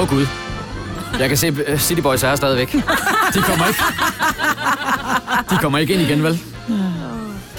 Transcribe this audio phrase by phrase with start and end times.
[0.00, 0.26] Åh oh, gud.
[1.18, 2.72] Jeg kan se, øh, City Boys er stadigvæk.
[3.34, 3.80] De kommer ikke.
[5.50, 6.40] De kommer ikke ind igen, vel?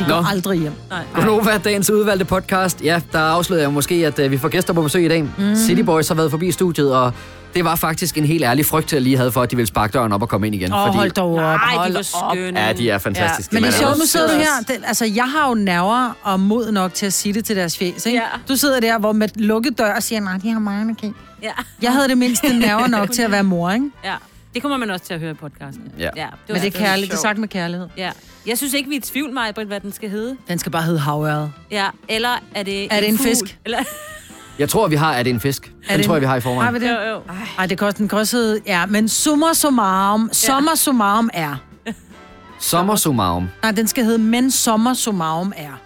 [0.01, 0.73] De går aldrig hjem.
[1.13, 2.83] Godnova, dagens udvalgte podcast.
[2.83, 5.23] Ja, der afslørede jeg måske, at uh, vi får gæster på besøg i dag.
[5.23, 5.55] Mm.
[5.55, 7.13] City Boys har været forbi studiet, og
[7.53, 9.93] det var faktisk en helt ærlig frygt, jeg lige havde for, at de ville sparke
[9.93, 10.73] døren op og komme ind igen.
[10.73, 11.37] Åh, oh, hold dog op.
[11.37, 12.35] Nej, hold de var op.
[12.35, 12.59] skønne.
[12.59, 13.53] Ja, de er fantastiske.
[13.53, 14.45] Men det er sjovt, nu sidder du her.
[14.67, 17.77] Det, altså, jeg har jo nerver og mod nok til at sige det til deres
[17.77, 18.17] fjes, ikke?
[18.19, 18.23] Ja.
[18.49, 21.13] Du sidder der, hvor med lukket dør og siger, nej, de har mig energi.
[21.43, 21.51] Ja.
[21.81, 23.85] Jeg havde det mindste nerver nok til at være mor, ikke?
[24.03, 24.15] ja.
[24.53, 25.91] Det kommer man også til at høre i podcasten.
[25.99, 26.09] Ja.
[26.15, 27.11] ja Men det er kærligt.
[27.11, 27.87] Det er sagt med kærlighed.
[27.97, 28.11] Ja.
[28.47, 30.37] Jeg synes ikke, vi er i tvivl, mig, hvad den skal hedde.
[30.47, 31.51] Den skal bare hedde havøret.
[31.71, 31.87] Ja.
[32.09, 33.27] Eller er det Er det en fugl?
[33.29, 33.59] fisk?
[33.65, 33.79] Eller...
[34.59, 35.65] Jeg tror, vi har, er det en fisk?
[35.67, 36.73] Er Den det tror en- jeg, vi har i Har forvejen.
[36.73, 36.89] vi det?
[36.89, 37.21] Jo, jo.
[37.57, 41.55] Ej, det koster den kan også hedde, ja, men summa summarum, sommer summarum er.
[42.59, 43.49] Sommer summarum.
[43.63, 45.81] Nej, den skal hedde men sommer summarum er.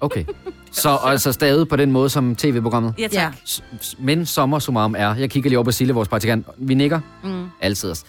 [0.00, 0.24] Okay.
[0.72, 2.94] Så altså stadig på den måde som tv-programmet.
[2.98, 3.34] Ja, tak.
[3.48, 3.62] S-
[3.98, 5.14] Men sommer summarum er.
[5.14, 6.46] Jeg kigger lige over på Sille, vores praktikant.
[6.58, 7.00] Vi nikker.
[7.24, 7.46] Mm.
[7.60, 8.02] Altid os.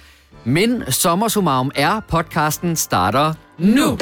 [0.44, 2.00] Men sommer summarum er.
[2.09, 3.97] Podcasten starter nu.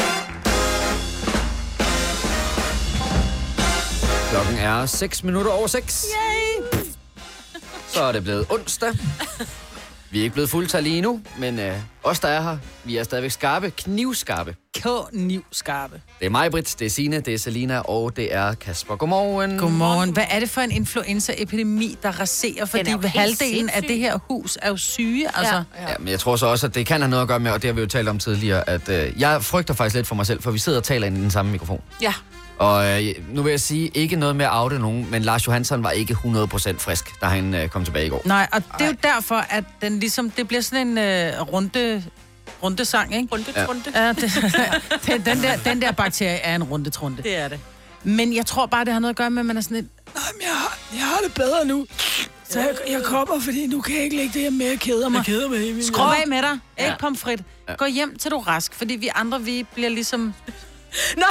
[4.31, 6.05] Klokken er 6 minutter over 6.
[6.15, 6.81] Yay!
[7.87, 8.89] Så er det blevet onsdag.
[10.11, 11.73] Vi er ikke blevet fuldtal lige endnu, men øh,
[12.03, 14.55] os, der er her, vi er stadigvæk skarpe, knivskarpe.
[14.73, 16.01] K-niv skarpe.
[16.19, 18.95] Det er mig, Britt, det er Signe, det er Selina, og det er Kasper.
[18.95, 19.57] Godmorgen.
[19.57, 20.13] Godmorgen.
[20.13, 22.65] Hvad er det for en influenza-epidemi, der raserer?
[22.65, 25.37] Fordi er helt halvdelen af det her hus er jo syge.
[25.37, 25.53] Altså.
[25.53, 25.89] Ja.
[25.89, 27.61] Ja, men jeg tror så også, at det kan have noget at gøre med, og
[27.61, 30.25] det har vi jo talt om tidligere, at øh, jeg frygter faktisk lidt for mig
[30.25, 31.81] selv, for vi sidder og taler ind i den samme mikrofon.
[32.01, 32.13] Ja.
[32.61, 35.83] Og øh, nu vil jeg sige, ikke noget med at oute nogen, men Lars Johansson
[35.83, 38.21] var ikke 100% frisk, da han øh, kom tilbage i går.
[38.25, 42.03] Nej, og det er jo derfor, at den ligesom, det bliver sådan en øh, runde,
[42.63, 43.27] runde sang, ikke?
[43.31, 43.61] Runde, Ja.
[43.61, 43.67] ja.
[43.67, 43.83] runde.
[43.95, 44.07] Ja,
[45.15, 47.23] det, den, der, den der bakterie er en runde trunde.
[47.23, 47.59] Det er det.
[48.03, 49.87] Men jeg tror bare, det har noget at gøre med, at man er sådan et,
[50.15, 51.85] Nej, men jeg har, jeg har det bedre nu.
[52.49, 55.09] Så jeg, jeg kommer, fordi nu kan jeg ikke lægge det her med, jeg keder
[55.09, 55.17] mig.
[55.17, 57.41] Jeg keder mig helt Skru af med dig, ikke pomfrit.
[57.77, 60.33] Gå hjem til du er rask, fordi vi andre, vi bliver ligesom...
[61.17, 61.25] Nå,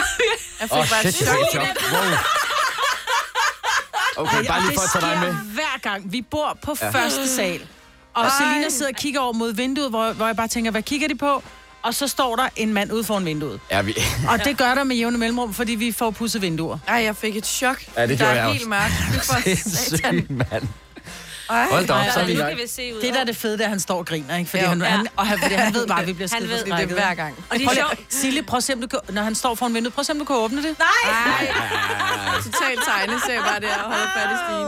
[0.61, 1.93] Jeg fik Åh, bare et shit, er et chok.
[1.93, 2.01] Wow.
[4.17, 5.33] Okay, bare lige for at tage dig med.
[5.55, 6.13] Hver gang.
[6.13, 6.91] Vi bor på ja.
[6.91, 7.61] første sal.
[8.15, 11.09] Og Selina sidder og kigger over mod vinduet, hvor, hvor jeg bare tænker, hvad kigger
[11.09, 11.43] de på?
[11.83, 13.61] Og så står der en mand ude foran vinduet.
[13.71, 13.95] Ja, vi...
[14.29, 16.79] Og det gør der med jævne mellemrum, fordi vi får pudset vinduer.
[16.89, 17.83] Ej, jeg fik et chok.
[17.97, 18.69] Ja, det der gjorde er jeg helt også.
[18.69, 19.45] mærkt.
[19.45, 19.59] Det.
[19.89, 20.69] Sindssygt, mand.
[21.51, 21.67] Ej.
[21.71, 22.59] Hold da op, så er det vi i gang.
[23.03, 24.51] Det, der er det fede, det er, at han står og griner, ikke?
[24.51, 24.69] Fordi Jo.
[24.69, 24.85] han, Ja.
[24.85, 26.95] han, og han, fordi han ved bare, at vi bliver Han skide ved Det er
[26.95, 27.35] hver gang.
[27.51, 28.01] Og det Prøv er sjovt.
[28.09, 30.13] Sille, prøv at se, om du kan, når han står foran vinduet, prøv at se,
[30.13, 30.77] om du kan åbne det.
[30.79, 31.53] Nej!
[32.45, 34.61] Totalt tegneserie bare der og holde fat i.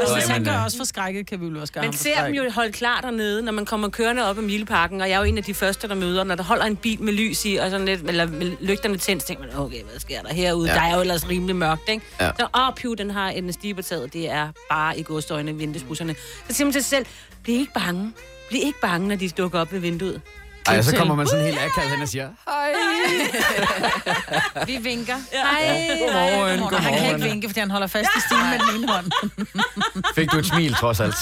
[0.00, 0.64] Altså, Nå, hvis han gør øh.
[0.64, 3.52] også forskrækket, kan vi jo også gøre Man ser dem jo holde klar dernede, når
[3.52, 5.94] man kommer kørende op ad Mileparken, og jeg er jo en af de første, der
[5.94, 8.96] møder, når der holder en bil med lys i, og sådan lidt, eller med lygterne
[8.98, 10.68] tændt, så tænker man, okay, hvad sker der herude?
[10.68, 10.74] Ja.
[10.74, 12.04] Der er jo ellers rimelig mørkt, ikke?
[12.20, 12.30] Ja.
[12.40, 15.52] Så, åh, piv, den har en stige på taget, det er bare i godstøjne
[16.04, 16.14] vinduesbusserne.
[16.48, 17.06] Så siger man til sig selv,
[17.42, 18.12] bliv ikke bange.
[18.48, 20.20] Bliv ikke bange, når de dukker op ved vinduet.
[20.66, 22.72] Ej, så kommer man sådan helt akavet hen og siger, hej.
[24.66, 25.14] Vi vinker.
[25.32, 25.88] Hej.
[26.00, 28.92] Godmorgen, Og han kan ikke vinke, fordi han holder fast i stilen med den ene
[28.92, 29.06] hånd.
[30.16, 31.14] Fik du et smil, trods alt?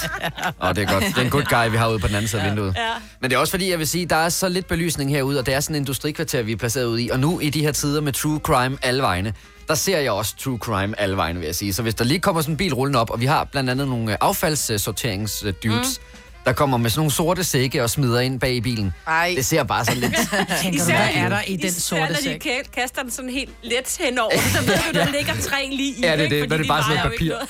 [0.59, 1.05] Og det er godt.
[1.05, 2.75] Det er en good guy, vi har ude på den anden side af vinduet.
[2.77, 2.91] Ja.
[3.21, 5.47] Men det er også fordi, jeg vil sige, der er så lidt belysning herude, og
[5.47, 7.09] det er sådan en industrikvarter, vi er placeret ude i.
[7.11, 9.35] Og nu i de her tider med true crime alle vegne,
[9.69, 11.73] der ser jeg også true crime alle vegne, vil jeg sige.
[11.75, 13.89] Så hvis der lige kommer sådan en bil rullende op, og vi har blandt andet
[13.89, 16.19] nogle øh, affaldssorteringsdudes, mm.
[16.45, 18.95] der kommer med sådan nogle sorte sække og smider ind bag i bilen.
[19.07, 19.33] Ej.
[19.37, 20.15] Det ser bare sådan lidt...
[20.63, 22.47] Tænker, Især- hvad er der i den Især sorte når de sæk?
[22.47, 26.01] ka- kaster den sådan helt let henover, så ved du, der ligger tre lige i.
[26.03, 26.41] Ja, det er det.
[26.41, 27.49] Men det er de bare sådan noget noget.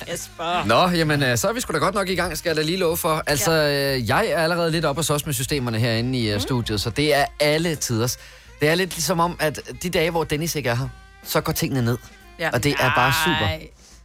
[0.08, 0.64] Kasper.
[0.66, 2.62] Nå, jamen, øh, så er vi sgu da godt nok i gang, skal jeg da
[2.62, 3.22] lige love for.
[3.26, 6.80] Altså, øh, jeg er allerede lidt op og sås med systemerne herinde i uh, studiet,
[6.80, 8.18] så det er alle tiders.
[8.60, 10.88] Det er lidt ligesom om, at de dage, hvor Dennis ikke er her,
[11.24, 11.98] så går tingene ned.
[12.38, 12.50] Ja.
[12.52, 13.48] Og det er bare super.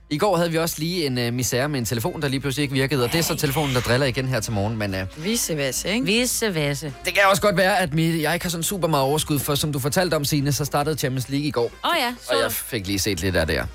[0.09, 2.63] I går havde vi også lige en uh, misære med en telefon, der lige pludselig
[2.63, 4.77] ikke virkede, og det er så telefonen, der driller igen her til morgen.
[4.77, 6.05] Men uh, Vise væs, ikke?
[6.05, 6.93] Visse vasse.
[7.05, 9.55] det kan også godt være, at mit, jeg ikke har sådan super meget overskud, for
[9.55, 12.41] som du fortalte om, Signe, så startede Champions League i går, Åh oh, ja, og
[12.43, 12.57] jeg så.
[12.57, 13.65] fik lige set lidt af det her.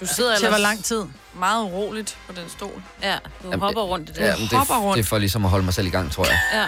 [0.00, 1.02] Du sidder Til hvor ellers lang tid?
[1.38, 2.82] meget uroligt på den stol.
[3.02, 4.20] Ja, du Jamen, hopper rundt i det.
[4.20, 4.96] Ja, det, hopper rundt.
[4.96, 6.38] det er for ligesom at holde mig selv i gang, tror jeg.
[6.54, 6.64] Ja.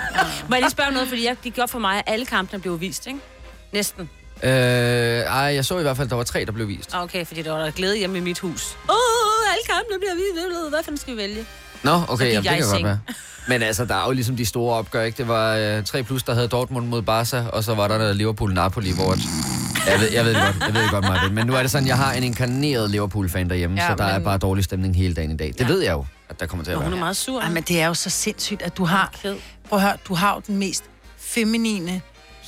[0.49, 2.81] Må jeg lige spørge noget, fordi jeg, det gjorde for mig, at alle kampene blev
[2.81, 3.19] vist, ikke?
[3.73, 4.11] Næsten.
[4.43, 6.95] Øh, ej, jeg så i hvert fald, at der var tre, der blev vist.
[6.95, 8.77] Okay, fordi der var der glæde hjemme i mit hus.
[8.89, 10.69] Åh, oh, alle kampene bliver vist.
[10.71, 11.47] Hvad fanden skal vi vælge?
[11.83, 12.99] Nå, okay, jamen, det kan godt være.
[13.49, 15.19] Men altså, der er jo ligesom de store opgør, ikke?
[15.19, 18.13] Det var øh, 3 plus, der havde Dortmund mod Barca, og så var der, der
[18.15, 19.13] Liverpool-Napoli, hvor...
[19.13, 19.19] At,
[19.93, 21.35] jeg, ved, jeg ved det godt, jeg ved det godt, Martin.
[21.35, 24.07] Men nu er det sådan, jeg har en inkarneret Liverpool-fan derhjemme, ja, Ja, så der
[24.07, 24.15] men...
[24.21, 25.47] er bare dårlig stemning hele dagen i dag.
[25.49, 25.67] Det ja.
[25.67, 27.01] ved jeg jo, at der kommer til at Og hun er være.
[27.01, 27.41] meget sur.
[27.41, 29.13] Ej, men det er jo så sindssygt, at du har...
[29.69, 30.85] Prøv at høre, du har jo den mest
[31.19, 32.01] feminine,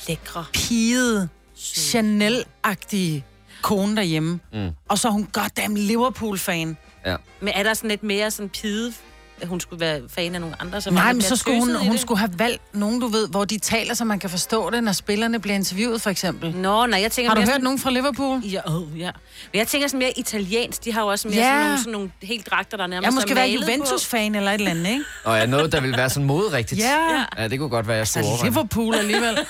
[0.07, 0.45] Lækre.
[0.53, 3.23] pigede, Chanel-agtige
[3.61, 4.39] kone derhjemme.
[4.53, 4.69] Mm.
[4.89, 6.77] Og så er hun goddamn Liverpool-fan.
[7.05, 7.15] Ja.
[7.39, 8.93] Men er der sådan lidt mere sådan pide,
[9.41, 10.81] at hun skulle være fan af nogle andre?
[10.81, 13.45] Som er Nej, men så skulle hun, hun skulle have valgt nogen, du ved, hvor
[13.45, 16.55] de taler, så man kan forstå det, når spillerne bliver interviewet, for eksempel.
[16.55, 18.39] Nå, nej, jeg tænker Har du mere hørt sådan, nogen fra Liverpool?
[18.39, 19.11] Ja, oh, ja.
[19.51, 20.85] Men jeg tænker sådan mere italiensk.
[20.85, 21.43] De har jo også mere Ja.
[21.51, 23.49] sådan, nogle, sådan nogle helt dragter, der nærmest Jeg måske være.
[23.49, 25.03] Juventus-fan eller et eller andet, ikke?
[25.23, 26.81] Og ja, noget, der vil være sådan moderigtigt.
[26.81, 27.25] Ja.
[27.37, 28.49] Ja, det kunne godt være, jeg Så skulle overveje.
[28.49, 29.37] Liverpool alligevel.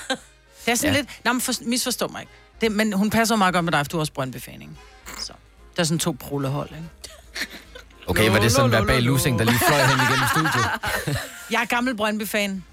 [0.66, 1.00] Det er sådan Ja.
[1.00, 1.10] lidt...
[1.24, 2.32] Nå, men for, misforstå mig ikke.
[2.60, 4.72] Det, men hun passer meget godt med dig, for du er også Brøndby-fan, ikke?
[5.20, 5.32] Så.
[5.76, 7.48] Der er sådan to prullehold, ikke?
[8.06, 10.70] Okay, var det sådan en verbal losing, der lige fløj hen igennem studiet?
[11.52, 12.64] Jeg er gammel Brøndby-fan.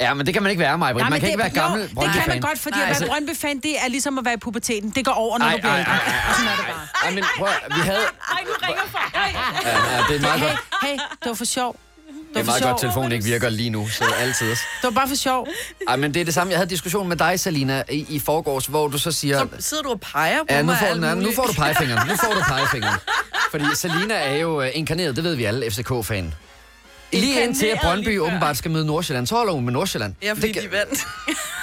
[0.00, 0.94] Ja, men det kan man ikke være, mig.
[0.98, 3.04] Ja, Man kan ikke være gammel jo, det kan man godt, fordi Nej, at altså-
[3.04, 4.90] være Brøndby-fan, det er ligesom at være i puberteten.
[4.90, 5.92] Det går over, når Ej, du bliver ældre.
[5.92, 6.86] Og sådan er det bare.
[7.04, 7.98] Ej, men prøv, vi havde...
[8.32, 9.14] Ej, nu ringer folk.
[9.14, 9.34] Ej.
[9.64, 10.60] Ja, ja, det er meget Hey, godt.
[10.82, 11.76] hey, det var for sjov.
[12.34, 14.48] Det er meget godt, at telefonen ikke virker lige nu, så altid.
[14.50, 15.48] Det var bare for sjov.
[15.88, 16.50] Ej, men det er det samme.
[16.50, 19.38] Jeg havde diskussion med dig, Salina, i, i forgårs, hvor du så siger...
[19.38, 22.08] Så sidder du og peger på Ja, nu mig får, nej, nu får du pegefingeren.
[22.08, 22.98] Nu får du pegefingeren.
[23.50, 26.34] Fordi Salina er jo øh, inkarneret, det ved vi alle, FCK-fan.
[27.12, 30.14] Lige indtil at Brøndby åbenbart skal møde Nordsjælland, så holder hun med Nordsjælland.
[30.22, 30.98] Ja, fordi det, de vandt.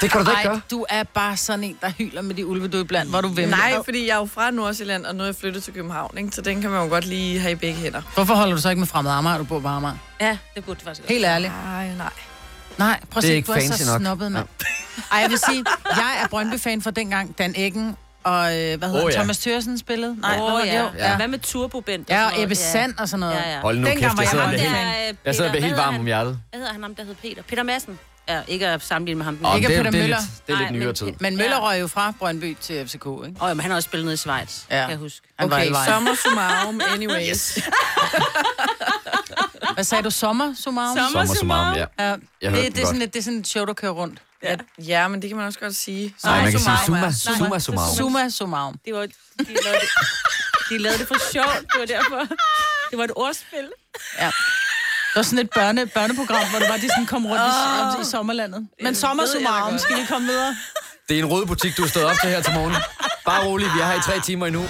[0.00, 0.60] det kan du da ikke gøre.
[0.70, 3.28] du er bare sådan en, der hyler med de ulve, du er iblandt, hvor du
[3.28, 3.56] vimler.
[3.56, 6.30] Nej, fordi jeg er jo fra Nordsjælland, og nu er jeg flyttet til København, ikke?
[6.32, 8.02] så den kan man jo godt lige have i begge hænder.
[8.14, 9.94] Hvorfor holder du så ikke med fremmed Amager, du bor på Amager?
[10.20, 11.12] Ja, det burde du faktisk godt.
[11.12, 11.52] Helt ærligt.
[11.64, 12.10] Nej, nej.
[12.78, 14.00] Nej, prøv at Det er se, ikke du er fancy så nok.
[14.00, 14.46] snobbet, mand.
[15.12, 15.64] Ej, jeg vil sige,
[15.96, 19.16] jeg er Brøndby-fan fra dengang Dan Eggen og, øh, hvad hedder Åh, oh, ja.
[19.18, 20.16] Thomas Thørsen spillede.
[20.20, 20.70] Nej, Åh, hvad ja.
[20.70, 20.98] hedder det?
[20.98, 21.16] ja.
[21.16, 22.10] Hvad med Turbobent?
[22.10, 23.34] Ja, og Ebbe Sand og sådan noget.
[23.34, 23.60] Ja, ja.
[23.60, 24.58] Hold nu kæft, var jeg jeg sidder, fan.
[24.60, 26.32] helt, øh, jeg sidder Peter- helt hvad varm hedder om hjertet.
[26.32, 26.40] han?
[26.50, 27.42] Hvad hedder han, ham, der hed Peter?
[27.42, 27.98] Peter Madsen.
[28.28, 29.38] Ja, ikke at sammenligne med ham.
[29.44, 30.18] Åh, Ikke det, er- Peter det, er Møller.
[30.20, 31.06] lidt, det er lidt Nej, nyere men- tid.
[31.20, 31.62] Men Møller Ja.
[31.62, 33.06] røg jo fra Brøndby til FCK, ikke?
[33.06, 34.80] Åh, oh, men han har også spillet nede i Schweiz, Ja.
[34.80, 35.20] kan jeg huske.
[35.38, 35.92] Han var Okay, vejen.
[35.92, 37.28] sommer summarum, anyways.
[37.28, 37.58] Yes.
[39.74, 40.10] Hvad sagde du?
[40.10, 40.98] Sommer, Sumarum?
[41.12, 41.34] Sommer.
[41.34, 41.84] Summarum, ja.
[41.98, 42.04] Ja,
[42.42, 44.18] Jeg det, det, er sådan et, det er sådan et show, der kører rundt.
[44.42, 46.14] Ja, ja, men det kan man også godt sige.
[46.24, 47.96] Nej, man kan sige summarum summa, er- summa summarum.
[47.96, 48.74] Summa Sumarum.
[48.84, 49.88] Det var, de, lavede det,
[50.70, 52.18] de lavede det for sjovt, det var derfor.
[52.90, 53.68] Det var et ordspil.
[54.18, 54.30] Ja.
[55.18, 57.42] Det var sådan et børne, børneprogram, hvor det var, de sådan kom rundt
[57.98, 58.68] i, i sommerlandet.
[58.82, 59.80] Men sommer da Sumarum, godt.
[59.80, 60.56] skal vi komme videre?
[61.08, 62.74] Det er en rød butik, du er stået op til her til morgen.
[63.24, 64.62] Bare rolig, vi er her i tre timer endnu.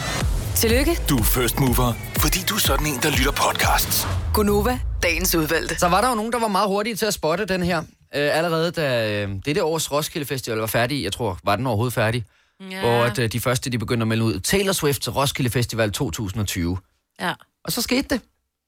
[0.57, 4.07] Tillykke, Du er first mover, fordi du er sådan en, der lytter podcasts.
[4.35, 5.79] Gunova, dagens udvalgte.
[5.79, 7.79] Så var der jo nogen, der var meget hurtige til at spotte den her.
[7.79, 11.95] Øh, allerede da øh, dette års Roskilde Festival var færdig, jeg tror, var den overhovedet
[11.95, 12.25] færdig,
[12.71, 12.81] ja.
[12.81, 15.93] hvor at, øh, de første, de begyndte at melde ud, Taylor Swift til Roskilde Festival
[15.93, 16.79] 2020.
[17.21, 17.33] Ja,
[17.65, 18.21] Og så skete det.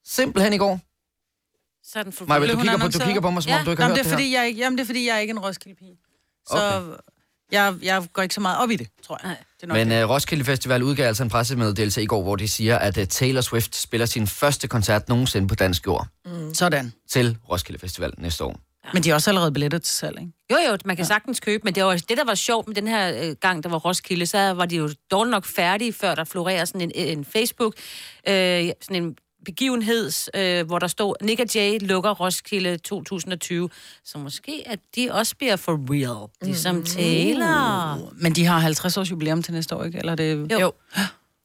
[0.07, 0.81] Simpelthen i går.
[1.85, 2.25] Så er den for...
[2.25, 3.65] Maja, du kigger, på, du kigger på mig, som om Ja.
[3.65, 5.07] du ikke har Jamen, hørt det er, det, fordi jeg, ikke- jamen, det er fordi,
[5.07, 5.97] jeg er ikke en Roskilde-pige.
[6.49, 6.97] Så Okay.
[7.53, 9.29] jeg, jeg går ikke så meget op i det, tror jeg.
[9.29, 9.37] Nej.
[9.57, 12.49] Det er nok Men øh, Roskilde Festival udgav altså en pressemeddelelse i går, hvor de
[12.49, 16.07] siger, at øh, Taylor Swift spiller sin første koncert nogensinde på dansk jord
[16.55, 16.93] Sådan.
[17.11, 18.61] til Roskilde Festival næste år.
[18.95, 20.33] Men de har også allerede billetter til salg, ikke?
[20.51, 22.87] Jo, jo, man kan sagtens købe, men det var det, der var sjovt med den
[22.89, 26.25] her øh, gang, der var Roskilde, så var de jo dårligt nok færdige, før der
[26.25, 27.75] florerer sådan en, en Facebook,
[28.29, 28.33] øh,
[28.83, 33.69] sådan en begivenhed, øh, hvor der stod, Nick og Jay lukker Roskilde 2020.
[34.05, 36.85] Så måske, at de også bliver for real, ligesom mm.
[36.85, 38.13] Taylor.
[38.23, 39.99] Men de har 50 års jubilæum til næste år, ikke?
[39.99, 40.53] Eller er det...
[40.53, 40.61] Jo.
[40.61, 40.73] jo.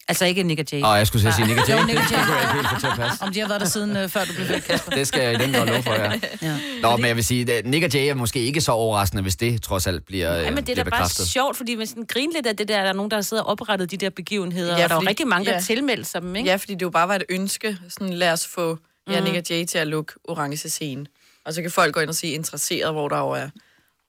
[0.07, 0.81] Altså ikke Nick og Jay.
[0.81, 1.75] Og jeg skulle sige Nick og Jay.
[1.75, 2.19] Jo, Det Nick og Jay.
[2.25, 3.24] kunne jeg ikke helt få til at passe.
[3.24, 4.92] Om de har været der siden øh, før du blev Kasper.
[4.92, 6.12] Det skal jeg i den grad love for, ja.
[6.42, 6.57] Ja.
[6.81, 9.36] Nå, men jeg vil sige, at Nick og Jay er måske ikke så overraskende, hvis
[9.36, 12.06] det trods alt bliver, Ja, øh, men det er da bare sjovt, fordi man sådan
[12.06, 14.10] griner lidt af det der, der er nogen, der har siddet og oprettet de der
[14.10, 15.57] begivenheder, Ja, ja, og der er rigtig mange, der ja.
[15.57, 15.62] ja.
[15.63, 16.50] tilmelder sig dem, ikke?
[16.50, 17.78] Ja, fordi det jo bare var et ønske.
[17.90, 18.78] Sådan, lad os få
[19.10, 21.06] Jannik og Jay til at lukke orange scene.
[21.46, 23.50] Og så kan folk gå ind og sige interesseret, hvor der jo er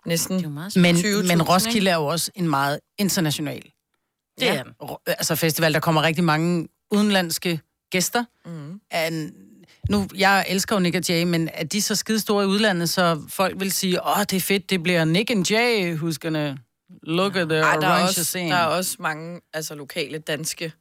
[0.07, 3.63] næsten Det er Men, 20.000, men Roskilde er jo også en meget international
[4.41, 4.73] Det er den.
[4.83, 5.75] ro- altså festival.
[5.75, 8.25] Der kommer rigtig mange udenlandske gæster.
[8.45, 8.81] Mm.
[8.91, 9.33] And,
[9.91, 12.89] nu, jeg elsker jo Nick og Jay, men er de så skide store i udlandet,
[12.89, 16.57] så folk vil sige, åh, det er fedt, det bliver Nick and Jay, gonna
[17.03, 18.51] look at the Ej, der, er også, scene.
[18.51, 20.65] der er også mange altså, lokale danske.
[20.65, 20.73] Det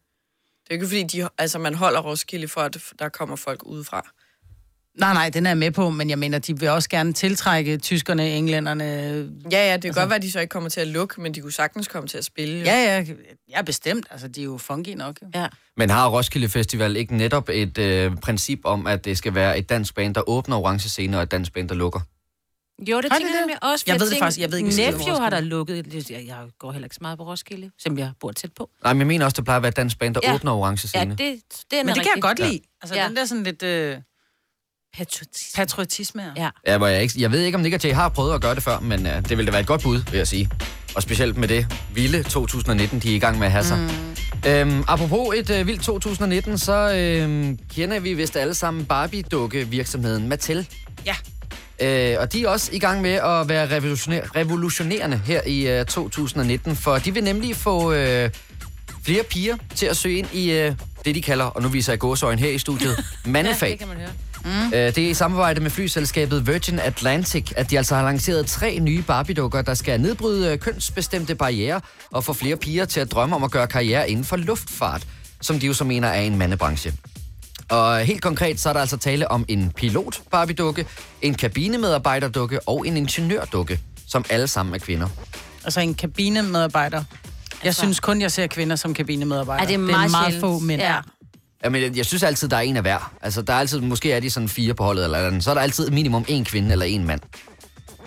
[0.72, 4.12] er jo ikke fordi, de, altså, man holder Roskilde for, at der kommer folk udefra.
[5.00, 7.78] Nej, nej, den er jeg med på, men jeg mener, de vil også gerne tiltrække
[7.78, 8.84] tyskerne, englænderne.
[8.84, 11.22] Ja, ja, det kan altså, godt være, at de så ikke kommer til at lukke,
[11.22, 12.58] men de kunne sagtens komme til at spille.
[12.60, 12.64] jo.
[12.66, 13.06] Ja, ja,
[13.50, 14.06] jeg er bestemt.
[14.12, 15.18] Altså, de er jo funky nok.
[15.22, 15.28] Jo.
[15.36, 15.48] Ja.
[15.78, 19.70] Men har Roskilde Festival ikke netop et øh, princip om, at det skal være et
[19.70, 22.00] dansk band, der åbner orange scene, og et dansk band, der lukker?
[22.80, 23.34] Jo, det Har tænker det?
[23.34, 23.86] jeg nemlig også.
[23.86, 26.10] for Jeg ved det faktisk- jeg ved ikke, med har der lukket.
[26.10, 28.70] Jeg, jeg går heller ikke så meget på Roskilde, som jeg bor tæt på.
[28.84, 30.34] Nej, men jeg mener også, det plejer at være et dansk band, der Ja.
[30.36, 31.12] åbner orange Ja, scene.
[31.12, 31.18] det,
[31.72, 32.48] det er Men det kan jeg godt Ja.
[32.48, 32.60] lide.
[32.82, 33.08] Altså, Ja.
[33.08, 33.98] den der sådan lidt øh,
[34.98, 35.56] Patriotisme.
[35.56, 36.24] patriotisme.
[36.38, 36.50] Ja.
[36.68, 38.56] Ja, hvor jeg, ikke, jeg ved ikke, om Nick og Jay har prøvet at gøre
[38.56, 40.50] det før, men øh, det ville da være et godt bud, vil jeg sige.
[40.96, 43.78] Og specielt med det vilde 2019, de er i gang med at have sig.
[43.78, 44.50] Mm.
[44.50, 50.68] Øhm, apropos et øh, vildt 2019, så øh, kender vi vist alle sammen Barbie-dukke-virksomheden Mattel.
[51.06, 51.16] Ja.
[51.80, 55.86] Øh, og de er også i gang med at være revolutioner- revolutionerende her i øh,
[55.86, 58.30] 2019, for de vil nemlig få, øh,
[59.04, 60.76] flere piger til at søge ind i øh,
[61.06, 63.70] det, de kalder, og nu viser jeg gåsøjen her i studiet, mandefag.
[63.70, 64.10] Det kan man høre.
[64.46, 64.72] Mm.
[64.72, 69.02] Det er i samarbejde med flyselskabet Virgin Atlantic, at de altså har lanceret tre nye
[69.02, 73.44] Barbie-dukker, der skal nedbryde øh, kønsbestemte barriere og få flere piger til at drømme om
[73.44, 75.08] at gøre karriere inden for luftfart,
[75.42, 76.94] som de jo så mener er en mandebranche.
[77.70, 80.86] Og helt konkret, så er der altså tale om en pilot Barbie-dukke,
[81.22, 85.08] en kabinemedarbejderdukke og en ingeniørdukke, som alle sammen er kvinder.
[85.64, 86.98] Altså en kabinemedarbejder.
[86.98, 89.64] Jeg altså, synes kun, jeg ser kvinder som kabinemedarbejder.
[89.64, 90.42] Er det er det er meget meget sjældent.
[90.42, 90.82] få mænd.
[90.82, 90.96] Ja.
[91.66, 93.14] Jamen, jeg, jeg synes altid, der er en af hver.
[93.22, 95.44] Altså, der er altid, måske er de sådan fire på holdet, eller andet.
[95.44, 97.22] så er der altid minimum en kvinde eller en mand.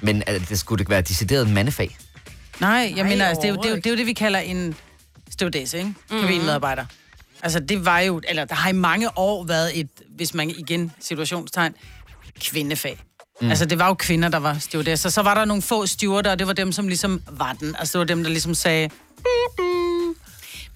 [0.03, 1.99] Men øh, det skulle ikke være et decideret mandefag.
[2.61, 4.07] Nej, jeg Nej, mener, altså, det, er jo, det, er jo, det er jo det,
[4.07, 4.75] vi kalder en
[5.31, 5.95] stewardesse, ikke?
[6.11, 6.85] Kabinmedarbejder.
[7.43, 10.93] Altså, det var jo, eller der har i mange år været et, hvis man igen,
[11.01, 11.75] situationstegn,
[12.41, 12.99] kvindefag.
[13.41, 13.49] Mm.
[13.49, 15.09] Altså, det var jo kvinder, der var stewardesser.
[15.09, 17.77] Så var der nogle få stewarder, og det var dem, som ligesom var den.
[17.79, 18.91] Altså, det var dem, der ligesom sagde,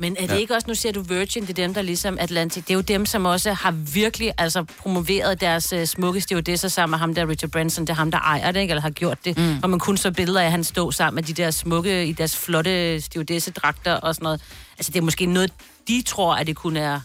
[0.03, 0.39] Men er det ja.
[0.39, 2.81] ikke også, nu siger du Virgin, det er dem, der ligesom Atlantic, det er jo
[2.81, 7.29] dem, som også har virkelig altså, promoveret deres uh, smukke stewardesser sammen med ham der,
[7.29, 8.71] Richard Branson, det er ham, der ejer det, ikke?
[8.71, 9.39] eller har gjort det.
[9.39, 9.59] Mm.
[9.63, 12.13] Og man kun så billeder af, at han stod sammen med de der smukke, i
[12.13, 14.41] deres flotte stewardessedragter og sådan noget.
[14.79, 15.53] Altså, det er måske noget,
[15.89, 17.01] de tror, at det kun er...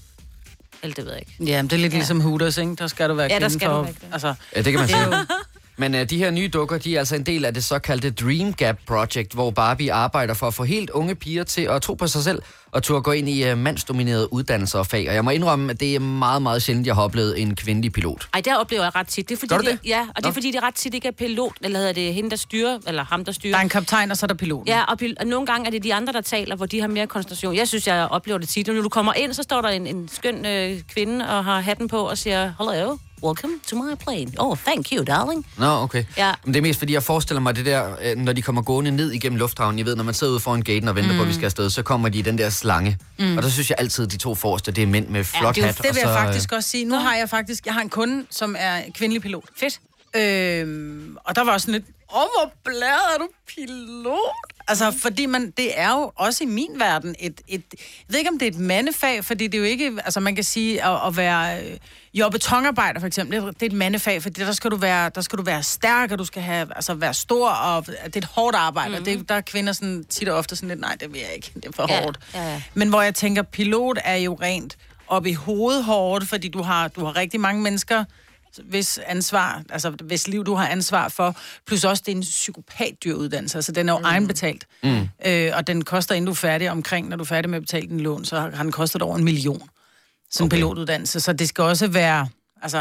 [0.84, 1.52] Eller det ved jeg ikke.
[1.52, 1.98] ja, det er lidt ja.
[1.98, 2.76] ligesom Hooters, ikke?
[2.76, 3.94] Der skal du være Ja, der skal for, du være.
[4.12, 5.06] Altså, Ja, det kan man sige.
[5.80, 8.54] Men uh, de her nye dukker, de er altså en del af det såkaldte Dream
[8.54, 12.08] Gap Project, hvor Barbie arbejder for at få helt unge piger til at tro på
[12.08, 12.42] sig selv
[12.78, 15.10] og turde gå ind i uh, mandsdominerede uddannelser og fag.
[15.10, 17.92] Og jeg må indrømme, at det er meget, meget sjældent, jeg har oplevet en kvindelig
[17.92, 18.28] pilot.
[18.34, 19.30] Ej, der oplever jeg ret tit.
[19.30, 19.80] Det er fordi, Gør du det?
[19.84, 19.90] det?
[19.90, 20.34] Ja, og det er Nå.
[20.34, 23.26] fordi, det ret tit ikke er pilot, eller hedder det hende, der styrer, eller ham,
[23.26, 23.52] der styrer.
[23.52, 24.68] der er en kaptajn, og så er der piloten.
[24.68, 26.88] Ja, og, pil- og nogle gange er det de andre, der taler, hvor de har
[26.88, 27.56] mere koncentration.
[27.56, 28.68] Jeg synes, jeg oplever det tit.
[28.68, 31.88] Når du kommer ind, så står der en, en skøn øh, kvinde og har hatten
[31.88, 34.32] på og siger, Hello, welcome to my plane.
[34.38, 35.46] Oh, thank you, darling.
[35.58, 36.04] Nå, okay.
[36.18, 36.34] Ja.
[36.44, 38.92] Men det er mest fordi, jeg forestiller mig det der, øh, når de kommer gående
[38.92, 39.78] ned igennem lufthavnen.
[39.80, 41.18] Jeg ved, når man sidder ude foran gaten og venter mm.
[41.18, 42.98] på, at vi skal afsted, så kommer de i den der slange.
[43.20, 43.38] Mm.
[43.38, 45.66] Og der synes jeg altid, de to forreste, det er mænd med flot det, er
[45.66, 45.78] jo- hat.
[45.78, 46.86] det vil og så, jeg faktisk også sige.
[46.86, 49.44] Nu har jeg faktisk, jeg har en kunde, som er kvindelig pilot.
[49.60, 49.80] Fedt.
[50.16, 54.18] Øhm, og der var også sådan lidt, åh, hvor blæret er du pilot?
[54.68, 58.30] Altså, fordi man, det er jo også i min verden et, et, jeg ved ikke,
[58.32, 61.08] om det er et mandefag, fordi det er jo ikke, altså man kan sige, at,
[61.08, 61.78] at være øh,
[62.20, 65.40] jo, betonarbejder for eksempel, det er, et mandefag, fordi der skal du være, der skal
[65.40, 68.56] du være stærk, og du skal have, altså være stor, og det er et hårdt
[68.56, 69.02] arbejde, mm-hmm.
[69.02, 71.34] og det, der er kvinder sådan, tit og ofte sådan lidt, nej, det vil jeg
[71.36, 72.20] ikke, det er for Ja, hårdt.
[72.34, 72.62] ja, ja.
[72.74, 76.88] Men hvor jeg tænker, pilot er jo rent op i hovedet hårdt, fordi du har,
[76.88, 78.04] du har rigtig mange mennesker,
[78.64, 83.14] hvis ansvar, altså hvis liv du har ansvar for, plus også det er en psykopatdyr
[83.14, 84.06] uddannelse, altså den er jo mm.
[84.06, 84.66] egenbetalt.
[84.84, 85.08] Mm.
[85.26, 87.62] Øh, og den koster, inden du er færdig omkring, når du er færdig med at
[87.64, 89.70] betale din lån, så har har den kostet over en million.
[90.40, 90.56] En Okay.
[90.58, 91.20] pilotuddannelse.
[91.20, 92.28] Så det skal også være,
[92.62, 92.80] altså,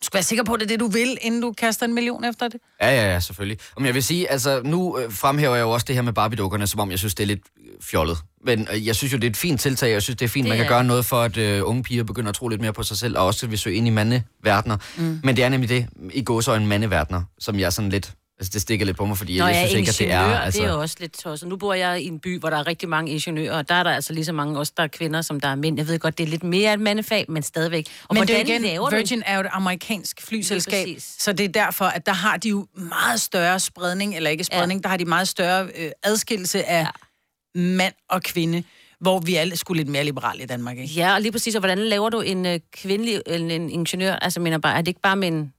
[0.00, 1.94] du skal være sikker på, at det er det, du vil, inden du kaster en
[1.94, 2.60] million efter det.
[2.80, 3.58] Ja, ja, ja, selvfølgelig.
[3.76, 6.66] Men jeg vil sige, altså nu øh, fremhæver jeg jo også det her med Barbie-dukkerne,
[6.66, 8.18] som om jeg synes, det er lidt øh, fjollet.
[8.44, 9.90] Men øh, jeg synes jo, det er et fint tiltag.
[9.92, 11.82] Jeg synes, det er fint, Det man kan er- gøre noget for, at øh, unge
[11.82, 13.90] piger begynder at tro lidt mere på sig selv, og også vil søge ind i
[13.90, 14.76] mandeverdener.
[14.96, 15.20] Mm.
[15.24, 18.12] Men det er nemlig det, i gåsøjne mandeverdener, som jeg sådan lidt...
[18.40, 20.32] Altså, det stikker lidt på mig, fordi Nå, jeg, jeg jeg synes ikke, at det
[20.34, 20.38] er...
[20.38, 21.48] Altså, det er jo også lidt tosset.
[21.48, 23.82] Nu bor jeg i en by, hvor der er rigtig mange ingeniører, og der er
[23.82, 25.76] der altså lige så mange også, der er kvinder, som der er mænd.
[25.76, 27.86] Jeg ved godt, det er lidt mere et mandefag, men stadigvæk.
[28.08, 31.32] Og Men det er hvordan igen, laver du Virgin er jo et amerikansk flyselskab, så
[31.32, 34.82] det er derfor, at der har de jo meget større spredning, eller ikke spredning, ja.
[34.82, 36.86] der har de meget større øh, adskillelse af
[37.54, 37.60] ja.
[37.60, 38.62] mand og kvinde,
[39.00, 40.94] hvor vi alle skulle lidt mere liberale i Danmark, ikke?
[40.94, 44.14] Ja, og lige præcis, og hvordan laver du en øh, kvindelig en, en ingeniør?
[44.14, 45.52] Altså, mener bare, er det ikke bare med en...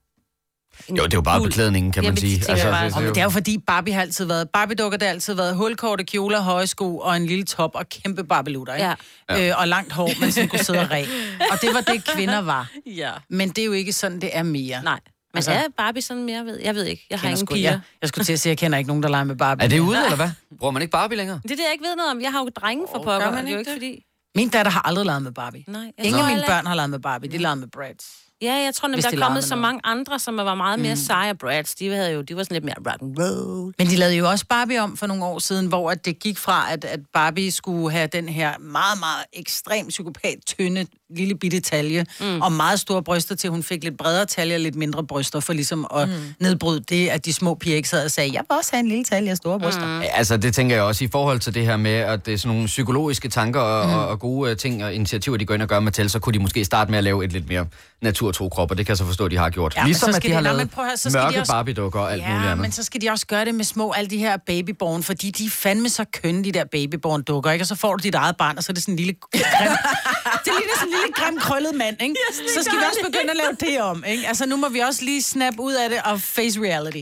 [0.87, 2.39] en Jo, det er jo bare beklædningen, kan man Jamen, det sige.
[2.39, 2.85] tænker jeg bare.
[2.85, 5.55] det, Og det er jo fordi Barbie har altid været, Barbie-dukker, det har altid været
[5.55, 8.95] hulkorte kjoler, høje sko og en lille top og kæmpe barbelutter, ikke?
[9.29, 9.49] Ja.
[9.49, 11.05] Øh, og langt hår, men sådan kunne sidde og ræ.
[11.51, 12.71] Og det var det, kvinder var.
[12.85, 13.11] Ja.
[13.29, 14.83] Men det er jo ikke sådan, det er mere.
[14.83, 14.99] Nej.
[15.33, 16.59] Men Altså- altså, er Barbie sådan mere, ved?
[16.63, 17.07] Jeg ved ikke.
[17.09, 17.69] Jeg har ingen sgu, piger.
[17.71, 19.65] jeg, jeg skulle til at sige, at jeg kender ikke nogen, der leger med Barbie.
[19.65, 20.29] er det ude, eller hvad?
[20.59, 21.39] Bruger man ikke Barbie længere?
[21.43, 22.21] Det er det, jeg ikke ved noget om.
[22.21, 23.19] Jeg har jo drenge for Åh, pokker.
[23.27, 23.75] gør man det er jo ikke det?
[23.75, 24.03] fordi...
[24.35, 25.63] Min datter har aldrig leget med Barbie.
[25.67, 28.05] Nej, Ingen af mine børn har leget med Barbie, de leger med Bratz.
[28.41, 29.61] Ja, jeg tror nemlig, der de er kommet så noget.
[29.61, 31.01] mange andre, som var meget mere mm.
[31.01, 31.35] seje.
[31.35, 33.73] Brads, de, havde jo, de var sådan lidt mere rock and roll.
[33.77, 36.37] Men de lavede jo også Barbie om for nogle år siden, hvor at det gik
[36.37, 40.85] fra, at, at Barbie skulle have den her meget, meget ekstrem psykopat, tynde,
[41.17, 42.41] lille bitte talje, mm.
[42.41, 45.53] og meget store bryster, til hun fik lidt bredere talje og lidt mindre bryster, for
[45.53, 46.15] ligesom at mm.
[46.39, 48.87] nedbryde det, at de små piger ikke sad og sagde, jeg vil også have en
[48.87, 49.85] lille talje og store bryster.
[49.99, 50.03] Mm.
[50.13, 52.55] Altså, det tænker jeg også i forhold til det her med, at det er sådan
[52.55, 53.93] nogle psykologiske tanker og, mm.
[53.93, 56.19] og, og gode øh, ting og initiativer, de går ind og gør med til, så
[56.19, 57.65] kunne de måske starte med at lave et lidt mere
[58.01, 59.73] naturtro krop, og det kan jeg så forstå, at de har gjort.
[59.77, 61.21] Ja, ligesom så at de har de- nå, lavet men prøv at høre, så skal
[61.21, 62.61] de mørke også- Barbie-dukker og alt muligt Ja, andet.
[62.61, 65.45] men så skal de også gøre det med små, alle de her babyborn, fordi de
[65.45, 67.63] er fandme så kønne, de der babyborn-dukker, ikke?
[67.63, 69.13] Og så får du dit eget barn, og så er det sådan en lille
[70.45, 72.15] det ligner sådan en lille grim krøllet mand, ikke?
[72.57, 74.27] så skal vi også begynde at lave det om, ikke?
[74.27, 77.01] Altså, nu må vi også lige snap ud af det og face reality.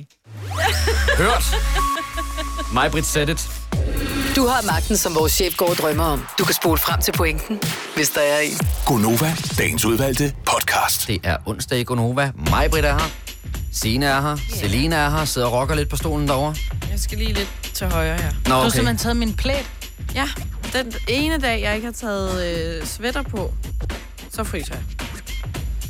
[1.17, 1.43] Hørt!
[2.73, 3.49] Mig, Britt Sættet.
[4.35, 6.25] Du har magten, som vores chef går og drømmer om.
[6.39, 7.61] Du kan spole frem til pointen,
[7.95, 8.57] hvis der er en.
[8.85, 11.07] Gonova, dagens udvalgte podcast.
[11.07, 12.31] Det er onsdag i Gonova.
[12.49, 13.09] Mig, Britt, er her.
[13.73, 14.37] Signe er her.
[14.55, 15.25] Selina er her.
[15.25, 16.55] Sidder og rocker lidt på stolen derovre.
[16.91, 18.31] Jeg skal lige lidt til højre her.
[18.31, 18.69] Nå, Du har okay.
[18.69, 19.65] simpelthen taget min plæt.
[20.15, 20.29] Ja,
[20.73, 23.53] den ene dag, jeg ikke har taget øh, sweater på,
[24.31, 24.83] så fryser jeg.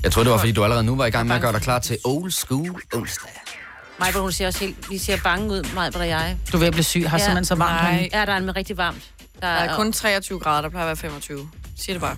[0.04, 1.62] Jeg tror det var, fordi du allerede nu var i gang med at gøre dig
[1.62, 3.30] klar til old school onsdag.
[4.00, 4.90] Mig, hvor hun ser også helt...
[4.90, 6.38] Vi ser bange ud, mig, hvor der jeg.
[6.52, 7.10] Du er ved at blive syg.
[7.10, 7.24] Har Ja.
[7.24, 8.10] simpelthen så varmt Nej.
[8.14, 9.12] Ja, der er rigtig varmt.
[9.42, 11.50] Der Der er kun 23 grader, der plejer at være 25.
[11.78, 12.16] Siger det bare.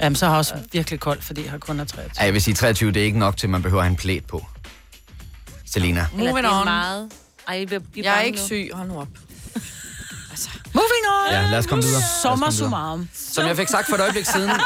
[0.00, 2.10] Jamen, så har jeg også virkelig koldt, fordi jeg har kun er 23.
[2.20, 3.90] Ja, jeg vil sige 23, det er ikke nok til, at man behøver at have
[3.90, 4.46] en plæt på.
[5.66, 6.06] Selina.
[6.12, 6.64] Moving det er on.
[6.64, 7.10] meget...
[7.48, 8.44] Ej, jeg, bliver, bliver Jeg er ikke nu.
[8.46, 9.08] syg, hold nu op.
[10.74, 11.32] Moving on!
[11.32, 12.02] Ja, lad os komme videre.
[12.22, 13.08] Sommer summarum.
[13.14, 14.50] Som jeg fik sagt for et øjeblik siden,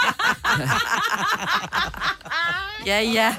[2.87, 3.35] Ja, ja.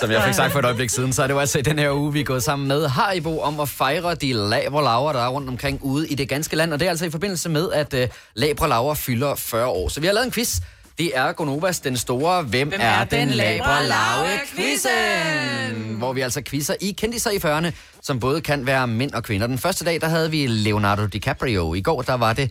[0.00, 1.78] som jeg fik sagt for et øjeblik siden, så er det jo altså i den
[1.78, 5.20] her uge, vi er gået sammen med Haribo om at fejre de labre laver, der
[5.20, 6.72] er rundt omkring ude i det ganske land.
[6.72, 8.00] Og det er altså i forbindelse med, at uh,
[8.34, 9.88] labre laver fylder 40 år.
[9.88, 10.60] Så vi har lavet en quiz.
[10.98, 15.94] Det er Gonovas den store Hvem, Hvem er, er den labre lave quizzen?
[15.98, 19.46] Hvor vi altså quizzer i kendiser i 40'erne, som både kan være mænd og kvinder.
[19.46, 21.74] Den første dag, der havde vi Leonardo DiCaprio.
[21.74, 22.50] I går, der var det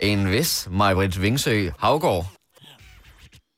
[0.00, 2.26] en vis Majbrit Vingsø Havgård,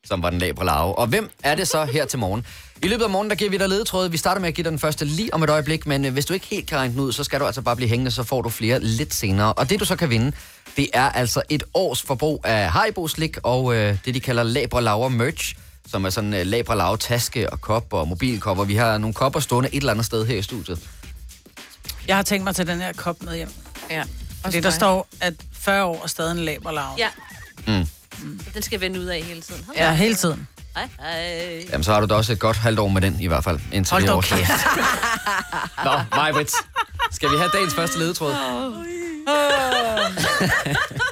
[0.05, 0.97] som var den labre lave.
[0.97, 2.45] Og hvem er det så her til morgen?
[2.83, 4.11] I løbet af morgen, der giver vi dig ledetråde.
[4.11, 6.25] Vi starter med at give dig den første lige om et øjeblik, men øh, hvis
[6.25, 8.23] du ikke helt kan regne den ud, så skal du altså bare blive hængende, så
[8.23, 9.53] får du flere lidt senere.
[9.53, 10.31] Og det du så kan vinde,
[10.77, 14.83] det er altså et års forbrug af Haribo slik og øh, det de kalder labre
[14.83, 15.55] laver merch,
[15.91, 18.63] som er sådan øh, labre lave taske og kop og mobilkopper.
[18.63, 20.79] Vi har nogle kopper stående et eller andet sted her i studiet.
[22.07, 23.49] Jeg har tænkt mig til den her kop med hjem.
[23.89, 24.03] ja.
[24.43, 26.95] Fordi der står, at 40 år er stadig en laber lav.
[26.97, 27.07] Ja.
[27.67, 27.87] Mm.
[28.53, 29.65] Den skal vende ud af hele tiden.
[29.77, 30.47] Ja, hele tiden.
[30.75, 31.65] Hej, hej.
[31.71, 33.59] Jamen, så har du da også et godt halvt år med den i hvert fald.
[33.71, 34.51] Indtil Hold det da år kæft.
[35.85, 36.51] Nå, Majbrit.
[37.11, 38.33] Skal vi have dagens første ledetråd?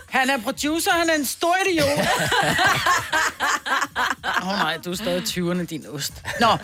[0.09, 1.99] Han er producer, han er en stor idiot.
[4.41, 6.13] Åh oh, nej, du er stadig 20'erne, din ost.
[6.39, 6.57] Nå,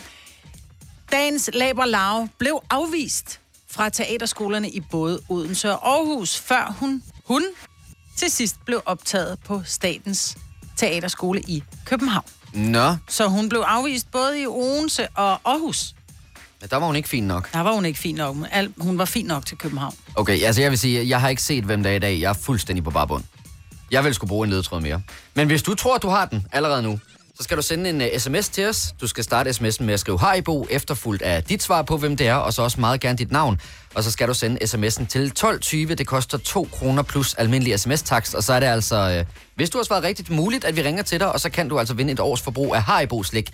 [1.12, 3.40] dagens laber lav blev afvist
[3.72, 7.44] fra teaterskolerne i både Odense og Aarhus, før hun, hun
[8.18, 10.38] til sidst blev optaget på Statens
[10.78, 12.26] Teaterskole i København.
[12.54, 15.94] Nå, Så hun blev afvist både i Odense og Aarhus.
[16.62, 17.54] Men der var hun ikke fin nok.
[17.54, 19.94] Der var hun ikke fin nok, men al- hun var fin nok til København.
[20.16, 22.20] Okay, altså jeg vil sige, jeg har ikke set, hvem der er i dag.
[22.22, 23.24] Jeg er fuldstændig på barbund.
[23.92, 25.02] Jeg vil skulle bruge en ledetråd mere.
[25.34, 27.00] Men hvis du tror, at du har den allerede nu,
[27.38, 28.94] så skal du sende en uh, sms til os.
[29.02, 32.28] Du skal starte sms'en med at skrive Haribo, efterfulgt af dit svar på, hvem det
[32.28, 33.62] er, og så også meget gerne dit navn.
[33.96, 35.78] Og så skal du sende sms'en til 12.20.
[35.78, 38.36] Det koster 2 kroner plus almindelig sms-takst.
[38.36, 41.04] Og så er det altså, uh, hvis du har svaret rigtigt, muligt, at vi ringer
[41.04, 43.50] til dig, og så kan du altså vinde et års forbrug af Haribo-slik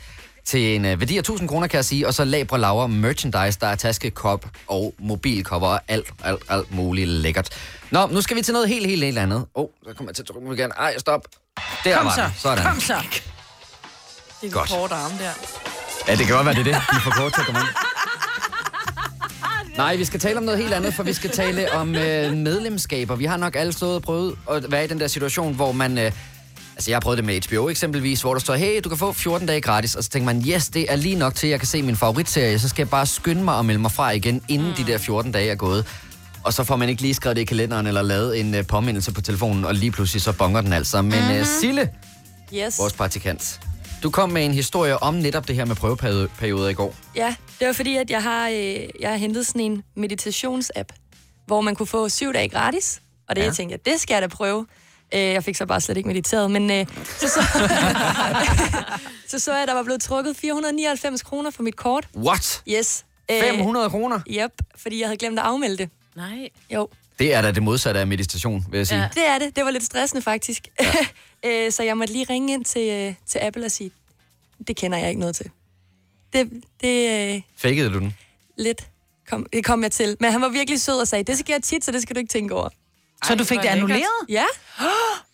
[0.46, 3.60] til en uh, værdi af 1000 kroner, kan jeg sige, og så labre laver merchandise,
[3.62, 7.50] der er taske, kop og mobilcover og alt, alt, alt muligt lækkert.
[7.92, 9.46] Nå, nu skal vi til noget helt, helt, helt andet.
[9.56, 10.72] Åh, oh, der kommer jeg til at trykke igen.
[10.78, 11.22] Ej, stop.
[11.84, 12.32] Der Kom var så, den.
[12.38, 12.64] Sådan.
[12.64, 12.96] kom så.
[14.42, 14.70] Det er Godt.
[14.70, 15.32] de korte arme der.
[16.08, 16.74] Ja, det kan godt være, det er det.
[16.74, 17.70] De er for kort til at komme ind.
[19.78, 23.16] Nej, vi skal tale om noget helt andet, for vi skal tale om øh, medlemskaber.
[23.16, 25.98] Vi har nok alle stået og prøvet at være i den der situation, hvor man...
[25.98, 26.12] Øh,
[26.76, 29.14] altså, jeg har prøvet det med HBO eksempelvis, hvor der står, hey, du kan få
[29.14, 29.96] 14 dage gratis.
[29.96, 31.96] Og så tænker man, yes, det er lige nok til, at jeg kan se min
[31.96, 32.60] favoritserie.
[32.60, 34.74] Så skal jeg bare skynde mig og melde mig fra igen, inden mm.
[34.76, 35.86] de der 14 dage er gået.
[36.44, 39.12] Og så får man ikke lige skrevet det i kalenderen, eller lavet en øh, påmindelse
[39.14, 41.02] på telefonen, og lige pludselig så bonger den altså.
[41.02, 41.36] Men mm-hmm.
[41.36, 41.90] øh, Sille,
[42.54, 42.80] Yes.
[42.80, 43.60] vores praktikant,
[44.04, 46.96] du kom med en historie om netop det her med prøveperioder i går.
[47.16, 48.56] Ja, det var fordi, at jeg har, øh,
[49.00, 50.90] jeg har hentet sådan en meditationsapp,
[51.48, 53.02] hvor man kunne få syv dage gratis.
[53.30, 53.46] Og det, Ja.
[53.48, 54.66] jeg tænkte, det skal jeg da prøve.
[55.16, 57.42] Øh, jeg fik så bare slet ikke mediteret, men øh, så, så,
[59.28, 62.08] så så jeg, at der var blevet trukket 499 kroner for mit kort.
[62.18, 62.64] What?
[62.70, 63.06] Yes.
[63.32, 64.20] Øh, 500 kroner?
[64.30, 65.90] Yep, fordi jeg havde glemt at afmelde det.
[66.16, 66.50] Nej.
[66.74, 69.02] Jo, Det er da det modsatte af meditation, vil jeg sige.
[69.02, 69.08] Ja.
[69.14, 69.56] Det er det.
[69.56, 70.68] Det var lidt stressende faktisk.
[70.82, 70.94] Ja.
[71.66, 73.92] øh, så jeg måtte lige ringe ind til, øh, til Apple og sige,
[74.68, 75.50] det kender jeg ikke noget til.
[76.34, 76.50] Det,
[76.82, 78.14] det øh, Fakede du den?
[78.58, 78.88] lidt
[79.30, 80.18] kom, det kom jeg til.
[80.20, 82.20] Men han var virkelig sød og sagde, det skal jeg tit, så det skal du
[82.20, 82.70] ikke tænke over.
[83.28, 84.02] Så du fik det annulleret?
[84.30, 84.44] Ja,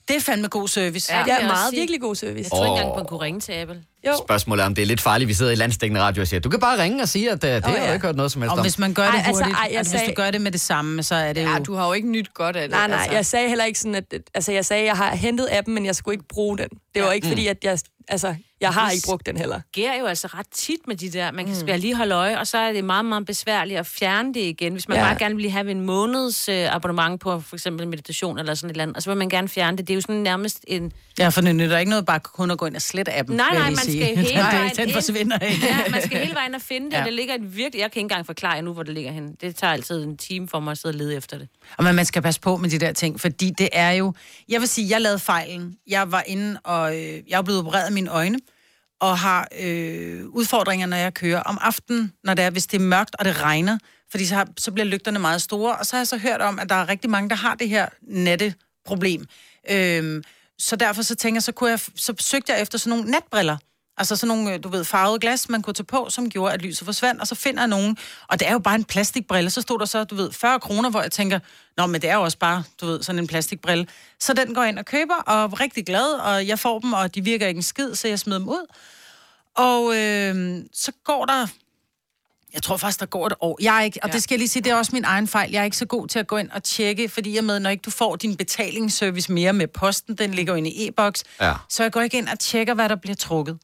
[0.07, 1.13] Det er fandme god service.
[1.13, 1.19] Ja.
[1.19, 1.79] det vil er meget sige.
[1.79, 2.37] virkelig god service.
[2.43, 3.83] Jeg tror ikke engang, man kunne ringe til Apple.
[4.07, 6.39] Jo, Spørgsmålet er, om det er lidt farligt, vi sidder i landstækkende radio og siger,
[6.39, 7.93] du kan bare ringe og sige, at uh, det Åh, har jeg ja.
[7.93, 8.63] ikke hørt noget som helst Og om.
[8.63, 10.21] hvis man gør det Ej, ej, altså, hurtigt, ej, altså, jeg altså, hvis sagde- du
[10.21, 11.49] gør det med det samme, så er det jo...
[11.49, 12.71] Ja, du har jo ikke nyt godt af det.
[12.71, 13.11] nej, nej, altså.
[13.15, 15.85] jeg sagde heller ikke sådan, at, altså jeg sagde, at jeg har hentet appen, men
[15.85, 16.67] jeg skulle ikke bruge den.
[16.95, 19.55] Det var ikke fordi, at jeg, altså, Jeg har ikke brugt den heller.
[19.55, 21.31] Det sker jo altså ret tit med de der.
[21.31, 21.67] Man kan mm.
[21.81, 24.73] lige holde øje, og så er det meget, meget besværligt at fjerne det igen.
[24.73, 25.03] Hvis man Ja.
[25.03, 28.73] bare gerne vil have en måneds øh, abonnement på for eksempel meditation eller sådan et
[28.73, 29.87] eller andet, og så vil man gerne fjerne det.
[29.87, 30.91] Det er jo sådan nærmest en...
[31.19, 33.37] Ja, for det nytter ikke noget bare kun at gå ind og slette appen.
[33.37, 34.03] Nej, nej, man sige.
[34.05, 34.93] skal hele Nej, vejen Den ind.
[34.93, 35.65] forsvinder ikke.
[35.65, 36.93] Ja, man skal hele vejen og finde det.
[36.93, 36.99] Ja.
[36.99, 37.05] Ja.
[37.05, 37.81] Det ligger et virkelig...
[37.81, 39.35] Jeg kan ikke engang forklare jer nu, hvor det ligger hen.
[39.41, 41.47] Det tager altid en time for mig at sidde og lede efter det.
[41.77, 44.13] Og men man skal passe på med de der ting, fordi det er jo...
[44.49, 45.75] Jeg vil sige, jeg lavede fejlen.
[45.87, 48.39] Jeg var inde, og øh, jeg er blevet opereret af mine øjne,
[49.01, 52.85] og har øh, udfordringer, når jeg kører om aftenen, når det er, hvis det er
[52.85, 53.77] mørkt og det regner,
[54.11, 55.75] fordi så, har, så bliver lygterne meget store.
[55.75, 57.69] Og så har jeg så hørt om, at der er rigtig mange, der har det
[57.69, 59.25] her natteproblem.
[59.69, 60.23] Øh,
[60.59, 63.57] så derfor så tænker jeg, så, kunne jeg, så søgte jeg efter sådan nogle natbriller.
[64.01, 66.61] Altså sådan nogle, øh, du ved, farvede glas, man kunne tage på, som gjorde, at
[66.61, 69.61] lyset forsvandt, og så finder jeg nogen, og det er jo bare en plastikbrille, så
[69.61, 71.39] stod der så, du ved, 40 kroner, hvor jeg tænker,
[71.77, 73.87] nå, men det er jo også bare, du ved, sådan en plastikbrille.
[74.19, 76.93] Så den går jeg ind og køber, og er rigtig glad, og jeg får dem,
[76.93, 78.65] og de virker ikke en skid, så jeg smider dem ud.
[79.55, 81.47] Og øh, så går der,
[82.53, 83.57] jeg tror faktisk, der går et år.
[83.61, 84.13] Jeg er ikke, og ja.
[84.13, 85.51] det skal jeg lige sige, det er også min egen fejl.
[85.51, 87.69] Jeg er ikke så god til at gå ind og tjekke, fordi jeg med, når
[87.69, 91.53] ikke du får din betalingsservice mere med posten, den ligger jo inde i e-boks, Ja.
[91.69, 93.57] så jeg går ikke ind og tjekker, hvad der bliver trukket.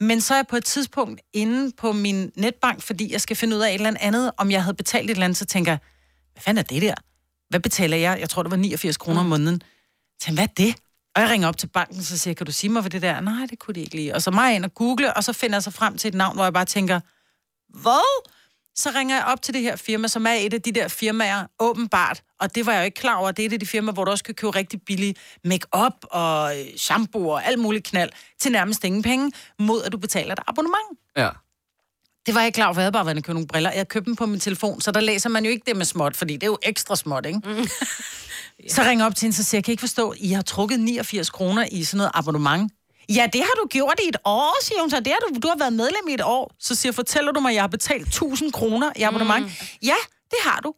[0.00, 3.56] Men så er jeg på et tidspunkt inde på min netbank, fordi jeg skal finde
[3.56, 5.78] ud af et eller andet, om jeg havde betalt et eller andet, så tænker jeg,
[6.32, 6.94] hvad fanden er det der?
[7.48, 8.20] Hvad betaler jeg?
[8.20, 9.62] Jeg tror, det var 89 kroner om måneden.
[10.22, 10.76] Så hvad er det?
[11.14, 13.10] Og jeg ringer op til banken, så siger kan du sige mig, hvad det der
[13.10, 13.20] er?
[13.20, 14.14] Nej, det kunne de ikke lige.
[14.14, 16.36] Og så mig ind og google, og så finder jeg så frem til et navn,
[16.36, 17.00] hvor jeg bare tænker,
[17.80, 18.30] hvad?
[18.74, 21.46] Så ringer jeg op til det her firma, som er et af de der firmaer,
[21.60, 22.22] åbenbart.
[22.40, 23.30] Og det var jeg jo ikke klar over.
[23.30, 26.60] Det er et af de firmaer, hvor du også kan købe rigtig billig make-up og
[26.60, 30.40] øh, shampoo og alt muligt knald til nærmest ingen penge, mod at du betaler et
[30.46, 30.98] abonnement.
[31.16, 31.28] Ja.
[32.26, 33.72] Det var jeg ikke klar over, for jeg havde bare været og købe nogle briller.
[33.72, 36.16] Jeg købte dem på min telefon, så der læser man jo ikke det med småt,
[36.16, 37.40] fordi det er jo ekstra småt, ikke?
[37.44, 37.66] Mm.
[38.68, 41.30] Så ringer op til hende, så siger jeg, kan ikke forstå, I har trukket 89
[41.30, 42.72] kroner i sådan noget abonnement.
[43.08, 45.00] Ja, det har du gjort i et år, siger hun så.
[45.00, 46.54] Det har du, du har været medlem i et år.
[46.58, 49.44] Så siger fortæller du mig, at jeg har betalt 1000 kroner i abonnement?
[49.46, 49.52] Mm.
[49.82, 49.94] Ja,
[50.30, 50.74] det har du.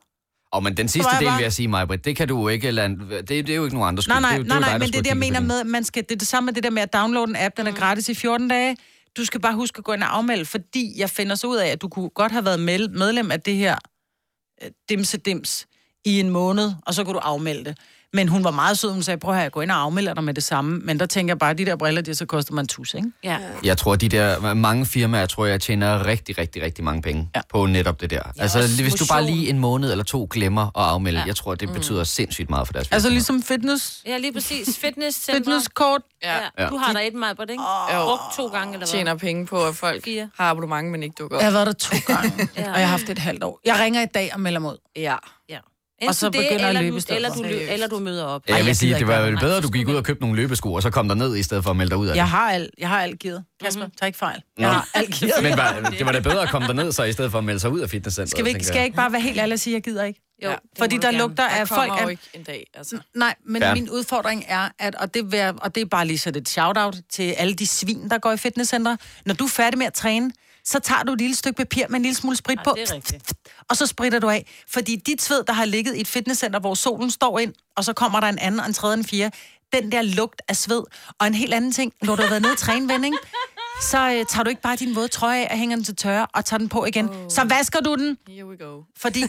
[0.52, 2.88] Og men den sidste del bare- vil jeg sige, Majbrit, det kan du ikke lade,
[2.88, 4.12] det, det er jo ikke nogen andre skyld.
[4.14, 5.84] Nej, nej, det det nej, nej, dig, men det er det, jeg mener med, man
[5.84, 7.72] skal, det er det samme med det der med at downloade en app, den er
[7.72, 8.76] gratis i 14 dage.
[9.16, 11.66] Du skal bare huske at gå ind og afmelde, fordi jeg finder så ud af,
[11.68, 13.76] at du kunne godt have været med, medlem af det her
[14.64, 15.66] øh, dimse dims
[16.04, 17.78] i en måned, og så kunne du afmelde det.
[18.12, 20.24] Men hun var meget sød, hun sagde, prøv at jeg gå ind og afmelde dig
[20.24, 20.78] med det samme.
[20.84, 23.12] Men der tænker jeg bare, at de der briller, de så koster man tus, ikke?
[23.24, 23.38] Ja.
[23.64, 27.38] Jeg tror, de der mange firmaer, tror jeg, tjener rigtig, rigtig, rigtig mange penge ja.
[27.38, 27.42] Ja.
[27.50, 28.22] på netop det der.
[28.38, 29.36] altså, også hvis du bare motion.
[29.36, 31.24] lige en måned eller to glemmer at afmelde, ja.
[31.26, 34.78] jeg tror, det betyder sindssygt meget for deres Altså ligesom fitness, ja, lige præcis.
[34.78, 36.02] Fitness fitnesskort.
[36.22, 36.38] Ja.
[36.58, 36.68] Ja.
[36.68, 37.62] Du har der et mig på det, ikke?
[37.94, 38.04] Jo.
[38.04, 38.86] Brugt to gange, eller hvad?
[38.86, 40.30] Tjener penge på, at folk Fire.
[40.38, 41.40] har abonnement, men ikke dukker op.
[41.42, 42.72] Jeg har været der to gange, Ja.
[42.72, 43.60] og jeg har haft det et halvt år.
[43.64, 44.78] Jeg ringer i dag og melder mig ud.
[44.96, 45.16] Ja.
[46.02, 46.08] Ja.
[46.08, 47.34] Og så Enten det, begynder jeg at eller løbe du, eller,
[47.66, 48.42] du, eller du møder op.
[48.48, 49.40] Ja, jeg vil jeg sige, det var jo det.
[49.40, 51.42] bedre, at du gik ud og købte nogle løbesko, og så kom der ned, i
[51.42, 52.16] stedet for at melde dig ud af det.
[52.16, 53.44] Jeg har alt, jeg har alt givet.
[53.64, 53.94] Kasper, mm-hmm.
[54.00, 54.42] tag ikke fejl.
[54.58, 54.72] Jeg Nå.
[54.72, 55.32] har alt givet.
[55.42, 57.60] Men var, det var da bedre at komme derned, så i stedet for at melde
[57.60, 58.30] sig ud af fitnesscenteret.
[58.30, 58.78] Skal, vi ikke, skal jeg.
[58.78, 60.20] jeg ikke bare være helt ærlig og sige, at jeg gider ikke?
[60.44, 60.54] Jo, Ja.
[60.54, 61.18] det Fordi der gerne.
[61.18, 61.88] lugter Der af folk...
[61.88, 62.98] kommer jo Er, ikke en dag, altså.
[63.14, 63.74] nej, men Ja.
[63.74, 66.40] min udfordring er, at, og det, vil jeg, og det er bare lige så det
[66.40, 68.96] et shout-out til alle de svin, der går i fitnesscenter.
[69.26, 70.30] Når du er færdig med at træne,
[70.68, 72.94] så tager du et lille stykke papir med en lille smule sprit på, det er
[72.94, 73.32] rigtigt.
[73.68, 74.46] og så spritter du af.
[74.68, 77.92] Fordi dit sved, der har ligget i et fitnesscenter, hvor solen står ind, og så
[77.92, 79.36] kommer der en anden, og en tredje, og en fjerde,
[79.72, 80.82] den der lugt af sved.
[81.18, 83.18] Og en helt anden ting, når du har været nede ven, ikke?
[83.82, 86.26] så øh, tager du ikke bare din våde trøje af og hænger den til tørre,
[86.34, 87.08] og tager den på igen.
[87.08, 87.16] Oh.
[87.28, 88.82] Så vasker du den, Here we go.
[88.96, 89.20] fordi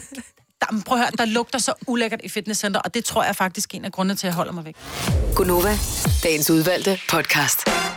[0.60, 3.74] der, prøv at høre, der lugter så ulækkert i fitnesscenter, og det tror jeg faktisk
[3.74, 4.76] er en af grundene til, at jeg holder mig væk.
[5.34, 5.78] Gunova,
[6.22, 7.89] dagens udvalgte podcast.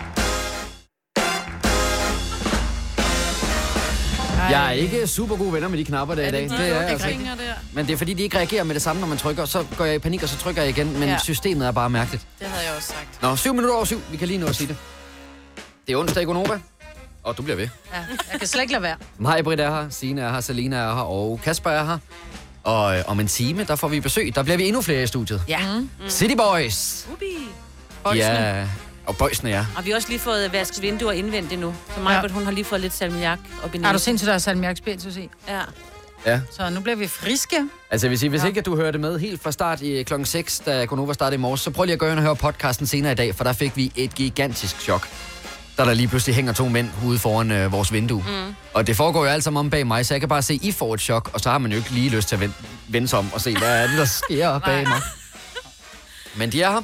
[4.49, 6.43] Jeg er ikke super gode venner med de knapper der i dag.
[6.49, 7.23] Det er jeg altså ikke.
[7.25, 7.53] der.
[7.73, 9.45] Men det er fordi, de ikke reagerer med det samme, når man trykker.
[9.45, 10.99] Så går jeg i panik, og så trykker jeg igen.
[10.99, 11.17] Men Ja.
[11.17, 12.27] systemet er bare mærkeligt.
[12.39, 13.21] Det havde jeg også sagt.
[13.21, 14.01] Nå, syv minutter over syv.
[14.12, 14.77] Vi kan lige nå at sige det.
[15.88, 16.60] Det er onsdag i Gonova.
[17.23, 17.67] Og du bliver ved.
[17.93, 17.97] Ja,
[18.32, 18.95] jeg kan slet ikke lade være.
[19.17, 21.97] Mig, Britt er her, Signe er her, Selina er her, og Kasper er her.
[22.63, 24.36] Og øh, om en time, der får vi besøg.
[24.36, 25.41] Der bliver vi endnu flere i studiet.
[25.47, 25.60] Ja.
[25.79, 25.89] Mm.
[26.10, 27.08] City Boys.
[27.13, 27.25] Ubi.
[28.17, 28.65] Ja,
[29.06, 29.66] og boysene, ja.
[29.78, 31.76] Og vi har også lige fået vasket vinduer indvendigt nu.
[31.96, 32.30] Så mig, ja.
[32.34, 34.00] hun har lige fået lidt salmiak op i Har du næsen.
[34.00, 35.30] sindssygt, der er salmiak spiritus i?
[35.48, 35.60] Ja.
[36.26, 37.56] Ja, Så nu bliver vi friske.
[37.92, 40.60] altså vil sige, hvis ikke at du hørte med helt fra start i klokken 6,
[40.60, 43.12] da Gonova startede i morges, så prøv lige at gå ind og høre podcasten senere
[43.12, 45.08] i dag, for der fik vi et gigantisk chok.
[45.78, 48.24] Da der lige pludselig hænger to mænd ude foran øh, vores vindue.
[48.28, 48.56] Mm.
[48.74, 50.72] Og det foregår jo alt sammen om bag mig, så jeg kan bare se, I
[50.72, 52.54] får et chok, og så har man jo ikke lige lyst til at vende,
[52.88, 55.02] vende sig om og se, hvad er det, der sker bag mig.
[56.36, 56.82] Men de er her.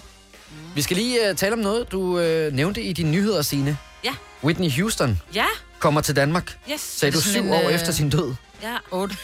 [0.75, 3.77] Vi skal lige uh, tale om noget, du uh, nævnte i dine nyheder, Signe.
[4.03, 4.11] Ja.
[4.43, 5.45] Whitney Houston Ja.
[5.79, 6.81] kommer til Danmark, Yes.
[6.81, 8.33] sagde du syv en, år øh, efter sin død.
[8.63, 8.75] Ja.
[8.91, 9.15] 8.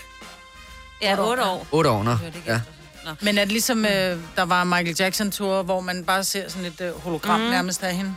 [1.02, 1.68] Ja, otte år.
[1.72, 2.18] Otte år, nå.
[2.48, 2.62] Ja.
[3.06, 3.12] Nå.
[3.22, 3.92] Men er det ligesom, øh,
[4.36, 7.46] der var Michael Jackson-tur, hvor man bare ser sådan et øh, hologram mm.
[7.50, 8.16] nærmest af hende?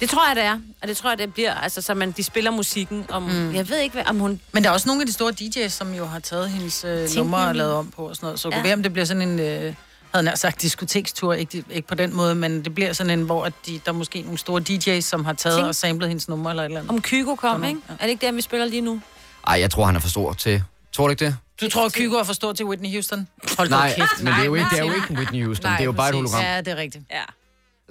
[0.00, 0.58] Det tror jeg, det er.
[0.82, 1.54] Og det tror jeg, det bliver.
[1.54, 3.22] Altså, så man, de spiller musikken om...
[3.22, 3.54] Mm.
[3.54, 4.40] Jeg ved ikke, hvad, om hun...
[4.52, 7.08] Men der er også nogle af de store DJ's, som jo har taget hendes øh,
[7.16, 8.40] numre og lavet om på og sådan noget.
[8.40, 8.54] Så ja.
[8.54, 8.60] Ja.
[8.60, 9.74] kunne være, om det bliver sådan en, øh,
[10.16, 11.32] havde nær sagt, diskotekstur.
[11.34, 13.92] Ikke, ikke på den måde, men det bliver sådan en, hvor at de, der er
[13.92, 16.80] måske nogle store DJ's, som har taget Tænk- og samlet hendes numre eller et eller
[16.80, 16.90] andet.
[16.90, 17.80] Om Kygo kom, ikke?
[17.88, 19.00] noget, Er det ikke der, vi spiller lige nu?
[19.46, 20.62] Ej, jeg tror, han er for stor til...
[20.92, 21.36] Tror du ikke det?
[21.60, 23.28] Du tror, Kygo er for stor til Whitney Houston?
[23.58, 24.08] Hold Nej, kæft.
[24.22, 25.64] men det er jo ikke, det er jo ikke Whitney Houston.
[25.70, 26.32] Nej, det er jo bare et præcis.
[26.32, 26.52] hologram.
[26.52, 27.04] Ja, det er rigtigt.
[27.10, 27.22] Ja.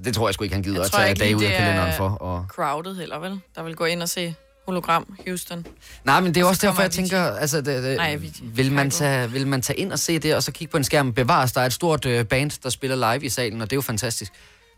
[0.03, 1.49] Det tror jeg sgu ikke, han gider Jeg at tror tage ikke dage ud af
[1.49, 2.09] det kalenderen er- for.
[2.09, 2.45] Og...
[2.49, 3.39] Crowded heller, vel?
[3.55, 4.35] Der vil gå ind og se
[4.65, 5.65] hologram Houston.
[6.03, 8.45] Nej, men det er også derfor, jeg tænker, altså, det, det, Nej, Avicii.
[8.53, 10.83] vil, man tage, vil man tage ind og se det, og så kigge på en
[10.83, 11.13] skærm?
[11.13, 13.77] Bevares, der er et stort øh, band, der spiller live i salen, og det er
[13.77, 14.31] jo fantastisk.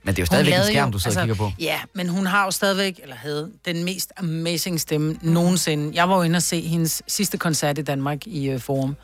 [0.03, 1.51] Men det er jo stadigvæk en skærm, du sidder og kigger på.
[1.59, 5.91] Ja, men hun har jo stadigvæk, eller havde, den mest amazing stemme nogensinde.
[5.95, 8.95] Jeg var jo inde og se hendes sidste koncert i Danmark i uh, Forum.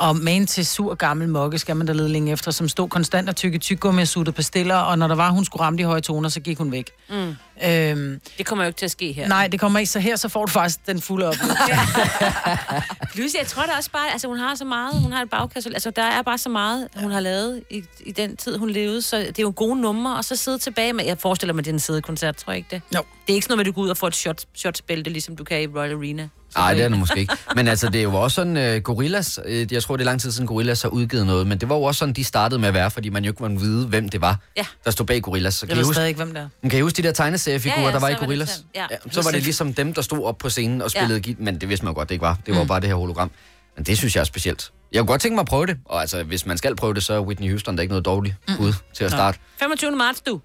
[0.00, 3.28] Og man til sur gammel mokke skal man der lede længe efter, som stod konstant
[3.28, 6.00] og tykke tyggegummi og suttede pastiller, og når der var, hun skulle ramme de høje
[6.00, 6.90] toner, så gik hun væk.
[7.10, 7.36] Mm.
[7.64, 9.28] Øhm, Det kommer jo ikke til at ske her.
[9.28, 11.56] nej, det kommer ikke, så her så får du faktisk den fulde oplevelse.
[13.14, 15.70] Plus, jeg tror da også bare, altså hun har så meget, hun har et bagkasse,
[15.74, 19.02] altså der er bare så meget, hun har lavet i, i den tid, hun levede,
[19.02, 21.70] så det er jo gode numre, og så sidde tilbage med, jeg forestiller mig, det
[21.70, 22.82] er en sædekoncert, tror jeg ikke det?
[22.96, 23.02] Jo.
[23.26, 25.36] Det er ikke sådan noget, at du går ud og får et shot, shotsbælte, ligesom
[25.36, 26.28] du kan i Royal Arena.
[26.56, 27.36] Nej, det er det måske ikke.
[27.56, 30.20] Men altså, det er jo også sådan, uh, Gorillas, uh, jeg tror, det er lang
[30.20, 32.68] tid siden Gorillas har udgivet noget, men det var jo også sådan, de startede med
[32.68, 34.66] at være, fordi man jo ikke måtte vide, hvem det var, Ja.
[34.84, 35.54] der stod bag Gorillas.
[35.54, 36.68] Så Jeg kan, I ved huske, stadig ikke, hvem det er.
[36.68, 38.48] kan I huske de der tegneseriefigurer, Ja, ja, der var i så var det Gorillas?
[38.48, 38.86] sådan, ja.
[39.10, 41.34] så var det ligesom dem, der stod op på scenen og spillede ja.
[41.38, 42.38] men det vidste man jo godt, det ikke var.
[42.46, 42.68] Det var mm.
[42.68, 43.30] bare det her hologram.
[43.76, 44.70] Men det synes jeg er specielt.
[44.92, 47.02] Jeg kunne godt tænke mig at prøve det, og altså, hvis man skal prøve det,
[47.04, 48.54] så er Whitney Houston der er ikke noget dårligt mm.
[48.60, 49.38] ud til at starte.
[49.60, 49.90] 25.
[49.90, 50.40] marts, du,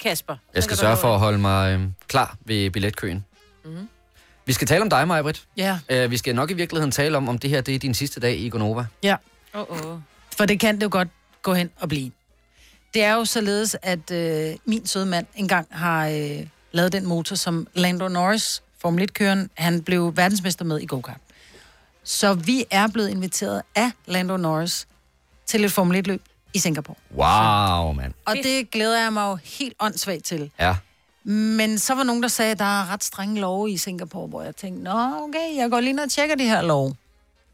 [0.00, 0.36] Kasper.
[0.54, 3.24] Jeg skal sørge for at holde mig øh, klar ved billetkøen.
[3.64, 3.88] Mm.
[4.46, 5.46] Vi skal tale om dig, Majbrit.
[5.56, 7.94] Ja, Uh, vi skal nok i virkeligheden tale om, om det her det er din
[7.94, 8.84] sidste dag i Gonova.
[9.02, 9.16] ja.
[9.54, 9.98] Åh, oh, oh.
[10.36, 11.08] For det kan det jo godt
[11.42, 12.10] gå hen og blive.
[12.94, 17.36] Det er jo således, at øh, min søde mand engang har øh, lavet den motor,
[17.36, 21.16] som Lando Norris, Formel 1-køren, han blev verdensmester med i go-kart.
[22.04, 24.86] Så vi er blevet inviteret af Lando Norris
[25.46, 26.22] til et Formel 1-løb
[26.54, 26.96] i Singapore.
[27.14, 28.12] Wow, mand.
[28.24, 30.50] Og det glæder jeg mig jo helt åndssvagt til.
[30.60, 30.76] Ja.
[31.28, 34.42] Men så var nogen, der sagde, at der er ret strenge love i Singapore, hvor
[34.42, 34.90] jeg tænkte, nå
[35.22, 36.94] okay, jeg går lige ned og tjekker de her love.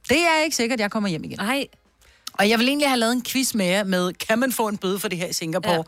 [0.08, 1.40] Det er ikke sikkert, at jeg kommer hjem igen.
[1.40, 1.66] Ej,
[2.32, 4.76] Og jeg vil egentlig have lavet en quiz med jer med, kan man få en
[4.76, 5.72] bøde for det her i Singapore?
[5.72, 5.78] Ja.
[5.78, 5.82] Ja.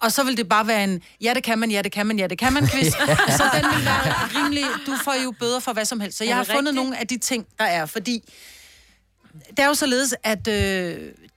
[0.00, 2.18] Og så vil det bare være en, ja det kan man, ja det kan man,
[2.18, 2.92] ja det kan man quiz.
[3.38, 6.18] så den vil være rimelig, du får jo bøder for hvad som helst.
[6.18, 6.84] Så jeg har det fundet rigtigt?
[6.84, 8.32] nogle af de ting, der er, fordi
[9.50, 10.54] det er jo således, at øh,